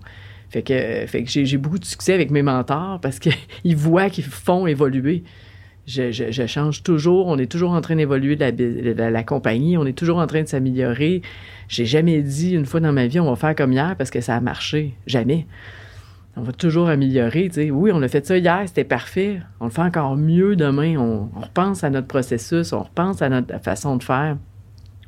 Fait 0.49 0.63
que 0.63 1.05
fait 1.07 1.23
que 1.23 1.29
j'ai 1.29 1.57
beaucoup 1.57 1.79
de 1.79 1.85
succès 1.85 2.13
avec 2.13 2.31
mes 2.31 2.41
mentors 2.41 2.99
parce 2.99 3.19
qu'ils 3.19 3.35
voient 3.75 4.09
qu'ils 4.09 4.25
font 4.25 4.65
évoluer 4.65 5.23
je, 5.87 6.45
change 6.47 6.83
toujours. 6.83 7.27
On 7.27 7.37
est 7.37 7.51
toujours 7.51 7.71
en 7.71 7.81
train 7.81 7.95
d'évoluer 7.95 8.35
la, 8.35 9.09
la, 9.09 9.23
compagnie. 9.23 9.77
On 9.77 9.85
est 9.85 9.97
toujours 9.97 10.19
en 10.19 10.27
train 10.27 10.43
de 10.43 10.47
s'améliorer. 10.47 11.21
J'ai 11.67 11.85
jamais 11.85 12.21
dit 12.21 12.51
une 12.51 12.65
fois 12.65 12.79
dans 12.79 12.93
ma 12.93 13.07
vie, 13.07 13.19
on 13.19 13.29
va 13.29 13.35
faire 13.35 13.55
comme 13.55 13.73
hier 13.73 13.95
parce 13.97 14.11
que 14.11 14.21
ça 14.21 14.35
a 14.35 14.41
marché. 14.41 14.93
Jamais. 15.07 15.47
On 16.37 16.43
va 16.43 16.53
toujours 16.53 16.87
améliorer. 16.87 17.49
Oui, 17.71 17.91
on 17.93 18.01
a 18.01 18.07
fait 18.07 18.25
ça 18.25 18.37
hier, 18.37 18.63
c'était 18.65 18.85
parfait. 18.85 19.41
On 19.59 19.65
le 19.65 19.71
fait 19.71 19.81
encore 19.81 20.15
mieux 20.15 20.55
demain. 20.55 20.95
On, 20.97 21.29
repense 21.39 21.83
à 21.83 21.89
notre 21.89 22.07
processus, 22.07 22.71
on 22.71 22.83
repense 22.83 23.21
à 23.21 23.29
notre 23.29 23.59
façon 23.59 23.97
de 23.97 24.03
faire. 24.03 24.37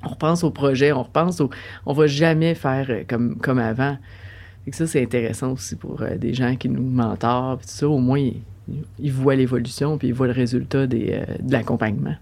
On 0.04 0.10
repense 0.10 0.44
au 0.44 0.52
projet, 0.52 0.92
on 0.92 1.04
repense 1.04 1.40
au. 1.40 1.50
On 1.86 1.94
va 1.94 2.08
jamais 2.08 2.56
faire 2.56 2.88
euh, 2.90 3.04
comme, 3.08 3.60
avant. 3.60 3.98
Et 4.68 4.74
ça, 4.74 4.86
c'est 4.86 5.02
intéressant 5.02 5.54
aussi 5.54 5.78
pour 5.78 6.02
euh, 6.02 6.18
des 6.18 6.34
gens 6.34 6.58
qui 6.58 6.68
nous 6.68 6.84
mentorent. 6.84 7.60
Tout 7.60 7.68
ça, 7.68 7.88
au 7.88 8.00
moins, 8.00 8.30
ils 9.00 9.12
voient 9.12 9.36
l'évolution 9.36 9.98
puis 9.98 10.10
ils 10.10 10.14
voient 10.14 10.28
le 10.28 10.34
résultat 10.34 10.88
des, 10.88 11.12
euh, 11.12 11.36
de 11.40 11.52
l'accompagnement. 11.52 12.16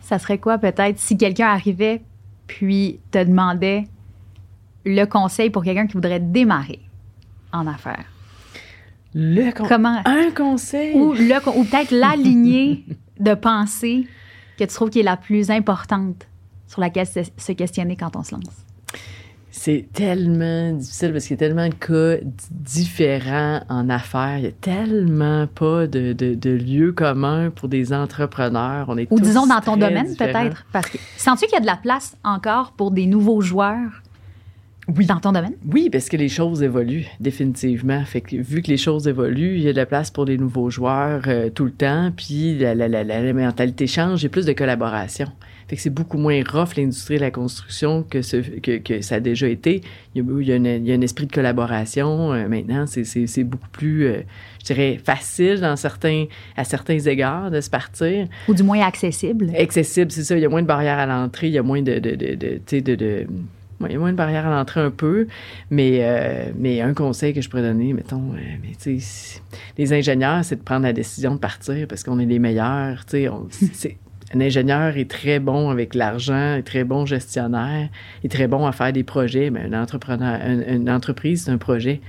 Ça 0.00 0.18
serait 0.18 0.38
quoi 0.38 0.58
peut-être 0.58 0.98
si 0.98 1.16
quelqu'un 1.16 1.48
arrivait 1.48 2.02
puis 2.46 2.98
te 3.10 3.22
demandait 3.22 3.84
le 4.84 5.04
conseil 5.04 5.50
pour 5.50 5.64
quelqu'un 5.64 5.86
qui 5.86 5.94
voudrait 5.94 6.20
démarrer 6.20 6.80
en 7.52 7.66
affaires? 7.66 8.06
Le 9.14 9.50
Comment? 9.66 10.02
Un 10.04 10.30
conseil? 10.30 10.94
Ou, 10.94 11.12
ou 11.12 11.64
peut-être 11.64 11.90
la 11.90 12.14
lignée 12.16 12.84
de 13.20 13.34
pensée 13.34 14.06
que 14.58 14.64
tu 14.64 14.70
trouves 14.74 14.90
qui 14.90 15.00
est 15.00 15.04
la 15.04 15.16
plus 15.16 15.50
importante 15.50 16.26
sur 16.66 16.80
laquelle 16.80 17.06
se 17.06 17.52
questionner 17.52 17.96
quand 17.96 18.16
on 18.16 18.22
se 18.22 18.34
lance. 18.34 18.67
C'est 19.50 19.86
tellement 19.92 20.72
difficile 20.72 21.12
parce 21.12 21.24
qu'il 21.26 21.32
y 21.32 21.38
a 21.38 21.46
tellement 21.48 21.68
de 21.68 21.74
cas 21.74 22.22
différents 22.50 23.62
en 23.68 23.88
affaires. 23.88 24.36
Il 24.36 24.42
n'y 24.42 24.48
a 24.48 24.52
tellement 24.52 25.46
pas 25.46 25.86
de, 25.86 26.12
de, 26.12 26.50
lieux 26.50 26.92
communs 26.92 27.50
pour 27.50 27.68
des 27.68 27.92
entrepreneurs. 27.92 28.86
On 28.88 28.98
est 28.98 29.10
Ou 29.10 29.20
disons 29.20 29.46
dans 29.46 29.60
ton 29.60 29.76
domaine 29.76 30.14
peut-être. 30.16 30.66
Parce 30.72 30.90
que 30.90 30.98
sens-tu 31.16 31.46
qu'il 31.46 31.54
y 31.54 31.58
a 31.58 31.60
de 31.60 31.66
la 31.66 31.76
place 31.76 32.16
encore 32.24 32.72
pour 32.72 32.90
des 32.90 33.06
nouveaux 33.06 33.40
joueurs 33.40 34.02
oui. 34.96 35.04
Dans 35.04 35.20
ton 35.20 35.32
domaine? 35.32 35.52
Oui, 35.70 35.90
parce 35.90 36.08
que 36.08 36.16
les 36.16 36.30
choses 36.30 36.62
évoluent, 36.62 37.06
définitivement. 37.20 38.02
Fait 38.06 38.22
que 38.22 38.36
vu 38.36 38.62
que 38.62 38.68
les 38.68 38.78
choses 38.78 39.06
évoluent, 39.06 39.56
il 39.56 39.62
y 39.62 39.68
a 39.68 39.72
de 39.72 39.76
la 39.76 39.84
place 39.84 40.10
pour 40.10 40.24
des 40.24 40.38
nouveaux 40.38 40.70
joueurs 40.70 41.24
euh, 41.26 41.50
tout 41.50 41.66
le 41.66 41.72
temps, 41.72 42.10
puis 42.16 42.56
la, 42.56 42.74
la, 42.74 42.88
la, 42.88 43.04
la 43.04 43.32
mentalité 43.34 43.86
change, 43.86 44.22
il 44.22 44.24
y 44.24 44.26
a 44.26 44.30
plus 44.30 44.46
de 44.46 44.52
collaboration. 44.54 45.26
Fait 45.68 45.76
que 45.76 45.82
c'est 45.82 45.90
beaucoup 45.90 46.16
moins 46.16 46.42
rough, 46.50 46.76
l'industrie 46.76 47.16
de 47.16 47.20
la 47.20 47.30
construction, 47.30 48.02
que, 48.02 48.22
ce, 48.22 48.38
que, 48.38 48.78
que, 48.78 49.02
ça 49.02 49.16
a 49.16 49.20
déjà 49.20 49.48
été. 49.48 49.82
Il 50.14 50.22
y 50.22 50.26
a, 50.26 50.40
il 50.40 50.48
y 50.48 50.52
a, 50.52 50.76
il 50.76 50.86
y 50.86 50.92
a 50.92 50.94
un 50.94 51.00
esprit 51.02 51.26
de 51.26 51.32
collaboration. 51.32 52.32
Euh, 52.32 52.48
maintenant, 52.48 52.86
c'est 52.86 53.44
beaucoup 53.44 53.68
plus, 53.68 54.06
euh, 54.06 54.20
je 54.60 54.64
dirais, 54.64 54.98
facile 55.02 55.60
dans 55.60 55.76
certains, 55.76 56.24
à 56.56 56.64
certains 56.64 56.98
égards 56.98 57.50
de 57.50 57.60
se 57.60 57.68
partir. 57.68 58.28
Ou 58.48 58.54
du 58.54 58.62
moins 58.62 58.80
accessible. 58.80 59.50
Accessible, 59.56 60.10
c'est 60.10 60.24
ça. 60.24 60.36
Il 60.36 60.40
y 60.40 60.46
a 60.46 60.48
moins 60.48 60.62
de 60.62 60.66
barrières 60.66 60.98
à 60.98 61.04
l'entrée, 61.04 61.48
il 61.48 61.52
y 61.52 61.58
a 61.58 61.62
moins 61.62 61.82
de, 61.82 61.98
de, 61.98 62.14
de, 62.14 62.94
de, 62.94 63.26
il 63.86 63.92
y 63.92 63.96
a 63.96 63.98
moins 63.98 64.10
de 64.10 64.16
barrières 64.16 64.46
à 64.46 64.50
l'entrée 64.50 64.80
un 64.80 64.90
peu, 64.90 65.26
mais, 65.70 65.98
euh, 66.00 66.50
mais 66.56 66.80
un 66.80 66.94
conseil 66.94 67.32
que 67.32 67.40
je 67.40 67.48
pourrais 67.48 67.62
donner, 67.62 67.92
mettons, 67.92 68.22
mais 68.32 68.58
les 69.76 69.92
ingénieurs, 69.92 70.44
c'est 70.44 70.56
de 70.56 70.62
prendre 70.62 70.84
la 70.84 70.92
décision 70.92 71.34
de 71.34 71.38
partir 71.38 71.86
parce 71.86 72.02
qu'on 72.02 72.18
est 72.18 72.26
les 72.26 72.38
meilleurs. 72.38 73.04
c'est, 73.08 73.98
un 74.34 74.40
ingénieur 74.40 74.96
est 74.96 75.10
très 75.10 75.38
bon 75.38 75.70
avec 75.70 75.94
l'argent, 75.94 76.54
est 76.54 76.62
très 76.62 76.84
bon 76.84 77.06
gestionnaire, 77.06 77.88
est 78.22 78.30
très 78.30 78.46
bon 78.46 78.66
à 78.66 78.72
faire 78.72 78.92
des 78.92 79.04
projets, 79.04 79.50
mais 79.50 79.66
une, 79.66 79.74
entreprise, 80.90 81.44
c'est 81.44 81.50
un 81.50 81.58
projet. 81.58 82.00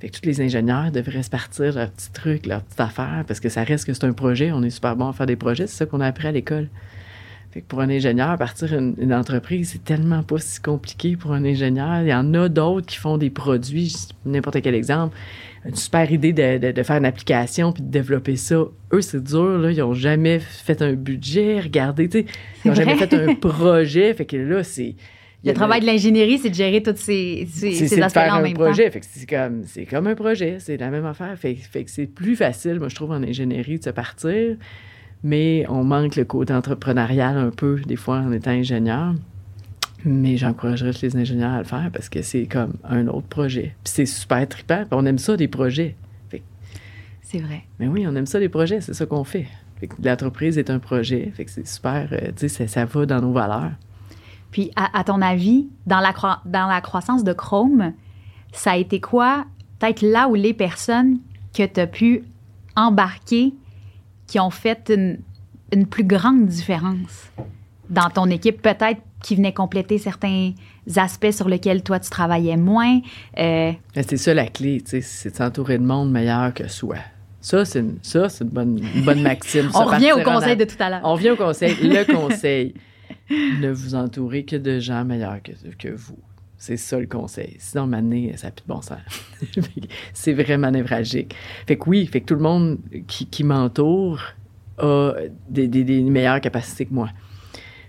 Fait 0.00 0.08
que 0.08 0.18
tous 0.18 0.26
les 0.26 0.40
ingénieurs 0.40 0.90
devraient 0.90 1.22
se 1.22 1.30
partir 1.30 1.74
leur 1.74 1.90
petit 1.90 2.10
truc, 2.12 2.46
leur 2.46 2.62
petite 2.62 2.80
affaire, 2.80 3.24
parce 3.26 3.40
que 3.40 3.48
ça 3.48 3.62
reste 3.62 3.84
que 3.84 3.92
c'est 3.92 4.04
un 4.04 4.12
projet. 4.12 4.52
On 4.52 4.62
est 4.62 4.70
super 4.70 4.96
bon 4.96 5.08
à 5.08 5.12
faire 5.12 5.26
des 5.26 5.36
projets, 5.36 5.66
c'est 5.66 5.76
ça 5.76 5.86
qu'on 5.86 6.00
a 6.00 6.06
appris 6.06 6.28
à 6.28 6.32
l'école. 6.32 6.68
Fait 7.52 7.60
pour 7.60 7.80
un 7.80 7.90
ingénieur, 7.90 8.36
partir 8.38 8.72
une, 8.72 9.14
entreprise, 9.14 9.70
c'est 9.72 9.84
tellement 9.84 10.22
pas 10.22 10.38
si 10.38 10.60
compliqué 10.60 11.16
pour 11.16 11.32
un 11.32 11.44
ingénieur. 11.44 12.00
Il 12.00 12.08
y 12.08 12.14
en 12.14 12.34
a 12.34 12.48
d'autres 12.48 12.86
qui 12.86 12.96
font 12.96 13.18
des 13.18 13.30
produits, 13.30 13.94
n'importe 14.24 14.60
quel 14.62 14.74
exemple 14.74 15.16
une 15.64 15.74
super 15.76 16.10
idée 16.12 16.32
de, 16.32 16.72
de, 16.72 16.82
faire 16.82 16.96
une 16.96 17.06
application 17.06 17.72
puis 17.72 17.82
de 17.82 17.88
développer 17.88 18.36
ça. 18.36 18.64
Eux, 18.92 19.00
c'est 19.00 19.22
dur, 19.22 19.58
là. 19.58 19.70
Ils 19.70 19.78
n'ont 19.78 19.94
jamais 19.94 20.38
fait 20.38 20.82
un 20.82 20.92
budget, 20.92 21.60
regardez, 21.60 22.08
tu 22.08 22.20
sais. 22.20 22.26
Ils 22.64 22.68
n'ont 22.68 22.74
jamais 22.74 22.96
fait 22.96 23.12
un 23.14 23.34
projet. 23.40 24.12
Fait 24.12 24.26
que 24.26 24.36
là, 24.36 24.62
c'est 24.62 24.94
Le 25.42 25.54
travail 25.54 25.80
de 25.80 25.86
l'ingénierie, 25.86 26.38
c'est 26.38 26.50
de 26.50 26.54
gérer 26.54 26.82
toutes 26.82 26.98
ces, 26.98 27.48
ces, 27.50 28.00
aspects-là 28.00 28.36
en 28.36 28.42
même 28.42 28.54
projet. 28.54 28.90
Fait 28.90 29.00
c'est 29.02 29.28
comme, 29.28 29.62
c'est 29.64 29.86
comme 29.86 30.06
un 30.06 30.14
projet, 30.14 30.56
c'est 30.58 30.76
la 30.76 30.90
même 30.90 31.06
affaire. 31.06 31.36
Fait, 31.38 31.54
fait 31.54 31.84
que 31.84 31.90
c'est 31.90 32.06
plus 32.06 32.36
facile, 32.36 32.78
moi, 32.78 32.88
je 32.88 32.94
trouve, 32.94 33.12
en 33.12 33.22
ingénierie 33.22 33.78
de 33.78 33.84
se 33.84 33.90
partir, 33.90 34.56
mais 35.22 35.64
on 35.70 35.82
manque 35.82 36.16
le 36.16 36.24
côté 36.26 36.52
entrepreneurial 36.52 37.38
un 37.38 37.50
peu, 37.50 37.80
des 37.86 37.96
fois, 37.96 38.18
en 38.18 38.32
étant 38.32 38.50
ingénieur. 38.50 39.14
Mais 40.04 40.36
j'encouragerais 40.36 40.92
les 41.02 41.16
ingénieurs 41.16 41.52
à 41.52 41.58
le 41.58 41.64
faire 41.64 41.90
parce 41.92 42.08
que 42.08 42.22
c'est 42.22 42.46
comme 42.46 42.74
un 42.84 43.06
autre 43.06 43.26
projet. 43.26 43.74
Puis 43.82 43.92
c'est 43.94 44.06
super 44.06 44.46
trippant. 44.48 44.84
on 44.90 45.06
aime 45.06 45.18
ça, 45.18 45.36
des 45.36 45.48
projets. 45.48 45.96
C'est 47.22 47.40
vrai. 47.40 47.64
Mais 47.80 47.88
oui, 47.88 48.06
on 48.06 48.14
aime 48.14 48.26
ça, 48.26 48.38
les 48.38 48.50
projets. 48.50 48.80
C'est 48.80 48.94
ça 48.94 49.06
qu'on 49.06 49.24
fait. 49.24 49.46
L'entreprise 50.02 50.56
est 50.58 50.70
un 50.70 50.78
projet. 50.78 51.32
Fait 51.34 51.44
que 51.44 51.50
c'est 51.50 51.66
super. 51.66 52.08
Euh, 52.12 52.30
tu 52.36 52.48
sais, 52.48 52.66
ça, 52.68 52.84
va 52.84 53.06
dans 53.06 53.20
nos 53.20 53.32
valeurs. 53.32 53.72
Puis, 54.50 54.70
à, 54.76 55.02
ton 55.02 55.20
avis, 55.20 55.66
dans 55.86 55.98
la, 55.98 56.12
dans 56.44 56.68
la 56.68 56.80
croissance 56.80 57.24
de 57.24 57.32
Chrome, 57.32 57.92
ça 58.52 58.72
a 58.72 58.76
été 58.76 59.00
quoi, 59.00 59.46
peut-être 59.80 60.02
là 60.02 60.28
où 60.28 60.36
les 60.36 60.54
personnes 60.54 61.18
que 61.52 61.66
tu 61.66 61.80
as 61.80 61.88
pu 61.88 62.22
embarquer 62.76 63.52
qui 64.28 64.38
ont 64.38 64.50
fait 64.50 64.92
une, 64.94 65.18
une 65.72 65.86
plus 65.86 66.04
grande 66.04 66.46
différence 66.46 67.32
dans 67.90 68.10
ton 68.10 68.26
équipe, 68.26 68.62
peut-être 68.62 69.00
qui 69.24 69.36
venaient 69.36 69.54
compléter 69.54 69.96
certains 69.96 70.52
aspects 70.96 71.30
sur 71.30 71.48
lesquels 71.48 71.82
toi 71.82 71.98
tu 71.98 72.10
travaillais 72.10 72.58
moins. 72.58 73.00
Euh... 73.38 73.72
C'est 73.94 74.18
ça 74.18 74.34
la 74.34 74.46
clé, 74.46 74.82
c'est 74.84 75.30
de 75.30 75.34
s'entourer 75.34 75.78
de 75.78 75.82
monde 75.82 76.12
meilleur 76.12 76.52
que 76.52 76.68
soi. 76.68 76.96
Ça, 77.40 77.64
c'est 77.64 77.80
une, 77.80 77.96
ça, 78.02 78.28
c'est 78.28 78.44
une 78.44 78.50
bonne, 78.50 78.80
bonne 79.02 79.22
maxime. 79.32 79.70
On 79.74 79.84
revient 79.84 80.12
au 80.12 80.22
conseil 80.22 80.58
de 80.58 80.64
tout 80.64 80.76
à 80.78 80.90
l'heure. 80.90 81.00
On 81.04 81.14
revient 81.14 81.30
au 81.30 81.36
conseil. 81.36 81.74
Le 81.80 82.04
conseil, 82.14 82.74
ne 83.30 83.70
vous 83.70 83.94
entourez 83.94 84.44
que 84.44 84.56
de 84.56 84.78
gens 84.78 85.06
meilleurs 85.06 85.42
que, 85.42 85.52
que 85.78 85.88
vous. 85.88 86.18
C'est 86.58 86.76
ça 86.76 87.00
le 87.00 87.06
conseil. 87.06 87.56
Sinon, 87.58 87.86
maintenant, 87.86 88.28
ça 88.36 88.48
n'a 88.48 88.50
plus 88.50 88.62
de 88.62 88.68
bon 88.68 88.82
sens. 88.82 88.98
c'est 90.12 90.34
vraiment 90.34 90.70
névragique. 90.70 91.34
Fait 91.66 91.76
que 91.76 91.88
oui, 91.88 92.06
fait 92.06 92.20
que 92.20 92.26
tout 92.26 92.34
le 92.34 92.42
monde 92.42 92.78
qui, 93.06 93.26
qui 93.26 93.42
m'entoure 93.42 94.20
a 94.78 95.12
des, 95.48 95.66
des, 95.66 95.84
des 95.84 96.02
meilleures 96.02 96.42
capacités 96.42 96.84
que 96.84 96.92
moi. 96.92 97.08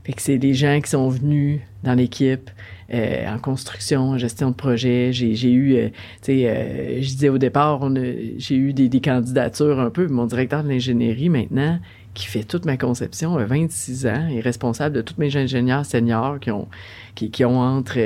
Fait 0.06 0.14
que 0.14 0.22
c'est 0.22 0.38
des 0.38 0.54
gens 0.54 0.80
qui 0.82 0.92
sont 0.92 1.10
venus 1.10 1.62
dans 1.84 1.96
l'équipe, 1.96 2.52
euh, 2.94 3.28
en 3.28 3.40
construction, 3.40 4.12
en 4.12 4.18
gestion 4.20 4.52
de 4.52 4.56
projet. 4.56 5.10
J'ai 5.12 5.52
eu, 5.52 5.74
euh, 5.74 5.90
tu 6.22 6.34
sais, 6.34 6.48
euh, 6.48 7.02
je 7.02 7.08
disais 7.08 7.30
au 7.30 7.40
départ, 7.40 7.90
j'ai 8.38 8.56
eu 8.56 8.72
des, 8.72 8.88
des, 8.88 9.02
candidatures 9.02 9.80
un 9.80 9.90
peu. 9.90 10.08
Mon 10.08 10.28
directeur 10.28 10.64
de 10.64 10.70
l'ingénierie 10.70 11.30
maintenant, 11.30 11.80
qui 12.14 12.28
fait 12.28 12.44
toute 12.44 12.66
ma 12.66 12.78
conception, 12.78 13.36
a 13.36 13.46
26 13.46 14.06
ans, 14.06 14.28
est 14.32 14.42
responsable 14.42 14.96
de 14.96 15.02
tous 15.02 15.16
mes 15.18 15.36
ingénieurs 15.36 15.88
seniors 15.88 16.40
qui 16.40 16.52
ont, 16.52 16.68
qui, 17.16 17.32
qui 17.32 17.44
ont 17.44 17.60
entre 17.60 17.98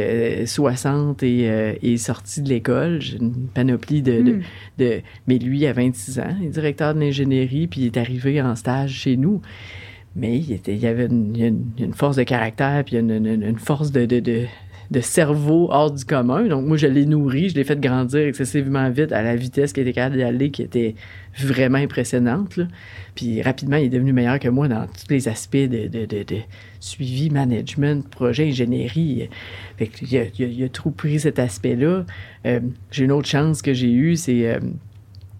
60 0.46 1.22
et, 1.24 1.78
et 1.82 1.98
sortis 1.98 2.42
de 2.42 2.48
l'école. 2.48 3.02
J'ai 3.02 3.18
une 3.18 3.50
panoplie 3.54 4.02
de, 4.02 4.22
de, 4.22 4.32
hmm. 4.32 4.42
de, 4.78 5.02
Mais 5.28 5.38
lui, 5.38 5.66
a 5.66 5.74
26 5.74 6.20
ans, 6.22 6.38
il 6.40 6.48
est 6.48 6.52
directeur 6.52 6.94
de 6.94 7.02
l'ingénierie, 7.02 7.68
puis 7.68 7.82
il 7.82 7.86
est 7.88 7.98
arrivé 7.98 8.42
en 8.42 8.56
stage 8.56 8.92
chez 8.92 9.18
nous 9.18 9.42
mais 10.20 10.38
il, 10.38 10.78
y 10.78 10.88
avait 10.88 11.06
une, 11.06 11.94
force 11.94 12.16
de 12.16 12.24
caractère, 12.24 12.84
puis 12.86 12.98
une, 12.98 13.58
force 13.58 13.92
de, 13.92 14.48
cerveau 15.02 15.70
hors 15.72 15.92
du 15.92 16.04
commun. 16.04 16.44
Donc, 16.48 16.66
moi, 16.66 16.78
je 16.78 16.88
l'ai 16.88 17.06
nourri, 17.06 17.50
je 17.50 17.56
l'ai 17.56 17.64
fait 17.64 17.80
grandir 17.80 18.28
excessivement 18.28 18.90
vite 18.90 19.12
à 19.12 19.22
la 19.22 19.36
vitesse 19.36 19.72
qu'il 19.74 19.84
était 19.84 19.94
capable 19.94 20.18
d'y 20.18 20.24
aller, 20.24 20.52
qui 20.52 20.64
était 20.64 20.96
vraiment 21.38 21.78
impressionnante. 21.78 22.60
Puis, 23.16 23.42
rapidement, 23.42 23.78
il 23.78 23.86
est 23.86 23.90
devenu 23.90 24.14
meilleur 24.14 24.40
que 24.40 24.50
moi 24.50 24.68
dans 24.68 24.88
tous 24.88 25.10
les 25.10 25.28
aspects 25.28 25.58
de, 25.58 25.90
suivi, 26.80 27.30
management, 27.30 28.08
projet, 28.10 28.50
ingénierie. 28.50 29.30
Il, 29.80 30.18
a, 30.18 30.24
il, 30.38 30.70
trop 30.70 30.92
pris 30.92 31.20
cet 31.20 31.40
aspect-là. 31.40 32.06
Euh, 32.46 32.60
j'ai 32.92 33.06
une 33.06 33.12
autre 33.12 33.28
chance 33.28 33.62
que 33.62 33.74
j'ai 33.74 33.92
eue, 33.92 34.16
c'est... 34.16 34.48
Euh, 34.48 34.60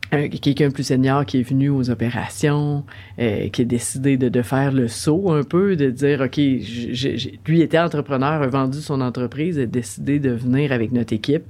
quelqu'un 0.10 0.72
plus 0.72 0.84
senior 0.84 1.26
qui 1.26 1.40
est 1.40 1.44
venu 1.44 1.70
aux 1.70 1.90
opérations, 1.90 2.84
euh, 3.20 3.50
qui 3.50 3.62
a 3.62 3.66
décidé 3.66 4.18
de, 4.18 4.42
faire 4.42 4.72
le 4.72 4.88
saut 4.88 5.32
un 5.32 5.44
peu, 5.44 5.76
de 5.76 5.90
dire, 5.90 6.22
OK, 6.22 6.38
lui 6.38 7.62
était 7.62 7.80
entrepreneur, 7.80 8.42
a 8.42 8.48
vendu 8.48 8.80
son 8.80 9.02
entreprise, 9.02 9.60
a 9.60 9.66
décidé 9.66 10.20
de 10.20 10.32
venir 10.32 10.72
avec 10.72 10.92
notre 10.92 11.14
équipe 11.14 11.44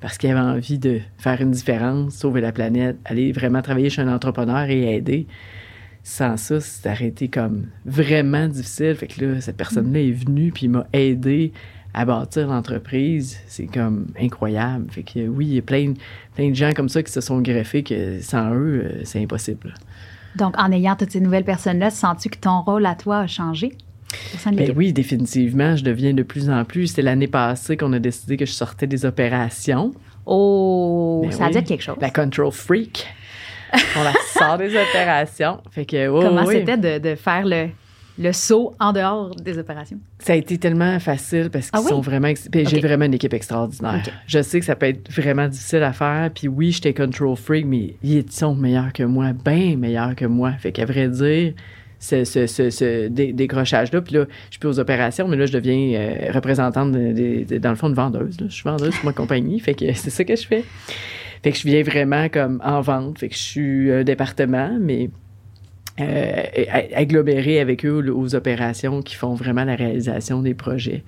parce 0.00 0.18
qu'il 0.18 0.30
avait 0.30 0.40
envie 0.40 0.78
de 0.78 1.00
faire 1.16 1.40
une 1.40 1.52
différence, 1.52 2.16
sauver 2.16 2.40
la 2.40 2.52
planète, 2.52 2.96
aller 3.04 3.30
vraiment 3.30 3.62
travailler 3.62 3.88
chez 3.88 4.02
un 4.02 4.12
entrepreneur 4.12 4.68
et 4.68 4.96
aider. 4.96 5.26
Sans 6.02 6.36
ça, 6.36 6.60
ça 6.60 6.90
aurait 6.90 7.06
été 7.06 7.28
comme 7.28 7.68
vraiment 7.86 8.48
difficile. 8.48 8.96
Fait 8.96 9.06
que 9.06 9.24
là, 9.24 9.40
cette 9.40 9.56
personne-là 9.56 10.00
est 10.00 10.10
venue 10.10 10.50
puis 10.50 10.66
m'a 10.66 10.88
aidé 10.92 11.52
à 11.94 12.04
bâtir 12.04 12.48
l'entreprise, 12.48 13.38
c'est 13.46 13.66
comme 13.66 14.06
incroyable. 14.18 14.90
Fait 14.90 15.02
que 15.02 15.28
oui, 15.28 15.46
il 15.46 15.54
y 15.54 15.58
a 15.58 15.62
plein, 15.62 15.94
plein 16.34 16.50
de 16.50 16.54
gens 16.54 16.72
comme 16.72 16.88
ça 16.88 17.02
qui 17.02 17.12
se 17.12 17.20
sont 17.20 17.40
greffés 17.40 17.82
que 17.82 18.20
sans 18.20 18.54
eux, 18.54 18.82
euh, 18.84 19.00
c'est 19.04 19.22
impossible. 19.22 19.74
Donc, 20.36 20.54
en 20.58 20.72
ayant 20.72 20.96
toutes 20.96 21.10
ces 21.10 21.20
nouvelles 21.20 21.44
personnes-là, 21.44 21.90
sens-tu 21.90 22.30
que 22.30 22.38
ton 22.38 22.62
rôle 22.62 22.86
à 22.86 22.94
toi 22.94 23.18
a 23.18 23.26
changé? 23.26 23.72
Ben 24.46 24.72
oui, 24.76 24.92
définitivement, 24.92 25.76
je 25.76 25.84
deviens 25.84 26.12
de 26.12 26.22
plus 26.22 26.50
en 26.50 26.64
plus. 26.64 26.88
C'est 26.88 27.02
l'année 27.02 27.28
passée 27.28 27.76
qu'on 27.76 27.92
a 27.92 27.98
décidé 27.98 28.36
que 28.36 28.44
je 28.44 28.52
sortais 28.52 28.86
des 28.86 29.04
opérations. 29.04 29.92
Oh, 30.26 31.20
ben 31.24 31.32
ça 31.32 31.48
dire 31.48 31.64
quelque 31.64 31.82
chose. 31.82 31.96
La 32.00 32.10
control 32.10 32.52
freak. 32.52 33.06
On 33.96 34.02
la 34.02 34.12
sort 34.34 34.58
des 34.58 34.76
opérations. 34.90 35.60
Fait 35.70 35.86
que, 35.86 36.08
Comment 36.08 36.46
c'était 36.46 36.76
de, 36.76 36.98
de, 36.98 37.14
faire 37.14 37.44
le, 37.46 37.68
le 38.22 38.32
saut 38.32 38.74
en 38.80 38.92
dehors 38.92 39.34
des 39.34 39.58
opérations? 39.58 39.98
Ça 40.18 40.32
a 40.32 40.36
été 40.36 40.58
tellement 40.58 40.98
facile 41.00 41.50
parce 41.50 41.70
qu'ils 41.70 41.80
ah 41.84 41.88
sont 41.88 42.00
vraiment. 42.00 42.32
J'ai 42.52 42.80
vraiment 42.80 43.04
une 43.04 43.14
équipe 43.14 43.34
extraordinaire. 43.34 44.02
Je 44.26 44.42
sais 44.42 44.60
que 44.60 44.66
ça 44.66 44.76
peut 44.76 44.86
être 44.86 45.10
vraiment 45.12 45.48
difficile 45.48 45.82
à 45.82 45.92
faire. 45.92 46.30
Puis 46.34 46.48
oui, 46.48 46.72
j'étais 46.72 46.94
control 46.94 47.36
freak, 47.36 47.66
mais 47.66 47.96
ils 48.02 48.30
sont 48.30 48.54
meilleurs 48.54 48.92
que 48.92 49.02
moi, 49.02 49.32
bien 49.32 49.76
meilleurs 49.76 50.14
que 50.14 50.24
moi. 50.24 50.52
Fait 50.52 50.72
qu'à 50.72 50.84
vrai 50.84 51.08
dire, 51.08 51.54
ce, 52.02 52.24
ce, 52.24 52.46
ce, 52.46 53.08
décrochage-là. 53.08 54.00
Puis 54.02 54.14
là, 54.14 54.26
je 54.50 54.58
suis 54.58 54.66
aux 54.66 54.80
opérations, 54.80 55.28
mais 55.28 55.36
là, 55.36 55.46
je 55.46 55.52
deviens 55.52 55.94
euh, 55.94 56.32
représentante, 56.32 56.92
de, 56.92 57.58
dans 57.58 57.70
le 57.70 57.76
fond, 57.76 57.88
de 57.88 57.94
vendeuse. 57.94 58.36
Je 58.40 58.48
suis 58.48 58.64
vendeuse 58.64 58.94
pour 58.96 59.06
ma 59.06 59.12
compagnie. 59.12 59.58
Fait 59.60 59.74
que 59.74 59.92
c'est 59.94 60.10
ça 60.10 60.24
que 60.24 60.36
je 60.36 60.46
fais. 60.46 60.64
Fait 61.42 61.52
que 61.52 61.58
je 61.58 61.64
viens 61.64 61.82
vraiment 61.82 62.28
comme 62.28 62.60
en 62.64 62.80
vente. 62.80 63.18
Fait 63.18 63.28
que 63.28 63.34
je 63.34 63.40
suis 63.40 63.92
un 63.92 64.04
département, 64.04 64.76
mais 64.80 65.10
euh, 66.00 66.42
avec 67.60 67.84
eux 67.84 68.10
aux 68.12 68.34
opérations 68.34 69.02
qui 69.02 69.14
font 69.14 69.34
vraiment 69.34 69.64
la 69.64 69.74
réalisation 69.74 70.42
des 70.42 70.54
projets. 70.54 71.04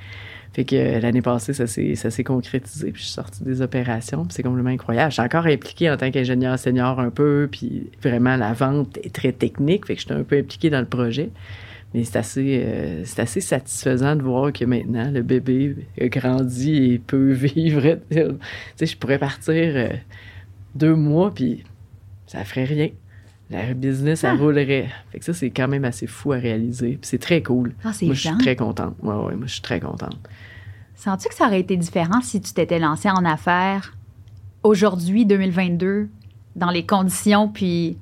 Fait 0.52 0.64
que 0.64 0.76
euh, 0.76 1.00
l'année 1.00 1.22
passée, 1.22 1.52
ça 1.52 1.66
s'est, 1.66 1.96
ça 1.96 2.10
s'est 2.10 2.22
concrétisé, 2.22 2.92
puis 2.92 3.02
je 3.02 3.06
suis 3.06 3.14
sortie 3.14 3.42
des 3.42 3.60
opérations, 3.60 4.24
puis 4.24 4.34
c'est 4.34 4.44
complètement 4.44 4.70
incroyable. 4.70 5.10
Je 5.10 5.14
suis 5.14 5.22
encore 5.22 5.46
impliquée 5.46 5.90
en 5.90 5.96
tant 5.96 6.10
qu'ingénieur 6.12 6.58
senior 6.58 7.00
un 7.00 7.10
peu, 7.10 7.48
puis 7.50 7.90
vraiment 8.02 8.36
la 8.36 8.52
vente 8.52 8.98
est 9.02 9.12
très 9.12 9.32
technique, 9.32 9.86
fait 9.86 9.94
que 9.94 10.00
je 10.00 10.06
suis 10.06 10.14
un 10.14 10.22
peu 10.22 10.38
impliquée 10.38 10.70
dans 10.70 10.80
le 10.80 10.86
projet. 10.86 11.30
Mais 11.92 12.04
c'est 12.04 12.18
assez, 12.18 12.62
euh, 12.64 13.02
c'est 13.04 13.20
assez 13.20 13.40
satisfaisant 13.40 14.14
de 14.14 14.22
voir 14.22 14.52
que 14.52 14.64
maintenant, 14.64 15.10
le 15.10 15.22
bébé 15.22 15.76
a 16.00 16.06
grandi 16.06 16.92
et 16.92 16.98
peut 16.98 17.32
vivre. 17.32 17.98
tu 18.10 18.18
sais, 18.76 18.86
je 18.86 18.96
pourrais 18.96 19.18
partir 19.18 19.88
deux 20.76 20.94
mois, 20.94 21.32
puis 21.34 21.64
ça 22.26 22.44
ferait 22.44 22.64
rien 22.64 22.90
la 23.50 23.74
business, 23.74 24.24
elle 24.24 24.36
ah. 24.38 24.42
roulerait. 24.42 24.88
Fait 25.12 25.18
que 25.18 25.24
ça, 25.24 25.34
c'est 25.34 25.50
quand 25.50 25.68
même 25.68 25.84
assez 25.84 26.06
fou 26.06 26.32
à 26.32 26.36
réaliser. 26.36 26.92
Puis 26.92 27.08
c'est 27.08 27.18
très 27.18 27.42
cool. 27.42 27.74
Ah, 27.84 27.90
moi, 28.02 28.14
je 28.14 28.20
suis 28.20 28.38
très 28.38 28.56
contente. 28.56 28.94
Ouais, 29.02 29.14
ouais, 29.14 29.36
moi, 29.36 29.46
je 29.46 29.52
suis 29.52 29.62
très 29.62 29.80
contente. 29.80 30.16
Sens-tu 30.96 31.28
que 31.28 31.34
ça 31.34 31.46
aurait 31.46 31.60
été 31.60 31.76
différent 31.76 32.20
si 32.22 32.40
tu 32.40 32.52
t'étais 32.52 32.78
lancé 32.78 33.10
en 33.10 33.24
affaires 33.24 33.94
aujourd'hui, 34.62 35.26
2022, 35.26 36.08
dans 36.56 36.70
les 36.70 36.86
conditions 36.86 37.48
puis 37.48 37.98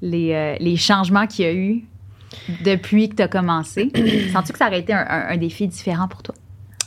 les, 0.00 0.32
euh, 0.32 0.56
les 0.60 0.76
changements 0.76 1.26
qu'il 1.26 1.44
y 1.44 1.48
a 1.48 1.54
eu 1.54 1.84
depuis 2.64 3.08
que 3.08 3.16
tu 3.16 3.22
as 3.22 3.28
commencé? 3.28 3.90
Sens-tu 4.32 4.52
que 4.52 4.58
ça 4.58 4.68
aurait 4.68 4.80
été 4.80 4.92
un, 4.92 5.36
défi 5.36 5.66
différent 5.66 6.06
pour 6.06 6.22
toi? 6.22 6.34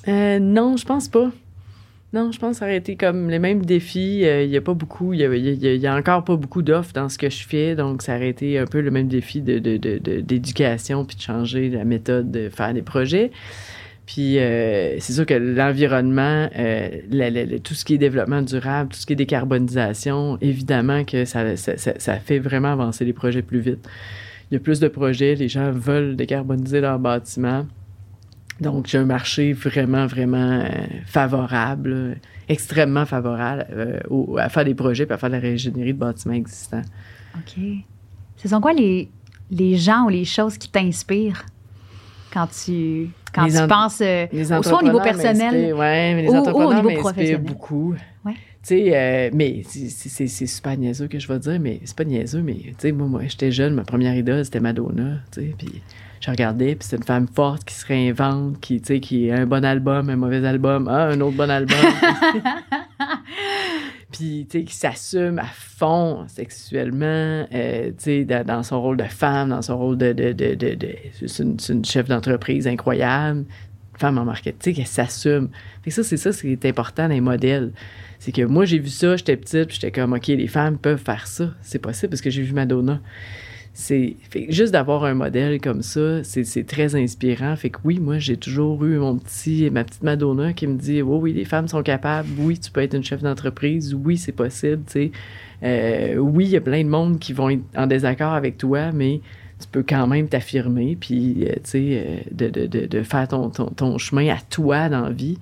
Euh, 0.08 0.40
non, 0.40 0.78
je 0.78 0.86
pense 0.86 1.10
pas. 1.10 1.32
Non, 2.14 2.32
je 2.32 2.40
pense 2.40 2.52
que 2.52 2.60
ça 2.60 2.66
aurait 2.66 2.78
été 2.78 2.96
comme 2.96 3.30
les 3.30 3.40
mêmes 3.40 3.66
défis. 3.66 4.26
Euh, 4.26 4.44
il 4.44 4.50
n'y 4.50 4.56
a 4.56 4.62
pas 4.62 4.74
beaucoup, 4.74 5.14
il 5.14 5.20
y, 5.20 5.88
a, 5.88 5.96
encore 5.96 6.24
pas 6.24 6.38
beaucoup 6.38 6.62
d'offres 6.62 6.94
dans 6.94 7.10
ce 7.10 7.18
que 7.18 7.30
je 7.30 7.46
fais, 7.46 7.76
donc 7.76 8.02
ça 8.02 8.16
aurait 8.16 8.30
été 8.30 8.58
un 8.58 8.66
peu 8.66 8.80
le 8.80 8.92
même 8.92 9.10
défi 9.10 9.42
d'éducation, 9.42 11.02
de, 11.02 11.08
puis 11.08 11.18
de 11.18 11.22
changer 11.22 11.70
la 11.70 11.84
méthode 11.84 12.32
de 12.32 12.50
faire 12.50 12.74
des 12.74 12.82
projets. 12.82 13.32
Puis 14.06 14.40
euh, 14.40 14.98
c'est 15.00 15.12
sûr 15.12 15.26
que 15.26 15.34
l'environnement, 15.34 16.50
euh, 16.58 17.60
tout 17.62 17.74
ce 17.74 17.84
qui 17.84 17.96
est 17.96 17.98
développement 17.98 18.42
durable, 18.42 18.90
tout 18.90 18.98
ce 18.98 19.06
qui 19.06 19.12
est 19.12 19.18
décarbonisation, 19.18 20.38
évidemment 20.40 21.04
que 21.04 21.26
ça, 21.26 21.44
fait 22.24 22.40
vraiment 22.40 22.72
avancer 22.72 23.04
les 23.04 23.12
projets 23.12 23.42
plus 23.42 23.60
vite. 23.60 23.86
Il 24.50 24.54
y 24.54 24.58
a 24.58 24.62
plus 24.62 24.80
de 24.80 24.88
projets, 24.88 25.36
les 25.36 25.50
gens 25.50 25.72
veulent 25.72 26.16
décarboniser 26.16 26.80
leur 26.80 27.00
bâtiment. 27.00 27.66
Donc, 28.60 28.88
j'ai 28.88 28.98
un 28.98 29.06
marché 29.06 29.54
vraiment, 29.54 30.08
vraiment 30.08 30.62
euh, 30.62 30.70
favorable, 31.06 32.18
extrêmement 32.50 33.06
favorable 33.06 33.66
euh, 33.72 34.38
à 34.38 34.50
faire 34.50 34.66
des 34.66 34.74
projets 34.76 35.06
et 35.06 35.12
à 35.12 35.18
faire 35.18 35.30
de 35.30 35.36
la 35.36 35.42
régénérie 35.42 35.94
de 35.94 36.00
bâtiments 36.00 36.34
existants. 36.34 36.82
OK. 37.36 37.64
Ce 38.38 38.48
sont 38.48 38.62
quoi 38.62 38.74
les, 38.74 39.10
les 39.52 39.78
gens 39.78 40.06
ou 40.06 40.10
les 40.10 40.26
choses 40.26 40.58
qui 40.58 40.70
t'inspirent 40.70 41.46
quand 42.34 42.48
tu 42.48 43.10
Quand 43.34 43.48
tu 43.48 43.68
penses 43.68 44.02
euh, 44.02 44.28
soit 44.62 44.80
au 44.80 44.84
niveau 44.84 45.00
personnel 45.00 45.74
ouais, 45.74 46.22
les 46.22 46.30
ou, 46.30 46.36
au 46.36 46.74
niveau 46.74 46.92
professionnel. 47.00 47.42
beaucoup. 47.42 47.96
Ouais. 48.26 48.34
Euh, 48.72 49.30
mais 49.34 49.62
c'est 49.64 50.28
super 50.28 50.78
niaiseux 50.78 51.08
que 51.08 51.20
je 51.20 51.28
vais 51.28 51.40
dire, 51.40 51.60
mais 51.60 51.80
c'est 51.86 51.96
pas 51.96 52.04
niaiseux, 52.04 52.42
mais 52.42 52.56
tu 52.56 52.76
sais, 52.80 52.92
moi, 52.92 53.08
moi 53.08 53.22
j'étais 53.28 53.52
jeune, 53.52 53.74
ma 53.74 53.84
première 53.84 54.16
idole, 54.16 54.44
c'était 54.44 54.60
Madonna, 54.60 55.20
tu 55.32 55.42
sais, 55.42 55.56
puis 55.58 55.82
je 56.20 56.32
regardais, 56.32 56.76
puis 56.76 56.88
c'est 56.88 56.98
une 56.98 57.04
femme 57.04 57.28
forte 57.28 57.64
qui 57.64 57.76
se 57.76 57.86
réinvente, 57.86 58.60
qui, 58.60 58.82
tu 58.82 58.88
sais, 58.88 59.00
qui 59.00 59.32
a 59.32 59.38
un 59.38 59.46
bon 59.46 59.64
album, 59.64 60.10
un 60.10 60.16
mauvais 60.16 60.46
album, 60.46 60.88
ah, 60.88 61.08
un 61.08 61.22
autre 61.22 61.38
bon 61.38 61.50
album. 61.50 61.78
puis, 64.12 64.48
tu 64.50 64.60
sais, 64.60 64.66
qui 64.66 64.76
s'assume 64.76 65.40
à 65.40 65.46
fond 65.46 66.26
sexuellement, 66.28 67.46
euh, 67.54 67.92
tu 67.98 68.04
sais, 68.26 68.26
dans, 68.26 68.64
son 68.64 68.82
rôle 68.82 68.98
de 68.98 69.04
femme, 69.04 69.50
dans 69.50 69.62
son 69.62 69.78
rôle 69.78 69.98
de... 69.98 70.14
de, 70.14 70.34
de, 70.34 70.56
de, 70.56 70.78
c'est 71.26 71.44
une, 71.44 71.86
chef 71.86 72.08
d'entreprise 72.08 72.68
incroyable, 72.68 73.46
femme 73.98 74.18
en 74.18 74.26
marketing, 74.26 74.76
elle 74.80 74.88
s'assume. 74.88 75.50
Fait 75.84 75.90
que 75.90 75.96
ça, 75.96 76.04
c'est 76.04 76.18
ça, 76.18 76.32
c'est 76.32 76.66
important 76.66 77.08
dans 77.08 77.14
les 77.14 77.22
modèles. 77.22 77.72
C'est 78.20 78.32
que 78.32 78.42
moi, 78.42 78.66
j'ai 78.66 78.80
vu 78.80 78.90
ça, 78.90 79.16
j'étais 79.16 79.38
petite, 79.38 79.68
puis 79.68 79.76
j'étais 79.76 79.92
comme, 79.92 80.14
OK, 80.14 80.28
les 80.28 80.48
femmes 80.48 80.78
peuvent 80.78 81.04
faire 81.04 81.28
ça. 81.28 81.52
C'est 81.62 81.80
possible 81.80 82.10
parce 82.10 82.22
que 82.22 82.30
j'ai 82.30 82.42
vu 82.42 82.54
Madonna. 82.54 83.02
C'est 83.80 84.18
juste 84.50 84.74
d'avoir 84.74 85.06
un 85.06 85.14
modèle 85.14 85.62
comme 85.62 85.84
ça, 85.84 86.24
c'est 86.24 86.66
très 86.66 86.96
inspirant. 86.96 87.56
Fait 87.56 87.70
que 87.70 87.78
oui, 87.84 88.00
moi, 88.00 88.18
j'ai 88.18 88.36
toujours 88.36 88.84
eu 88.84 88.98
mon 88.98 89.20
petit, 89.20 89.70
ma 89.70 89.84
petite 89.84 90.02
Madonna 90.02 90.52
qui 90.52 90.66
me 90.66 90.80
dit, 90.80 91.04
oh, 91.04 91.20
oui, 91.22 91.32
les 91.32 91.46
femmes 91.46 91.68
sont 91.68 91.84
capables. 91.84 92.28
Oui, 92.40 92.58
tu 92.58 92.72
peux 92.72 92.82
être 92.82 92.96
une 92.96 93.04
chef 93.04 93.22
d'entreprise. 93.22 93.94
Oui, 93.94 94.18
c'est 94.18 94.32
possible. 94.32 94.82
Euh, 95.62 96.16
oui, 96.16 96.46
il 96.46 96.50
y 96.50 96.58
a 96.58 96.62
plein 96.62 96.84
de 96.84 96.90
monde 96.90 97.20
qui 97.20 97.34
vont 97.34 97.52
être 97.52 97.62
en 97.76 97.86
désaccord 97.86 98.34
avec 98.34 98.58
toi, 98.58 98.92
mais 98.92 99.22
tu 99.62 99.68
peux 99.72 99.84
quand 99.88 100.08
même 100.08 100.28
t'affirmer, 100.28 100.98
puis, 101.00 101.46
euh, 101.48 101.54
euh, 101.76 102.18
de, 102.32 102.50
de, 102.50 102.88
de, 102.88 103.04
faire 103.04 103.28
ton, 103.28 103.52
ton, 103.52 103.98
chemin 104.00 104.28
à 104.30 104.40
toi 104.50 104.90
dans 104.90 105.02
la 105.02 105.12
vie. 105.12 105.38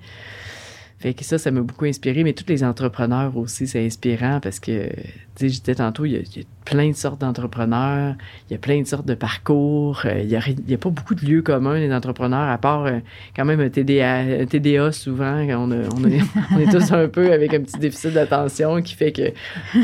Fait 1.06 1.14
que 1.14 1.24
ça, 1.24 1.38
ça 1.38 1.52
m'a 1.52 1.60
beaucoup 1.60 1.84
inspiré, 1.84 2.24
mais 2.24 2.32
tous 2.32 2.48
les 2.48 2.64
entrepreneurs 2.64 3.36
aussi, 3.36 3.68
c'est 3.68 3.86
inspirant 3.86 4.40
parce 4.42 4.58
que, 4.58 4.88
tu 4.88 4.96
sais, 5.36 5.48
je 5.50 5.60
disais 5.60 5.76
tantôt, 5.76 6.04
il 6.04 6.14
y, 6.14 6.16
a, 6.16 6.42
plein 6.64 6.90
de 6.90 6.96
sortes 6.96 7.20
d'entrepreneurs, 7.20 8.16
il 8.50 8.54
y 8.54 8.56
a 8.56 8.58
plein 8.58 8.80
de 8.80 8.88
sortes 8.88 9.06
de 9.06 9.14
parcours, 9.14 10.02
euh, 10.04 10.18
il 10.22 10.26
n'y 10.26 10.74
a, 10.74 10.78
pas 10.78 10.90
beaucoup 10.90 11.14
de 11.14 11.24
lieux 11.24 11.42
communs, 11.42 11.78
les 11.78 11.94
entrepreneurs, 11.94 12.48
à 12.50 12.58
part 12.58 12.86
euh, 12.86 12.98
quand 13.36 13.44
même 13.44 13.60
un 13.60 13.68
TDA, 13.68 14.16
un 14.16 14.46
TDA 14.46 14.90
souvent, 14.90 15.46
on, 15.48 15.70
est 15.70 16.72
tous 16.72 16.90
un 16.90 17.06
peu 17.06 17.32
avec 17.32 17.54
un 17.54 17.60
petit 17.60 17.78
déficit 17.78 18.12
d'attention 18.12 18.82
qui 18.82 18.96
fait 18.96 19.12
que 19.12 19.32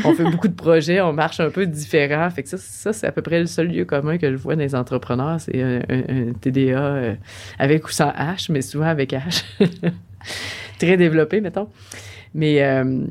on 0.03 0.13
fait 0.13 0.29
beaucoup 0.29 0.49
de 0.49 0.55
projets, 0.55 0.99
on 0.99 1.13
marche 1.13 1.39
un 1.39 1.51
peu 1.51 1.65
différent. 1.65 2.29
Fait 2.31 2.43
que 2.43 2.49
ça, 2.49 2.57
ça 2.57 2.91
c'est 2.91 3.07
à 3.07 3.13
peu 3.13 3.21
près 3.21 3.39
le 3.39 3.45
seul 3.45 3.69
lieu 3.69 3.85
commun 3.85 4.17
que 4.17 4.29
je 4.29 4.35
vois 4.35 4.55
les 4.55 4.75
entrepreneurs, 4.75 5.39
c'est 5.39 5.63
un, 5.63 5.79
un, 5.89 6.33
TDA 6.33 6.77
euh, 6.77 7.15
avec 7.59 7.87
ou 7.87 7.91
sans 7.91 8.09
H, 8.09 8.51
mais 8.51 8.61
souvent 8.61 8.87
avec 8.87 9.13
H. 9.13 9.45
très 10.83 10.97
développé, 10.97 11.41
mettons. 11.41 11.69
Mais, 12.33 12.63
euh, 12.63 13.05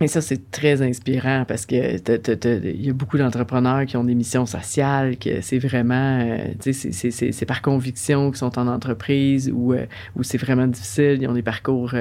mais 0.00 0.06
ça, 0.06 0.20
c'est 0.20 0.50
très 0.50 0.80
inspirant 0.80 1.44
parce 1.46 1.66
que 1.66 1.74
il 1.74 2.86
y 2.86 2.90
a 2.90 2.92
beaucoup 2.92 3.18
d'entrepreneurs 3.18 3.84
qui 3.84 3.96
ont 3.96 4.04
des 4.04 4.14
missions 4.14 4.46
sociales, 4.46 5.18
que 5.18 5.42
c'est 5.42 5.58
vraiment, 5.58 6.20
euh, 6.20 6.72
c'est 6.72 7.44
par 7.46 7.60
conviction 7.60 8.30
qu'ils 8.30 8.38
sont 8.38 8.58
en 8.58 8.66
entreprise 8.66 9.50
ou 9.54 9.74
euh, 9.74 9.84
c'est 10.22 10.38
vraiment 10.38 10.66
difficile. 10.66 11.18
Ils 11.20 11.28
ont 11.28 11.34
des 11.34 11.42
parcours 11.42 11.94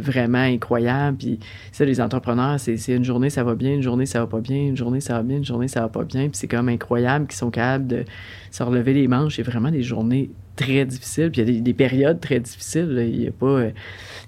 vraiment 0.00 0.38
incroyables. 0.38 1.16
Puis 1.16 1.38
ça, 1.72 1.84
les 1.84 2.00
entrepreneurs, 2.00 2.60
c'est 2.60 2.76
une 2.88 3.04
journée, 3.04 3.30
ça 3.30 3.44
va 3.44 3.54
bien, 3.54 3.74
une 3.74 3.82
journée, 3.82 4.06
ça 4.06 4.20
va 4.20 4.26
pas 4.26 4.40
bien, 4.40 4.58
une 4.58 4.76
journée, 4.76 5.00
ça 5.00 5.14
va 5.14 5.22
bien, 5.22 5.38
une 5.38 5.44
journée, 5.44 5.68
ça 5.68 5.80
va 5.80 5.88
pas 5.88 6.04
bien. 6.04 6.28
Puis 6.28 6.38
c'est 6.38 6.48
comme 6.48 6.68
incroyable 6.68 7.26
qu'ils 7.26 7.38
sont 7.38 7.50
capables 7.50 7.86
de 7.86 8.04
se 8.50 8.62
relever 8.62 8.92
les 8.92 9.08
manches. 9.08 9.36
C'est 9.36 9.42
vraiment 9.42 9.70
des 9.70 9.82
journées 9.82 10.30
très 10.56 10.84
difficiles. 10.84 11.30
Puis 11.30 11.42
il 11.42 11.54
y 11.54 11.58
a 11.58 11.60
des, 11.60 11.74
périodes 11.74 12.20
très 12.20 12.40
difficiles. 12.40 13.06
Il 13.08 13.22
y 13.22 13.28
a 13.28 13.30
pas 13.30 13.70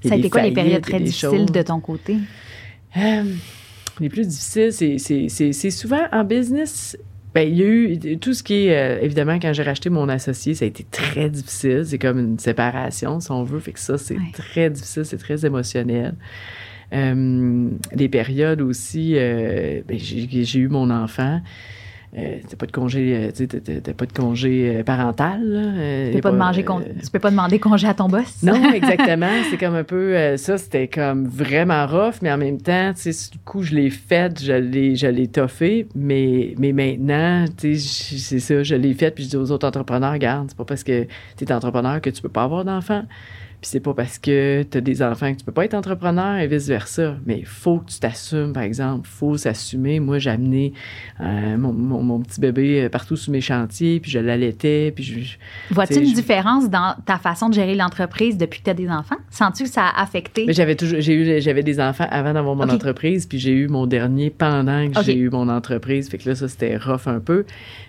ça 0.05 0.15
a 0.15 0.17
été 0.17 0.31
quoi 0.31 0.43
les 0.43 0.53
périodes 0.53 0.83
très 0.83 1.01
difficiles 1.01 1.47
de 1.47 1.63
ton 1.63 1.81
côté? 1.81 2.17
Euh, 2.97 3.25
les 4.01 4.09
plus 4.09 4.27
difficiles, 4.27 4.73
c'est 4.73 5.71
souvent 5.71 6.07
en 6.13 6.25
business. 6.25 6.97
Ben, 7.35 7.47
il 7.47 7.59
y 7.59 7.63
a 7.63 7.67
eu 7.67 8.19
tout 8.19 8.33
ce 8.33 8.43
qui 8.43 8.67
est, 8.67 8.77
euh, 8.77 9.03
évidemment, 9.03 9.39
quand 9.39 9.53
j'ai 9.53 9.63
racheté 9.63 9.91
mon 9.91 10.09
associé, 10.09 10.55
ça 10.55 10.65
a 10.65 10.69
été 10.69 10.85
très 10.91 11.29
difficile. 11.29 11.85
C'est 11.85 11.99
comme 11.99 12.19
une 12.19 12.39
séparation, 12.39 13.21
si 13.21 13.31
on 13.31 13.43
veut. 13.43 13.61
Fait 13.61 13.73
que 13.73 13.81
ça, 13.81 13.99
c'est 13.99 14.17
très 14.33 14.71
difficile, 14.71 15.05
c'est 15.05 15.19
très 15.19 15.45
émotionnel. 15.45 16.15
Euh, 16.95 17.69
des 17.93 18.09
périodes 18.09 18.63
aussi, 18.63 19.15
ben, 19.15 19.99
j'ai 19.99 20.59
eu 20.59 20.69
mon 20.69 20.91
enfant. 20.91 21.43
Euh, 22.17 22.39
t'as 22.49 22.57
pas 22.57 22.65
de 22.65 22.73
congé, 22.73 23.31
euh, 23.39 23.47
t'as 23.83 23.93
pas 23.93 24.07
de 24.07 24.13
congé 24.13 24.77
euh, 24.77 24.83
parental. 24.83 25.43
Euh, 25.45 26.07
tu, 26.07 26.21
peux 26.21 26.39
pas 26.39 26.53
tu 26.53 27.11
peux 27.13 27.19
pas 27.19 27.31
demander 27.31 27.59
congé 27.59 27.87
à 27.87 27.93
ton 27.93 28.09
boss. 28.09 28.43
Non, 28.43 28.71
exactement. 28.73 29.29
c'est 29.51 29.59
comme 29.59 29.75
un 29.75 29.85
peu 29.85 30.37
ça, 30.39 30.57
c'était 30.57 30.89
comme 30.89 31.27
vraiment 31.27 31.87
rough, 31.87 32.17
mais 32.23 32.33
en 32.33 32.39
même 32.39 32.61
temps, 32.61 32.93
tu 32.95 33.13
sais, 33.13 33.31
du 33.31 33.39
coup, 33.39 33.63
je 33.63 33.75
l'ai 33.75 33.91
fait, 33.91 34.43
je 34.43 34.55
l'ai, 34.55 34.97
je 34.97 35.07
l'ai 35.07 35.27
toffé, 35.27 35.87
mais, 35.95 36.55
mais 36.59 36.73
maintenant, 36.73 37.45
tu 37.57 37.77
sais, 37.77 38.17
c'est 38.17 38.41
ça, 38.41 38.63
je 38.63 38.75
l'ai 38.75 38.95
fait, 38.95 39.11
puis 39.11 39.25
je 39.25 39.29
dis 39.29 39.37
aux 39.37 39.51
autres 39.51 39.69
entrepreneurs, 39.69 40.13
regarde, 40.13 40.47
c'est 40.49 40.57
pas 40.57 40.65
parce 40.65 40.85
que 40.85 41.07
tu 41.37 41.45
es 41.45 41.53
entrepreneur 41.53 42.01
que 42.01 42.09
tu 42.09 42.23
peux 42.23 42.31
pas 42.31 42.45
avoir 42.45 42.65
d'enfants. 42.65 43.05
Puis 43.61 43.71
c'est 43.71 43.81
pas 43.81 43.93
parce 43.93 44.19
que 44.19 44.63
tu 44.63 44.79
as 44.79 44.81
des 44.81 45.03
enfants 45.03 45.33
que 45.33 45.39
tu 45.39 45.45
peux 45.45 45.51
pas 45.51 45.65
être 45.65 45.75
entrepreneur 45.75 46.39
et 46.39 46.47
vice-versa. 46.47 47.17
Mais 47.27 47.41
il 47.41 47.47
faut 47.47 47.81
que 47.81 47.91
tu 47.91 47.99
t'assumes, 47.99 48.53
par 48.53 48.63
exemple. 48.63 49.09
Il 49.11 49.17
faut 49.17 49.37
s'assumer. 49.37 49.99
Moi, 49.99 50.21
j'ai 50.21 50.31
amené 50.31 50.73
euh, 51.21 51.57
mon, 51.57 52.21
petit 52.21 52.41
bébé 52.41 52.85
euh, 52.85 52.89
partout 52.89 53.17
sur 53.17 53.33
mes 53.33 53.41
chantiers, 53.41 53.99
puis 53.99 54.13
je 54.13 54.21
l'allaitais. 54.21 54.93
Puis 54.95 55.03
je, 55.03 55.75
Vois-tu 55.75 55.99
une 55.99 56.13
différence 56.13 56.71
dans 56.71 56.95
ta 57.05 57.19
façon 57.19 57.49
de 57.49 57.55
gérer 57.55 57.75
l'entreprise 57.75 58.39
depuis 58.39 58.61
que 58.61 58.65
tu 58.67 58.71
as 58.71 58.75
des 58.75 58.89
enfants? 58.89 59.17
Sens-tu 59.31 59.65
que 59.65 59.71
ça 59.71 59.87
a 59.87 60.03
affecté? 60.03 60.47
J'avais 60.51 60.77
toujours, 60.77 61.01
j'ai 61.01 61.15
eu, 61.15 61.41
j'avais 61.41 61.65
des 61.65 61.81
enfants 61.81 62.07
avant 62.11 62.35
d'avoir 62.35 62.55
mon 62.55 62.69
entreprise, 62.69 63.27
puis 63.27 63.41
j'ai 63.41 63.53
eu 63.53 63.67
mon 63.67 63.87
dernier 63.87 64.31
pendant 64.31 64.89
que 64.89 65.03
j'ai 65.03 65.17
eu 65.17 65.31
mon 65.31 65.49
entreprise. 65.49 66.09
Fait 66.09 66.19
que 66.19 66.29
là, 66.29 66.37
ça, 66.37 66.47
c'était 66.47 66.77
rough 66.77 67.07
un 67.09 67.19
peu. 67.19 67.45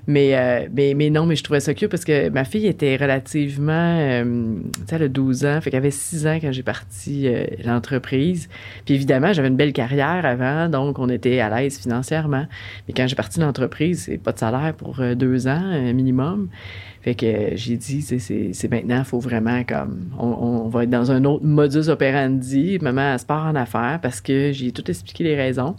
Mais, 0.07 0.36
euh, 0.36 0.67
mais, 0.74 0.95
mais, 0.95 1.11
non, 1.11 1.28
mais 1.28 1.36
je 1.36 1.43
trouvais 1.43 1.59
ça 1.59 1.76
cute 1.76 1.89
parce 1.89 2.05
que 2.05 2.30
ma 2.30 2.43
fille 2.43 2.65
était 2.65 2.95
relativement, 2.95 4.24
tu 4.24 4.88
sais, 4.88 4.95
elle 4.95 5.03
a 5.03 5.07
12 5.07 5.45
ans 5.45 5.59
fait 5.62 5.72
qu'elle 5.72 5.80
avait 5.80 5.91
six 5.91 6.28
ans 6.28 6.38
quand 6.41 6.51
j'ai 6.51 6.64
parti 6.64 7.28
euh, 7.28 7.45
l'entreprise. 7.64 8.49
Puis 8.86 8.95
évidemment, 8.95 9.34
j'avais 9.34 9.47
une 9.47 9.55
belle 9.55 9.74
carrière 9.74 10.26
avant, 10.26 10.70
donc 10.70 10.99
on 10.99 11.10
était 11.10 11.39
à 11.39 11.49
l'aise 11.49 11.80
financièrement. 11.80 12.45
Mais 12.88 12.93
quand 12.95 13.07
j'ai 13.07 13.16
parti 13.16 13.39
l'entreprise, 13.39 14.03
c'est 14.03 14.18
pas 14.18 14.32
de 14.32 14.39
salaire 14.39 14.74
pour 14.78 14.99
euh, 14.99 15.16
deux 15.16 15.47
ans 15.47 15.62
un 15.62 15.93
minimum. 15.93 16.49
Fait 17.02 17.16
que 17.16 17.52
j'ai 17.56 17.78
dit, 17.78 18.02
c'est 18.02 18.72
maintenant, 18.72 19.00
il 19.00 19.06
faut 19.06 19.20
vraiment 19.20 19.64
comme, 19.64 20.10
on, 20.18 20.68
va 20.68 20.84
être 20.84 20.89
dans 20.89 21.12
un 21.12 21.24
autre 21.24 21.45
modus 21.45 21.88
operandi. 21.88 22.78
Maman, 22.82 23.14
elle 23.14 23.20
se 23.20 23.26
part 23.26 23.45
en 23.45 23.56
affaires 23.56 24.00
parce 24.02 24.20
que 24.20 24.52
j'ai 24.52 24.72
tout 24.74 24.89
expliqué 24.89 25.24
les 25.24 25.36
raisons. 25.36 25.76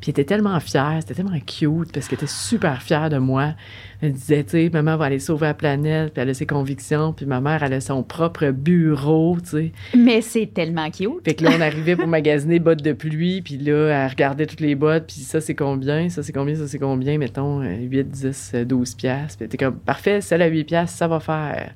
Puis 0.00 0.08
elle 0.08 0.10
était 0.10 0.24
tellement 0.24 0.58
fière, 0.60 0.96
c'était 1.00 1.14
tellement 1.14 1.38
cute 1.40 1.92
parce 1.92 2.08
qu'elle 2.08 2.18
était 2.18 2.26
super 2.26 2.82
fière 2.82 3.10
de 3.10 3.18
moi. 3.18 3.54
Elle 4.00 4.14
disait, 4.14 4.42
tu 4.42 4.50
sais, 4.50 4.70
maman 4.72 4.96
va 4.96 5.04
aller 5.04 5.20
sauver 5.20 5.46
la 5.46 5.54
planète, 5.54 6.12
puis 6.12 6.22
elle 6.22 6.30
a 6.30 6.34
ses 6.34 6.46
convictions, 6.46 7.12
puis 7.12 7.24
ma 7.24 7.40
mère, 7.40 7.62
elle 7.62 7.74
a 7.74 7.80
son 7.80 8.02
propre 8.02 8.50
bureau, 8.50 9.36
tu 9.40 9.48
sais. 9.48 9.72
Mais 9.96 10.22
c'est 10.22 10.52
tellement 10.52 10.90
cute. 10.90 11.22
Fait 11.24 11.34
que 11.34 11.44
là, 11.44 11.50
on 11.56 11.60
arrivait 11.60 11.94
pour 11.94 12.08
magasiner 12.08 12.58
bottes 12.58 12.82
de 12.82 12.94
pluie, 12.94 13.42
puis 13.42 13.58
là, 13.58 14.04
elle 14.04 14.10
regardait 14.10 14.46
toutes 14.46 14.60
les 14.60 14.74
bottes, 14.74 15.04
puis 15.06 15.20
ça, 15.20 15.40
c'est 15.40 15.54
combien, 15.54 16.08
ça, 16.08 16.24
c'est 16.24 16.32
combien, 16.32 16.56
ça, 16.56 16.66
c'est 16.66 16.80
combien, 16.80 17.16
mettons, 17.16 17.60
8, 17.60 18.08
10, 18.08 18.54
12 18.66 18.94
piastres. 18.96 19.36
Puis 19.36 19.44
elle 19.44 19.46
était 19.46 19.64
comme, 19.64 19.76
parfait, 19.76 20.20
celle 20.20 20.42
à 20.42 20.48
8 20.48 20.61
piastres, 20.64 20.96
ça 20.96 21.08
va 21.08 21.20
faire. 21.20 21.72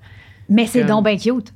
Mais 0.49 0.67
c'est 0.67 0.85
donc 0.85 1.05
bien 1.05 1.17
cute. 1.17 1.53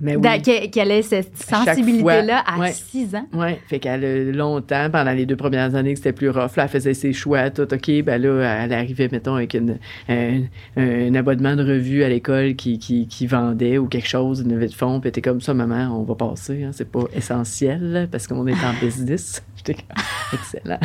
Mais 0.00 0.16
oui. 0.16 0.42
Qu'elle 0.70 0.90
ait 0.90 1.02
cette 1.02 1.36
sensibilité-là 1.36 2.44
à 2.46 2.70
6 2.70 3.14
ans. 3.14 3.26
Oui, 3.32 3.54
fait 3.66 3.78
qu'elle 3.78 4.04
a 4.04 4.24
longtemps, 4.32 4.90
pendant 4.90 5.12
les 5.12 5.24
deux 5.24 5.36
premières 5.36 5.74
années 5.74 5.92
que 5.92 5.98
c'était 5.98 6.12
plus 6.12 6.28
rough, 6.28 6.56
là, 6.56 6.64
elle 6.64 6.68
faisait 6.68 6.94
ses 6.94 7.12
choix, 7.12 7.50
tout, 7.50 7.72
OK, 7.72 8.02
ben 8.02 8.20
là, 8.20 8.64
elle 8.64 8.72
arrivait, 8.74 9.08
mettons, 9.10 9.36
avec 9.36 9.54
une, 9.54 9.78
un, 10.08 11.14
abonnement 11.14 11.56
de 11.56 11.62
revue 11.62 12.04
à 12.04 12.08
l'école 12.08 12.56
qui, 12.56 12.78
qui, 12.78 13.06
qui, 13.06 13.26
vendait 13.26 13.78
ou 13.78 13.86
quelque 13.86 14.08
chose, 14.08 14.40
une 14.40 14.52
levée 14.52 14.68
de 14.68 14.74
fonds, 14.74 15.00
puis 15.00 15.08
était 15.08 15.22
comme 15.22 15.40
ça, 15.40 15.54
maman, 15.54 15.98
on 15.98 16.02
va 16.02 16.14
passer, 16.14 16.64
hein, 16.64 16.70
c'est 16.72 16.90
pas 16.90 17.04
essentiel, 17.14 18.08
parce 18.10 18.26
qu'on 18.26 18.46
est 18.46 18.64
en 18.64 18.74
business. 18.80 19.42
J'étais 19.56 19.76
excellent. 20.34 20.80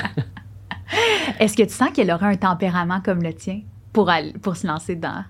Est-ce 1.39 1.57
que 1.57 1.63
tu 1.63 1.73
sens 1.73 1.89
qu'elle 1.91 2.11
aurait 2.11 2.27
un 2.27 2.37
tempérament 2.37 3.01
comme 3.01 3.21
le 3.21 3.33
tien 3.33 3.61
pour, 3.91 4.09
pour 4.41 4.55
se 4.55 4.67
lancer 4.67 4.95
dans 4.95 5.25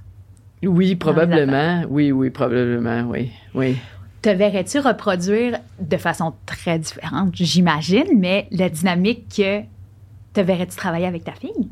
oui, 0.67 0.95
probablement. 0.95 1.83
Oui, 1.89 2.11
oui, 2.11 2.29
probablement, 2.29 3.03
oui. 3.09 3.31
oui. 3.53 3.77
Te 4.21 4.29
verrais-tu 4.29 4.79
reproduire 4.79 5.59
de 5.79 5.97
façon 5.97 6.33
très 6.45 6.77
différente, 6.77 7.33
j'imagine, 7.33 8.19
mais 8.19 8.47
la 8.51 8.69
dynamique 8.69 9.33
que 9.35 9.61
te 10.33 10.41
verrais-tu 10.41 10.75
travailler 10.75 11.07
avec 11.07 11.23
ta 11.23 11.33
fille? 11.33 11.69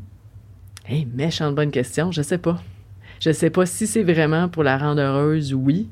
Hé, 0.88 1.06
méchante 1.14 1.54
bonne 1.54 1.70
question, 1.70 2.10
je 2.10 2.22
sais 2.22 2.38
pas. 2.38 2.60
Je 3.20 3.30
sais 3.30 3.50
pas 3.50 3.66
si 3.66 3.86
c'est 3.86 4.02
vraiment 4.02 4.48
pour 4.48 4.64
la 4.64 4.78
rendre 4.78 5.00
heureuse, 5.00 5.54
oui. 5.54 5.88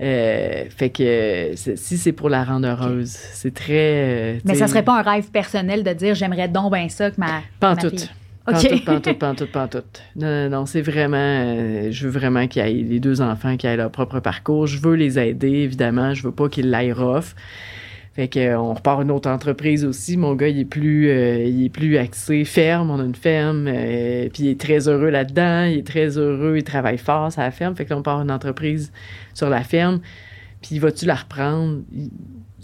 Euh, 0.00 0.64
fait 0.70 0.90
que 0.90 1.52
si 1.56 1.98
c'est 1.98 2.12
pour 2.12 2.28
la 2.28 2.44
rendre 2.44 2.68
heureuse, 2.68 3.10
c'est 3.10 3.52
très. 3.52 4.36
Euh, 4.36 4.38
mais 4.44 4.54
ça 4.54 4.68
serait 4.68 4.84
pas 4.84 4.98
un 4.98 5.02
rêve 5.02 5.30
personnel 5.30 5.82
de 5.82 5.92
dire 5.92 6.14
j'aimerais 6.14 6.48
donc 6.48 6.72
bien 6.72 6.88
ça 6.88 7.10
que 7.10 7.20
ma. 7.20 7.42
Pas 7.58 7.72
en 7.72 7.76
tout. 7.76 7.90
Pantoute, 8.84 9.18
pantoute, 9.18 9.52
pantoute, 9.52 10.02
Non, 10.16 10.26
non, 10.26 10.50
non, 10.50 10.66
c'est 10.66 10.80
vraiment... 10.80 11.16
Euh, 11.18 11.88
je 11.90 12.06
veux 12.06 12.18
vraiment 12.18 12.46
qu'il 12.46 12.64
y 12.64 12.68
ait 12.68 12.82
les 12.82 13.00
deux 13.00 13.20
enfants 13.20 13.56
qui 13.56 13.66
aient 13.66 13.76
leur 13.76 13.90
propre 13.90 14.20
parcours. 14.20 14.66
Je 14.66 14.80
veux 14.80 14.94
les 14.94 15.18
aider, 15.18 15.48
évidemment. 15.48 16.14
Je 16.14 16.22
veux 16.22 16.32
pas 16.32 16.48
qu'ils 16.48 16.70
l'aillent 16.70 16.92
rough. 16.92 17.34
Fait 18.14 18.28
qu'on 18.28 18.74
repart 18.74 19.02
une 19.02 19.10
autre 19.10 19.30
entreprise 19.30 19.84
aussi. 19.84 20.16
Mon 20.16 20.34
gars, 20.34 20.48
il 20.48 20.58
est 20.58 20.64
plus, 20.64 21.08
euh, 21.08 21.44
il 21.44 21.66
est 21.66 21.68
plus 21.68 21.98
axé 21.98 22.44
ferme. 22.44 22.90
On 22.90 22.98
a 22.98 23.04
une 23.04 23.14
ferme, 23.14 23.66
euh, 23.68 24.28
puis 24.32 24.44
il 24.44 24.48
est 24.48 24.60
très 24.60 24.88
heureux 24.88 25.10
là-dedans. 25.10 25.64
Il 25.64 25.78
est 25.78 25.86
très 25.86 26.18
heureux, 26.18 26.56
il 26.56 26.64
travaille 26.64 26.98
fort 26.98 27.30
à 27.36 27.42
la 27.42 27.50
ferme. 27.50 27.76
Fait 27.76 27.86
qu'on 27.86 28.02
part 28.02 28.20
une 28.20 28.32
entreprise 28.32 28.92
sur 29.34 29.48
la 29.48 29.62
ferme. 29.62 30.00
Puis 30.62 30.78
vas-tu 30.78 31.06
la 31.06 31.14
reprendre? 31.14 31.82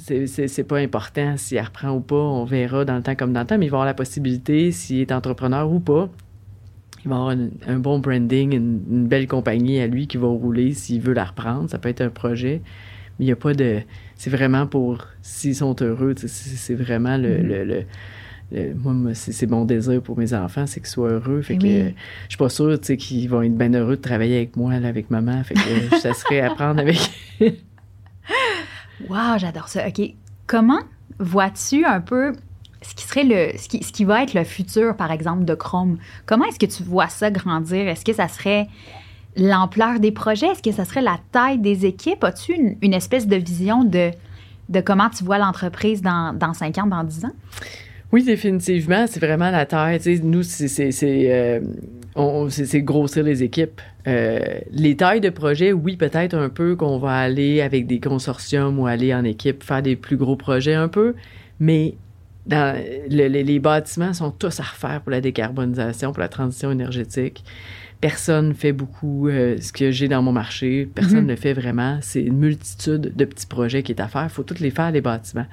C'est 0.07 0.69
pas 0.69 0.79
important 0.79 1.37
s'il 1.39 1.59
reprend 1.61 1.91
ou 1.91 2.01
pas. 2.01 2.17
On 2.17 2.45
verra 2.45 2.85
dans 2.85 2.97
le 2.97 3.03
temps 3.03 3.15
comme 3.15 3.33
dans 3.33 3.41
le 3.41 3.47
temps, 3.47 3.57
mais 3.57 3.67
il 3.67 3.71
va 3.71 3.79
avoir 3.79 3.87
la 3.87 3.95
possibilité, 3.95 4.71
s'il 4.71 5.01
est 5.01 5.13
entrepreneur 5.13 5.71
ou 5.71 5.81
pas. 5.81 6.11
Il 7.05 7.09
va 7.09 7.17
avoir 7.17 7.37
un, 7.67 7.79
bon 7.79 7.99
branding, 8.01 8.55
une, 8.55 9.07
belle 9.07 9.27
compagnie 9.27 9.81
à 9.81 9.87
lui 9.87 10.07
qui 10.07 10.19
va 10.19 10.27
rouler 10.27 10.73
s'il 10.75 11.01
veut 11.01 11.15
la 11.15 11.25
reprendre. 11.25 11.71
Ça 11.71 11.79
peut 11.79 11.89
être 11.89 12.03
un 12.03 12.11
projet. 12.11 12.61
Mais 13.19 13.25
il 13.25 13.27
n'y 13.27 13.33
a 13.33 13.37
pas 13.37 13.55
de 13.55 13.81
c'est 14.17 14.31
vraiment 14.31 14.67
pour 14.67 15.07
s'ils 15.23 15.57
sont 15.57 15.75
heureux. 15.81 16.15
C'est 16.17 16.75
vraiment 16.75 17.17
le, 17.17 17.85
mm-hmm. 18.53 18.75
moi, 18.75 19.15
c'est 19.15 19.49
mon 19.49 19.65
désir 19.65 20.03
pour 20.03 20.19
mes 20.19 20.35
enfants, 20.35 20.67
c'est 20.67 20.81
qu'ils 20.81 20.91
soient 20.91 21.13
heureux. 21.13 21.41
Fait 21.41 21.57
que 21.57 21.67
je 21.67 21.93
suis 22.29 22.39
pas 22.39 22.51
sûre 22.51 22.79
qu'ils 22.79 23.29
vont 23.31 23.43
être 23.43 23.57
bien 23.57 23.73
heureux 23.73 23.97
de 23.97 24.03
travailler 24.03 24.37
avec 24.37 24.57
moi, 24.57 24.73
avec 24.73 25.11
maman. 25.11 25.43
Fait 25.45 25.55
que 25.55 25.97
ça 26.01 26.13
serait 26.13 26.41
à 26.41 26.51
prendre 26.51 26.81
avec. 26.81 26.99
Wow, 29.09 29.39
j'adore 29.39 29.69
ça. 29.69 29.87
OK. 29.89 30.01
Comment 30.47 30.81
vois-tu 31.19 31.85
un 31.85 32.01
peu 32.01 32.33
ce 32.83 32.95
qui 32.95 33.05
serait 33.05 33.25
le 33.25 33.57
qui, 33.57 33.83
ce 33.83 34.05
va 34.05 34.23
être 34.23 34.35
le 34.35 34.45
futur, 34.45 34.97
par 34.97 35.11
exemple, 35.11 35.45
de 35.45 35.55
Chrome? 35.55 35.99
Comment 36.27 36.45
est-ce 36.45 36.59
que 36.59 36.67
tu 36.67 36.83
vois 36.83 37.09
ça 37.09 37.31
grandir? 37.31 37.89
Est-ce 37.89 38.05
que 38.05 38.13
ça 38.13 38.29
serait 38.29 38.69
l'ampleur 39.37 40.01
des 40.01 40.13
projets? 40.13 40.49
Est-ce 40.49 40.63
que 40.63 40.73
ça 40.73 40.85
serait 40.85 41.03
la 41.03 41.19
taille 41.33 41.59
des 41.59 41.87
équipes? 41.87 42.23
As-tu 42.25 42.77
une, 42.81 42.95
espèce 42.95 43.27
de 43.27 43.37
vision 43.37 43.85
de, 43.85 44.11
de 44.69 44.81
comment 44.81 45.11
tu 45.11 45.25
vois 45.25 45.39
l'entreprise 45.39 46.03
dans, 46.03 46.37
dans 46.37 46.53
5 46.53 46.79
ans, 46.79 46.87
dans 46.87 47.05
10 47.05 47.25
ans? 47.27 47.33
Oui, 48.13 48.23
définitivement, 48.23 49.07
c'est 49.07 49.21
vraiment 49.21 49.51
la 49.51 49.67
taille. 49.67 50.01
nous, 50.23 50.43
euh, 51.03 51.61
c'est 52.49 52.83
grossir 52.83 53.25
les 53.25 53.43
équipes. 53.43 53.81
Euh, 54.07 54.39
les 54.71 54.97
tailles 54.97 55.21
de 55.21 55.31
projets, 55.31 55.73
oui, 55.73 55.97
peut-être 55.97 56.35
un 56.35 56.49
peu 56.49 56.77
qu'on 56.77 56.99
va 56.99 57.17
aller 57.17 57.61
avec 57.61 57.87
des 57.87 58.01
consortiums 58.01 58.79
ou 58.79 58.87
aller 58.87 59.15
en 59.15 59.25
équipe 59.25 59.65
faire 59.65 59.83
des 59.83 59.97
plus 59.97 60.17
gros 60.17 60.37
projets 60.37 60.75
un 60.75 60.89
peu, 60.89 61.15
mais 61.59 61.95
dans, 62.47 62.79
les 63.09 63.59
bâtiments 63.59 64.13
sont 64.13 64.31
tous 64.31 64.61
à 64.61 64.65
refaire 64.65 65.01
pour 65.01 65.11
la 65.11 65.23
décarbonisation, 65.23 66.13
pour 66.13 66.21
la 66.21 66.29
transition 66.29 66.71
énergétique 66.71 67.43
personne 68.05 68.53
fait 68.53 68.73
beaucoup 68.73 69.29
euh, 69.29 69.57
ce 69.63 69.73
que 69.73 69.91
j'ai 69.91 70.09
dans 70.09 70.21
mon 70.21 70.33
marché. 70.33 70.87
Personne 70.95 71.23
mhm. 71.23 71.31
ne 71.31 71.37
fait 71.37 71.55
vraiment. 71.55 71.99
C'est 72.03 72.21
une 72.21 72.37
multitude 72.37 73.17
de 73.17 73.25
petits 73.25 73.47
projets 73.47 73.83
qui 73.83 73.93
est 73.93 74.01
à 74.01 74.09
faire. 74.09 74.25
Il 74.25 74.29
faut 74.29 74.43
tous 74.43 74.61
les 74.61 74.71
faire, 74.71 74.91
les 74.91 75.01
bâtiments. 75.01 75.47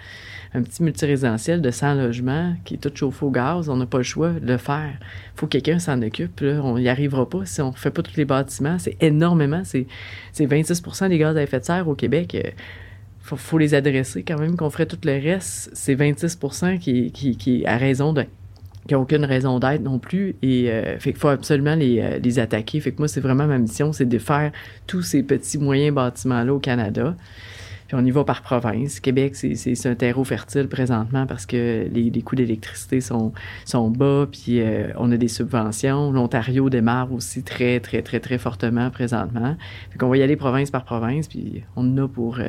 Un 0.54 0.64
petit 0.64 0.84
multirésidentiel 0.84 1.62
de 1.62 1.72
100 1.72 1.95
logements 1.95 2.56
qui 2.66 2.74
est 2.74 2.78
tout 2.78 2.91
chauffé 2.93 3.26
au 3.26 3.32
gaz, 3.32 3.70
on 3.70 3.78
n'a 3.78 3.86
pas 3.86 3.99
le 3.99 4.04
choix 4.04 4.32
de 4.32 4.45
le 4.45 4.58
faire. 4.58 4.91
Il 4.99 5.39
faut 5.39 5.47
que 5.47 5.52
quelqu'un 5.58 5.80
s'en 5.80 6.02
occupe. 6.02 6.41
On 6.41 6.78
n'y 6.78 6.89
arrivera 6.89 7.30
pas 7.30 7.45
si 7.45 7.62
on 7.62 7.72
ne 7.72 7.76
fait 7.76 7.91
pas 7.91 8.02
tous 8.02 8.18
les 8.18 8.26
bâtiments. 8.26 8.78
C'est 8.78 8.97
énormément. 8.99 9.64
C'est 9.64 9.88
26% 10.36 11.08
des 11.08 11.18
gaz 11.18 11.38
à 11.38 11.43
effet 11.43 11.60
de 11.60 11.66
serre 11.66 11.88
au 11.88 11.95
Québec. 11.95 12.34
Il 12.34 12.45
euh, 12.45 13.38
faut, 13.38 13.58
les 13.58 13.74
adresser 13.74 14.24
quand 14.24 14.39
même, 14.39 14.58
qu'on 14.58 14.70
ferait 14.70 14.88
tout 14.88 14.97
le 15.04 15.14
reste. 15.14 15.70
C'est 15.74 15.95
26 15.95 16.38
qui, 16.82 17.12
qui, 17.12 17.38
qui, 17.38 17.66
raison 17.66 18.12
de 18.12 18.26
qui 18.88 18.95
n'ont 18.95 19.02
aucune 19.02 19.26
raison 19.26 19.60
d'être 19.60 19.84
non 19.84 19.99
plus. 19.99 20.36
Et 20.41 20.70
euh, 20.70 20.97
fait 20.99 21.12
qu'il 21.12 21.20
faut 21.20 21.28
absolument 21.28 21.76
les, 21.76 21.99
euh, 22.02 22.20
les, 22.20 22.39
attaquer. 22.39 22.80
Fait 22.80 22.91
que 22.91 22.97
moi, 22.97 23.08
c'est 23.08 23.22
vraiment 23.22 23.45
ma 23.45 23.58
mission, 23.58 23.93
c'est 23.93 24.06
de 24.06 24.18
faire 24.18 24.52
tous 24.88 25.02
ces 25.02 25.24
petits 25.24 25.58
moyens 25.58 25.93
bâtiments-là 25.95 26.54
au 26.54 26.60
Canada. 26.60 27.16
Puis 27.92 28.00
on 28.00 28.06
y 28.06 28.12
va 28.12 28.24
par 28.24 28.42
province. 28.42 29.02
Québec, 29.02 29.36
c'est 29.36 29.86
un 29.86 29.96
terreau 29.96 30.24
fertile 30.24 30.70
présentement 30.70 31.26
parce 31.28 31.46
que 31.46 31.89
les, 31.92 32.10
les 32.10 32.22
coûts 32.22 32.38
d'électricité 32.38 33.02
sont, 33.02 33.34
sont 33.66 33.89
bas, 33.89 34.30
puis 34.32 34.62
euh, 34.62 34.94
on 34.96 35.12
a 35.12 35.18
des 35.18 35.28
subventions. 35.28 36.10
L'Ontario 36.10 36.70
démarre 36.70 37.12
aussi 37.12 37.44
très, 37.44 37.82
très, 37.82 38.02
très, 38.02 38.22
très 38.22 38.38
fortement 38.38 38.89
présentement. 38.92 39.58
Fait 39.89 39.98
qu'on 39.98 40.08
va 40.08 40.16
y 40.16 40.24
aller 40.24 40.38
province 40.38 40.72
par 40.72 40.86
province, 40.86 41.28
puis 41.28 41.64
on 41.76 41.82
en 41.82 42.06
a 42.06 42.08
pour 42.08 42.39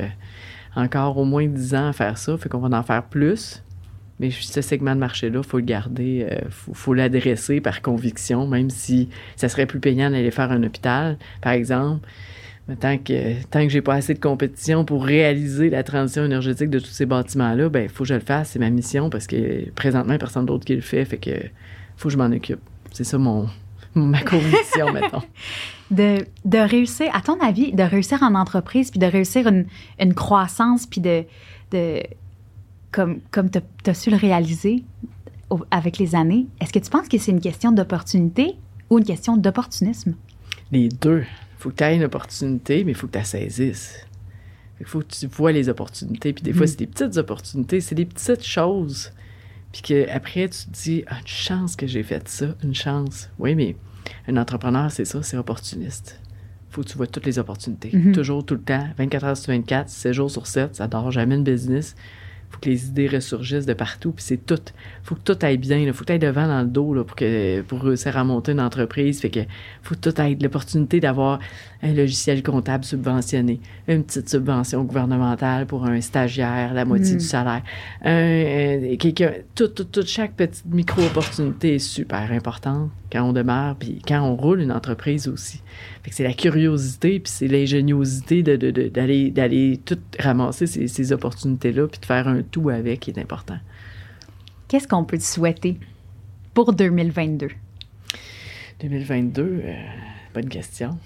encore 0.77 1.17
au 1.17 1.25
moins 1.25 1.45
10 1.45 1.75
ans 1.75 1.87
à 1.89 1.93
faire 1.93 2.17
ça. 2.17 2.37
Fait 2.37 2.47
qu'on 2.47 2.59
va 2.59 2.77
en 2.77 2.83
faire 2.83 3.03
plus. 3.03 3.61
Mais 4.21 4.31
ce 4.31 4.61
segment 4.61 4.95
de 4.95 4.99
marché-là, 5.01 5.41
il 5.43 5.45
faut 5.45 5.57
le 5.57 5.65
garder, 5.65 6.25
il 6.29 6.33
euh, 6.33 6.49
faut, 6.49 6.93
l'adresser 6.93 7.59
par 7.59 7.81
conviction, 7.81 8.47
même 8.47 8.69
si 8.69 9.09
ça 9.35 9.49
serait 9.49 9.65
plus 9.65 9.81
payant 9.81 10.09
d'aller 10.09 10.31
faire 10.31 10.53
un 10.53 10.63
hôpital, 10.63 11.17
par 11.41 11.51
exemple. 11.51 12.07
Mais 12.67 12.75
tant 12.77 12.97
que 12.97 13.43
tant 13.45 13.63
que 13.63 13.69
j'ai 13.69 13.81
pas 13.81 13.95
assez 13.95 14.13
de 14.13 14.19
compétition 14.19 14.85
pour 14.85 15.03
réaliser 15.03 15.69
la 15.69 15.83
transition 15.83 16.23
énergétique 16.23 16.69
de 16.69 16.79
tous 16.79 16.91
ces 16.91 17.05
bâtiments-là, 17.05 17.67
ben 17.69 17.83
il 17.83 17.89
faut 17.89 18.03
que 18.03 18.09
je 18.09 18.13
le 18.13 18.21
fasse, 18.21 18.51
c'est 18.51 18.59
ma 18.59 18.69
mission 18.69 19.09
parce 19.09 19.27
que 19.27 19.69
présentement 19.71 20.17
personne 20.17 20.45
d'autre 20.45 20.63
qui 20.63 20.75
le 20.75 20.81
fait, 20.81 21.03
fait 21.03 21.17
que 21.17 21.31
faut 21.97 22.07
que 22.07 22.13
je 22.13 22.17
m'en 22.17 22.31
occupe. 22.31 22.61
C'est 22.91 23.03
ça 23.03 23.17
mon 23.17 23.49
ma 23.95 24.21
conviction 24.21 24.91
mettons. 24.93 25.21
De, 25.91 26.25
de, 26.45 26.57
réussir, 26.57 27.07
à 27.13 27.21
ton 27.21 27.39
avis, 27.39 27.71
de 27.71 27.83
réussir 27.83 28.23
en 28.23 28.33
entreprise, 28.35 28.89
puis 28.89 28.99
de 28.99 29.05
réussir 29.05 29.47
une, 29.47 29.65
une 29.99 30.13
croissance, 30.13 30.87
puis 30.87 31.01
de, 31.01 31.23
de 31.71 32.01
comme, 32.91 33.19
comme 33.31 33.49
tu 33.49 33.59
as, 33.85 33.93
su 33.93 34.09
le 34.09 34.17
réaliser 34.17 34.83
avec 35.69 35.99
les 35.99 36.15
années, 36.15 36.47
est-ce 36.59 36.73
que 36.73 36.79
tu 36.79 36.89
penses 36.89 37.07
que 37.07 37.17
c'est 37.17 37.31
une 37.31 37.41
question 37.41 37.71
d'opportunité 37.71 38.55
ou 38.89 38.97
une 38.97 39.05
question 39.05 39.37
d'opportunisme? 39.37 40.15
Les 40.71 40.89
deux. 40.89 41.25
Il 41.63 41.67
faut 41.67 41.69
que 41.69 41.75
tu 41.75 41.83
aies 41.85 41.95
une 41.95 42.03
opportunité, 42.03 42.83
mais 42.83 42.91
il 42.91 42.95
faut 42.95 43.07
que 43.07 43.13
tu 43.13 43.19
la 43.19 43.23
saisisses. 43.23 44.05
Il 44.81 44.85
faut 44.85 44.99
que 44.99 45.05
tu 45.07 45.27
vois 45.27 45.53
les 45.53 45.69
opportunités. 45.69 46.33
Puis 46.33 46.43
des 46.43 46.51
fois, 46.51 46.65
mm. 46.65 46.67
c'est 46.67 46.79
des 46.79 46.87
petites 46.87 47.15
opportunités, 47.15 47.79
c'est 47.79 47.95
des 47.95 48.05
petites 48.05 48.43
choses. 48.43 49.13
Puis 49.71 49.81
qu'après, 49.81 50.49
tu 50.49 50.65
te 50.65 50.71
dis, 50.71 51.05
ah, 51.07 51.19
une 51.21 51.27
chance 51.27 51.77
que 51.77 51.87
j'ai 51.87 52.03
fait 52.03 52.27
ça, 52.27 52.47
une 52.65 52.75
chance. 52.75 53.29
Oui, 53.39 53.55
mais 53.55 53.77
un 54.27 54.35
entrepreneur, 54.35 54.91
c'est 54.91 55.05
ça, 55.05 55.23
c'est 55.23 55.37
opportuniste. 55.37 56.19
Il 56.69 56.73
faut 56.75 56.81
que 56.81 56.89
tu 56.89 56.97
vois 56.97 57.07
toutes 57.07 57.25
les 57.25 57.39
opportunités. 57.39 57.91
Mm-hmm. 57.91 58.11
Toujours, 58.11 58.45
tout 58.45 58.55
le 58.55 58.61
temps, 58.61 58.89
24 58.97 59.23
heures 59.23 59.37
sur 59.37 59.53
24, 59.53 59.87
7 59.87 60.11
jours 60.11 60.29
sur 60.29 60.47
7, 60.47 60.75
ça 60.75 60.87
dort 60.89 61.11
jamais 61.11 61.35
une 61.35 61.45
business 61.45 61.95
faut 62.53 62.59
que 62.59 62.69
les 62.69 62.87
idées 62.87 63.07
ressurgissent 63.07 63.65
de 63.65 63.73
partout, 63.73 64.11
puis 64.11 64.23
c'est 64.23 64.45
tout. 64.45 64.59
Faut 65.03 65.15
que 65.15 65.21
tout 65.21 65.37
aille 65.41 65.57
bien, 65.57 65.77
il 65.77 65.91
faut 65.91 66.01
que 66.01 66.05
tu 66.05 66.13
ailles 66.13 66.19
devant 66.19 66.47
dans 66.47 66.61
le 66.61 66.67
dos 66.67 66.93
là, 66.93 67.03
pour, 67.03 67.15
que, 67.15 67.61
pour 67.61 67.81
réussir 67.81 68.17
à 68.17 68.23
monter 68.23 68.53
une 68.53 68.61
entreprise. 68.61 69.19
Fait 69.19 69.29
que 69.29 69.41
faut 69.81 69.95
que 69.95 70.09
tout 70.09 70.21
aille. 70.21 70.37
L'opportunité 70.41 70.99
d'avoir 70.99 71.39
un 71.81 71.93
logiciel 71.93 72.41
comptable 72.41 72.85
subventionné, 72.85 73.59
une 73.87 74.03
petite 74.03 74.29
subvention 74.29 74.83
gouvernementale 74.83 75.65
pour 75.65 75.85
un 75.85 75.99
stagiaire, 75.99 76.73
la 76.73 76.85
moitié 76.85 77.11
du 77.11 77.17
mm. 77.17 77.19
salaire, 77.19 77.61
un, 78.03 78.95
quelqu'un, 78.97 79.33
tout, 79.55 79.67
tout, 79.67 79.83
tout, 79.83 80.05
chaque 80.05 80.33
petite 80.33 80.65
micro-opportunité 80.65 81.75
est 81.75 81.79
super 81.79 82.31
importante 82.31 82.89
quand 83.11 83.23
on 83.23 83.33
démarre, 83.33 83.75
puis 83.75 84.01
quand 84.07 84.21
on 84.21 84.35
roule 84.35 84.61
une 84.61 84.71
entreprise 84.71 85.27
aussi. 85.27 85.61
Fait 86.01 86.09
que 86.09 86.15
c'est 86.15 86.23
la 86.23 86.33
curiosité, 86.33 87.19
puis 87.19 87.31
c'est 87.31 87.47
l'ingéniosité 87.47 88.41
d'aller, 88.41 89.29
d'aller 89.31 89.79
tout 89.85 89.99
ramasser 90.19 90.65
ces, 90.65 90.87
ces 90.87 91.11
opportunités-là, 91.11 91.87
puis 91.87 91.99
de 91.99 92.05
faire 92.05 92.27
un 92.27 92.41
tout 92.41 92.69
avec 92.69 93.01
qui 93.01 93.11
est 93.11 93.19
important. 93.19 93.57
Qu'est-ce 94.73 94.87
qu'on 94.87 95.03
peut 95.03 95.19
te 95.19 95.23
souhaiter 95.23 95.77
pour 96.55 96.73
2022? 96.73 97.49
2022, 98.81 99.43
euh, 99.43 99.73
bonne 100.33 100.49
question. 100.49 100.97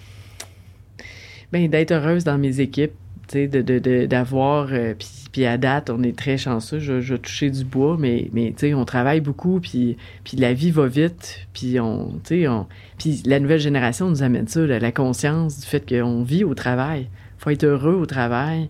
Bien, 1.51 1.68
d'être 1.68 1.91
heureuse 1.91 2.24
dans 2.24 2.38
mes 2.38 2.61
équipes, 2.61 2.93
d'avoir, 3.34 4.68
de, 4.68 4.74
de, 4.74 4.78
euh, 4.78 4.93
puis, 5.34 5.45
à 5.45 5.57
date, 5.57 5.89
on 5.89 6.01
est 6.01 6.18
très 6.18 6.38
chanceux, 6.38 6.80
je, 6.80 7.01
je 7.01 7.15
toucher 7.15 7.49
du 7.49 7.65
bois, 7.65 7.97
mais, 7.99 8.30
mais 8.32 8.55
on 8.74 8.86
travaille 8.86 9.20
beaucoup, 9.20 9.59
puis, 9.59 9.97
puis 10.24 10.38
la 10.38 10.53
vie 10.53 10.72
va 10.72 10.88
vite, 10.88 11.45
puis 11.51 11.78
on, 11.82 12.22
on, 12.32 12.65
puis 12.97 13.22
la 13.26 13.41
nouvelle 13.41 13.59
génération 13.59 14.09
nous 14.09 14.24
amène 14.24 14.47
ça, 14.47 14.65
la, 14.65 14.91
conscience 14.93 15.59
du 15.59 15.65
fait 15.65 15.86
qu'on 15.86 16.24
vit 16.24 16.45
au 16.45 16.53
travail. 16.53 17.09
faut 17.38 17.49
être 17.49 17.65
heureux 17.65 17.95
au 17.95 18.05
travail. 18.05 18.70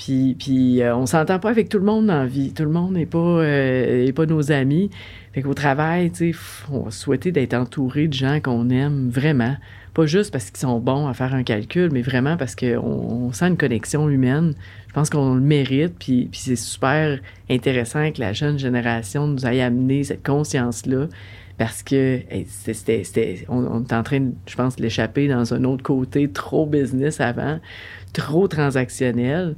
Puis, 0.00 0.34
puis 0.38 0.82
euh, 0.82 0.96
on 0.96 1.04
s'entend 1.04 1.38
pas 1.38 1.50
avec 1.50 1.68
tout 1.68 1.78
le 1.78 1.84
monde 1.84 2.06
la 2.06 2.24
vie. 2.24 2.54
Tout 2.54 2.62
le 2.62 2.70
monde 2.70 2.94
n'est 2.94 3.04
pas, 3.04 3.18
euh, 3.18 4.10
pas 4.12 4.24
nos 4.24 4.50
amis. 4.50 4.88
Fait 5.34 5.42
qu'au 5.42 5.52
travail, 5.52 6.10
tu 6.10 6.32
sais, 6.32 6.38
on 6.72 6.84
va 6.84 6.90
souhaiter 6.90 7.32
d'être 7.32 7.52
entouré 7.52 8.08
de 8.08 8.14
gens 8.14 8.40
qu'on 8.40 8.70
aime 8.70 9.10
vraiment. 9.10 9.56
Pas 9.92 10.06
juste 10.06 10.32
parce 10.32 10.50
qu'ils 10.50 10.60
sont 10.60 10.78
bons 10.78 11.06
à 11.06 11.12
faire 11.12 11.34
un 11.34 11.42
calcul, 11.42 11.90
mais 11.92 12.00
vraiment 12.00 12.38
parce 12.38 12.56
qu'on 12.56 12.78
on 12.78 13.32
sent 13.32 13.48
une 13.48 13.58
connexion 13.58 14.08
humaine. 14.08 14.54
Je 14.88 14.94
pense 14.94 15.10
qu'on 15.10 15.34
le 15.34 15.40
mérite, 15.42 15.94
puis, 15.98 16.30
c'est 16.32 16.56
super 16.56 17.18
intéressant 17.50 18.10
que 18.10 18.20
la 18.20 18.32
jeune 18.32 18.58
génération 18.58 19.26
nous 19.26 19.46
ait 19.46 19.60
amené 19.60 20.02
cette 20.02 20.24
conscience-là 20.24 21.08
parce 21.58 21.82
que 21.82 22.20
c'était, 22.46 23.44
on, 23.50 23.58
on 23.66 23.84
est 23.84 23.92
en 23.92 24.02
train, 24.02 24.30
je 24.46 24.56
pense, 24.56 24.76
de 24.76 24.82
l'échapper 24.82 25.28
dans 25.28 25.52
un 25.52 25.64
autre 25.64 25.82
côté 25.82 26.30
trop 26.30 26.64
business 26.64 27.20
avant, 27.20 27.60
trop 28.14 28.48
transactionnel. 28.48 29.56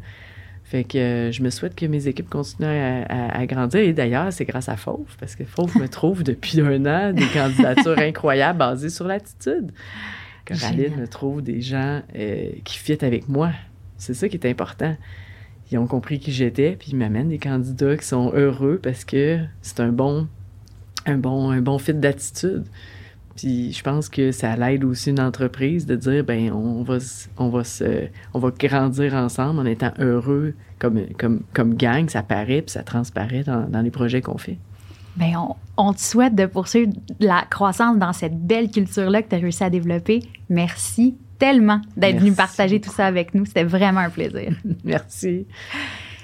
Fait 0.73 0.85
que 0.85 0.97
euh, 0.97 1.33
je 1.33 1.43
me 1.43 1.51
souhaite 1.51 1.75
que 1.75 1.85
mes 1.85 2.09
équipes 2.09 2.31
continuent 2.31 3.05
à, 3.07 3.45
grandir. 3.45 3.81
Et 3.81 3.93
d'ailleurs, 3.93 4.33
c'est 4.33 4.47
grâce 4.47 4.71
à 4.71 4.79
Fauve, 4.79 5.05
parce 5.21 5.37
que 5.37 5.45
Fauve 5.45 5.77
me 5.77 5.87
trouve 5.87 6.23
depuis 6.25 6.63
un 6.63 6.87
an 6.87 7.13
des 7.13 7.27
candidatures 7.27 7.99
incroyables 7.99 8.59
basées 8.59 8.89
sur 8.89 9.07
l'attitude. 9.07 9.71
Coraline 10.47 10.97
me 10.97 11.07
trouve 11.07 11.43
des 11.43 11.61
gens 11.61 12.01
euh, 12.17 12.53
qui 12.65 12.79
fitent 12.79 13.03
avec 13.03 13.29
moi. 13.29 13.51
C'est 13.99 14.15
ça 14.15 14.31
qui 14.31 14.37
est 14.37 14.47
important. 14.47 14.97
Ils 15.71 15.77
ont 15.77 15.87
compris 15.87 16.19
qui 16.19 16.33
j'étais, 16.33 16.75
puis 16.79 16.93
ils 16.93 16.97
m'amènent 16.97 17.29
des 17.29 17.39
candidats 17.39 17.99
qui 17.99 18.07
sont 18.07 18.33
heureux 18.33 18.81
parce 18.83 19.05
que 19.05 19.41
c'est 19.61 19.81
un 19.81 19.93
bon, 19.93 20.27
un 21.05 21.19
bon, 21.19 21.51
un 21.51 21.61
bon 21.61 21.77
fit 21.77 21.93
d'attitude. 21.93 22.65
Puis 23.37 23.73
je 23.73 23.83
pense 23.83 24.09
que 24.09 24.33
ça 24.33 24.57
l'aide 24.57 24.85
aussi 24.85 25.11
une 25.11 25.21
entreprise 25.21 25.87
de 25.87 25.97
dire 25.97 26.25
ben 26.25 26.53
on 26.53 26.83
va 26.83 26.99
on 27.39 27.49
va 27.49 27.65
se 27.65 28.09
on 28.35 28.39
va 28.39 28.51
grandir 28.51 29.15
ensemble 29.15 29.61
en 29.61 29.67
étant 29.67 29.93
heureux 29.99 30.55
comme 30.79 31.01
comme 31.19 31.41
comme 31.53 31.75
gang, 31.75 32.09
ça 32.09 32.23
paraît 32.23 32.63
puis 32.63 32.73
ça 32.73 32.83
transparaît 32.83 33.45
dans, 33.45 33.69
dans 33.69 33.81
les 33.81 33.91
projets 33.91 34.21
qu'on 34.21 34.39
fait. 34.39 34.59
Bien, 35.17 35.41
on, 35.41 35.57
on, 35.77 35.93
te 35.93 36.01
souhaite 36.01 36.35
de 36.35 36.47
poursuivre 36.47 36.91
la 37.21 37.45
croissance 37.51 37.99
dans 37.99 38.15
cette 38.15 38.39
belle 38.39 38.71
culture-là 38.71 39.23
que 39.23 39.29
tu 39.29 39.35
as 39.35 39.39
réussi 39.39 39.63
à 39.63 39.69
développer. 39.69 40.23
Merci 40.49 41.17
tellement 41.39 41.81
d'être 41.97 42.19
venu 42.19 42.33
partager 42.33 42.81
tout 42.81 42.91
ça 42.91 43.05
avec 43.05 43.35
nous. 43.35 43.45
C'était 43.45 43.65
vraiment 43.65 44.01
un 44.01 44.11
plaisir. 44.11 44.55
Merci. 44.85 45.47